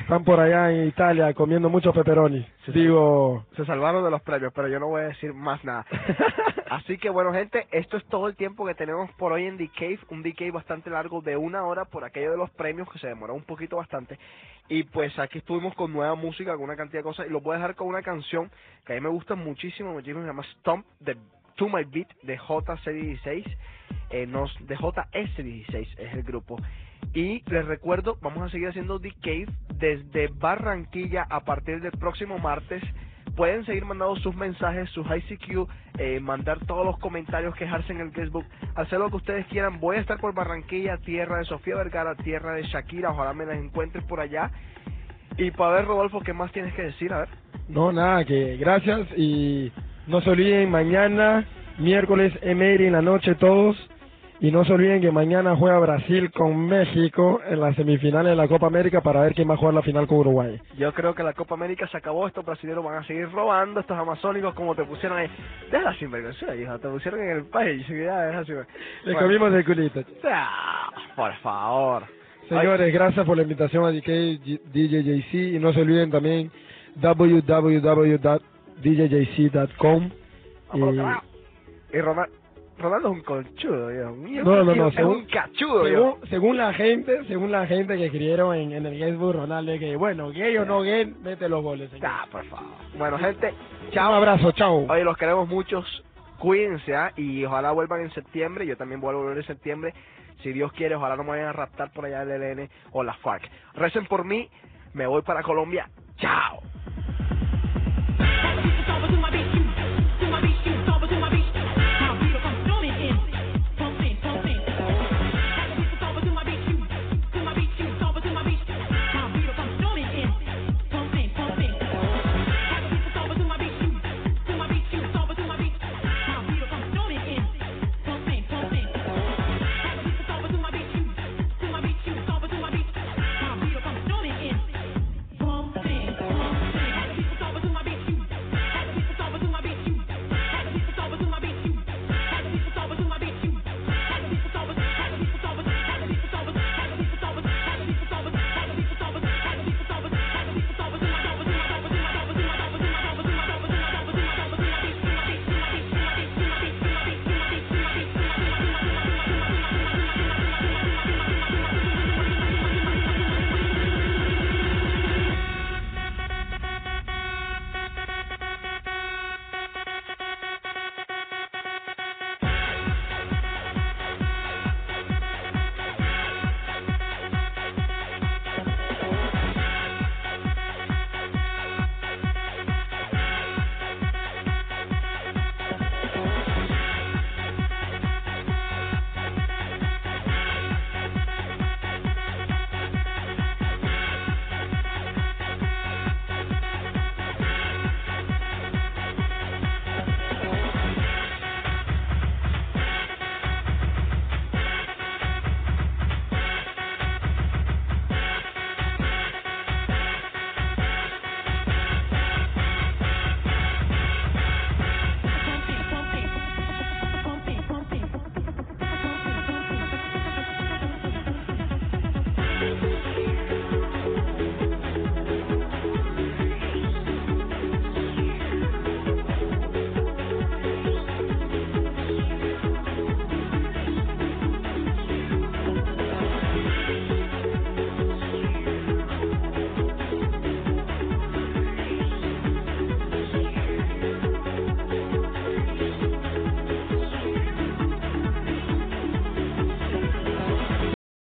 Están 0.01 0.23
por 0.23 0.39
allá 0.39 0.71
en 0.71 0.87
Italia 0.87 1.33
comiendo 1.33 1.69
muchos 1.69 1.93
pepperoni. 1.93 2.45
Sí. 2.65 2.71
Digo, 2.71 3.45
Se 3.55 3.65
salvaron 3.65 4.03
de 4.03 4.09
los 4.09 4.21
premios, 4.21 4.51
pero 4.53 4.67
yo 4.67 4.79
no 4.79 4.87
voy 4.87 5.01
a 5.01 5.05
decir 5.05 5.33
más 5.33 5.63
nada. 5.63 5.85
Así 6.69 6.97
que 6.97 7.09
bueno, 7.09 7.31
gente, 7.31 7.67
esto 7.71 7.97
es 7.97 8.05
todo 8.05 8.27
el 8.27 8.35
tiempo 8.35 8.65
que 8.65 8.73
tenemos 8.73 9.11
por 9.11 9.31
hoy 9.31 9.45
en 9.45 9.57
The 9.57 9.69
Cave. 9.69 9.99
Un 10.09 10.23
The 10.23 10.33
Cave 10.33 10.51
bastante 10.51 10.89
largo 10.89 11.21
de 11.21 11.37
una 11.37 11.63
hora 11.65 11.85
por 11.85 12.03
aquello 12.03 12.31
de 12.31 12.37
los 12.37 12.49
premios, 12.51 12.91
que 12.91 12.99
se 12.99 13.07
demoró 13.07 13.35
un 13.35 13.43
poquito 13.43 13.77
bastante. 13.77 14.17
Y 14.67 14.83
pues 14.83 15.17
aquí 15.19 15.37
estuvimos 15.37 15.75
con 15.75 15.93
nueva 15.93 16.15
música, 16.15 16.53
con 16.53 16.63
una 16.63 16.75
cantidad 16.75 16.99
de 16.99 17.03
cosas. 17.03 17.27
Y 17.27 17.29
los 17.29 17.43
voy 17.43 17.53
a 17.53 17.57
dejar 17.57 17.75
con 17.75 17.87
una 17.87 18.01
canción 18.01 18.49
que 18.85 18.93
a 18.93 18.95
mí 18.95 19.01
me 19.01 19.09
gusta 19.09 19.35
muchísimo, 19.35 19.93
muchísimo, 19.93 20.21
se 20.21 20.27
llama 20.27 20.43
Stomp 20.59 20.85
de 20.99 21.15
To 21.55 21.69
My 21.69 21.83
Beat 21.83 22.09
de 22.23 22.39
JC16. 22.39 23.57
Eh, 24.09 24.25
nos, 24.25 24.55
de 24.65 24.75
JS16 24.77 25.99
es 25.99 26.13
el 26.13 26.23
grupo. 26.23 26.57
Y 27.13 27.43
les 27.49 27.65
recuerdo, 27.65 28.17
vamos 28.21 28.43
a 28.43 28.49
seguir 28.49 28.67
haciendo 28.67 28.99
The 28.99 29.13
Cave 29.21 29.47
desde 29.85 30.29
Barranquilla 30.29 31.27
a 31.29 31.41
partir 31.41 31.79
del 31.79 31.91
próximo 31.91 32.39
martes. 32.39 32.81
Pueden 33.35 33.65
seguir 33.65 33.85
mandando 33.85 34.15
sus 34.15 34.35
mensajes, 34.35 34.89
sus 34.91 35.05
ICQ, 35.05 35.67
eh, 35.99 36.19
mandar 36.19 36.57
todos 36.65 36.85
los 36.85 36.97
comentarios, 36.97 37.53
quejarse 37.55 37.91
en 37.91 37.99
el 37.99 38.11
Facebook, 38.11 38.45
hacer 38.75 38.97
lo 38.97 39.09
que 39.09 39.17
ustedes 39.17 39.45
quieran. 39.47 39.79
Voy 39.79 39.97
a 39.97 39.99
estar 39.99 40.19
por 40.19 40.33
Barranquilla, 40.33 40.97
tierra 40.97 41.37
de 41.37 41.45
Sofía 41.45 41.75
Vergara, 41.75 42.15
tierra 42.15 42.53
de 42.53 42.63
Shakira. 42.63 43.11
Ojalá 43.11 43.33
me 43.33 43.45
las 43.45 43.57
encuentres 43.57 44.03
por 44.05 44.19
allá. 44.19 44.49
Y 45.37 45.51
para 45.51 45.75
ver, 45.75 45.85
Rodolfo, 45.85 46.21
¿qué 46.21 46.33
más 46.33 46.51
tienes 46.51 46.73
que 46.73 46.83
decir? 46.83 47.13
A 47.13 47.19
ver. 47.19 47.29
no, 47.67 47.91
nada, 47.91 48.23
que 48.25 48.57
gracias 48.57 49.07
y 49.17 49.71
no 50.07 50.21
se 50.21 50.29
olviden 50.31 50.71
mañana, 50.71 51.45
miércoles, 51.77 52.33
M.A.R.I. 52.41 52.87
en 52.87 52.93
la 52.93 53.01
noche 53.01 53.35
todos. 53.35 53.75
Y 54.41 54.51
no 54.51 54.65
se 54.65 54.73
olviden 54.73 54.99
que 55.01 55.11
mañana 55.11 55.55
juega 55.55 55.79
Brasil 55.79 56.29
con 56.31 56.67
México 56.67 57.39
en 57.47 57.61
las 57.61 57.73
semifinales 57.75 58.31
de 58.31 58.35
la 58.35 58.47
Copa 58.49 58.67
América 58.67 58.99
para 59.01 59.21
ver 59.21 59.33
quién 59.33 59.49
va 59.49 59.53
a 59.53 59.57
jugar 59.57 59.73
la 59.73 59.81
final 59.81 60.07
con 60.07 60.17
Uruguay. 60.19 60.59
Yo 60.77 60.93
creo 60.93 61.15
que 61.15 61.23
la 61.23 61.31
Copa 61.33 61.55
América 61.55 61.87
se 61.87 61.95
acabó, 61.97 62.27
estos 62.27 62.45
brasileños 62.45 62.83
van 62.83 62.95
a 63.01 63.07
seguir 63.07 63.31
robando, 63.31 63.79
estos 63.79 63.97
amazónicos 63.97 64.53
como 64.53 64.75
te 64.75 64.83
pusieron 64.83 65.17
ahí. 65.17 65.29
Deja 65.71 65.83
la 65.85 65.93
sinvergüenza, 65.97 66.53
hija, 66.55 66.77
te 66.79 66.89
pusieron 66.89 67.21
en 67.21 67.29
el 67.37 67.45
país. 67.45 67.87
Ya, 67.87 68.41
Le 68.41 68.65
Bueno. 69.05 69.19
comimos 69.19 69.53
el 69.53 69.63
culito. 69.65 70.01
Ah, 70.25 70.89
por 71.15 71.33
favor. 71.37 72.03
Señores, 72.49 72.93
gracias 72.93 73.25
por 73.25 73.37
la 73.37 73.43
invitación 73.43 73.85
a 73.85 73.91
DK 73.91 74.07
DJJC 74.71 75.33
y 75.55 75.59
no 75.59 75.71
se 75.73 75.81
olviden 75.81 76.11
también 76.11 76.51
www.djjc.com 78.83 80.09
Vámonos, 80.71 81.21
y. 81.91 81.97
Y 81.97 82.01
Ronaldo 82.77 83.07
es 83.09 83.13
un 83.15 83.21
conchudo, 83.23 83.87
Dios 83.89 84.17
mío. 84.17 84.43
No, 84.43 84.63
no, 84.63 84.75
no, 84.75 84.87
Es 84.87 84.95
según- 84.95 85.17
un 85.17 85.25
cachudo, 85.25 85.85
según, 85.85 85.89
Dios. 86.19 86.29
según 86.29 86.57
la 86.57 86.73
gente, 86.73 87.23
según 87.25 87.51
la 87.51 87.65
gente 87.67 87.95
que 87.97 88.05
escribieron 88.05 88.53
en, 88.55 88.73
en 88.73 88.85
el 88.85 88.99
Facebook 88.99 89.33
Ronaldo 89.35 89.71
que 89.79 89.95
bueno, 89.95 90.29
gay 90.31 90.57
o 90.57 90.65
no 90.65 90.81
gay, 90.81 91.05
mete 91.23 91.47
los 91.47 91.63
goles. 91.63 91.89
señor. 91.91 92.05
Ah, 92.11 92.25
por 92.29 92.43
favor. 92.45 92.67
Bueno, 92.97 93.17
gente, 93.17 93.53
Un 93.85 93.91
chao. 93.91 94.13
abrazo, 94.13 94.51
chao. 94.51 94.85
Oye, 94.89 95.03
los 95.03 95.17
queremos 95.17 95.47
muchos. 95.47 96.03
Cuídense, 96.37 96.93
¿ah? 96.95 97.13
Y 97.15 97.45
ojalá 97.45 97.71
vuelvan 97.71 98.01
en 98.01 98.11
septiembre. 98.11 98.65
Yo 98.65 98.75
también 98.75 98.99
voy 98.99 99.13
a 99.13 99.17
volver 99.17 99.37
en 99.37 99.43
septiembre. 99.45 99.93
Si 100.43 100.51
Dios 100.51 100.71
quiere, 100.73 100.95
ojalá 100.95 101.15
no 101.15 101.23
me 101.23 101.29
vayan 101.29 101.47
a 101.47 101.53
raptar 101.53 101.91
por 101.93 102.05
allá 102.05 102.23
el 102.23 102.29
ELN 102.43 102.69
o 102.91 103.03
la 103.03 103.13
FARC. 103.13 103.49
Recen 103.75 104.05
por 104.05 104.25
mí. 104.25 104.49
Me 104.93 105.07
voy 105.07 105.21
para 105.21 105.41
Colombia. 105.43 105.89
Chao. 106.17 106.59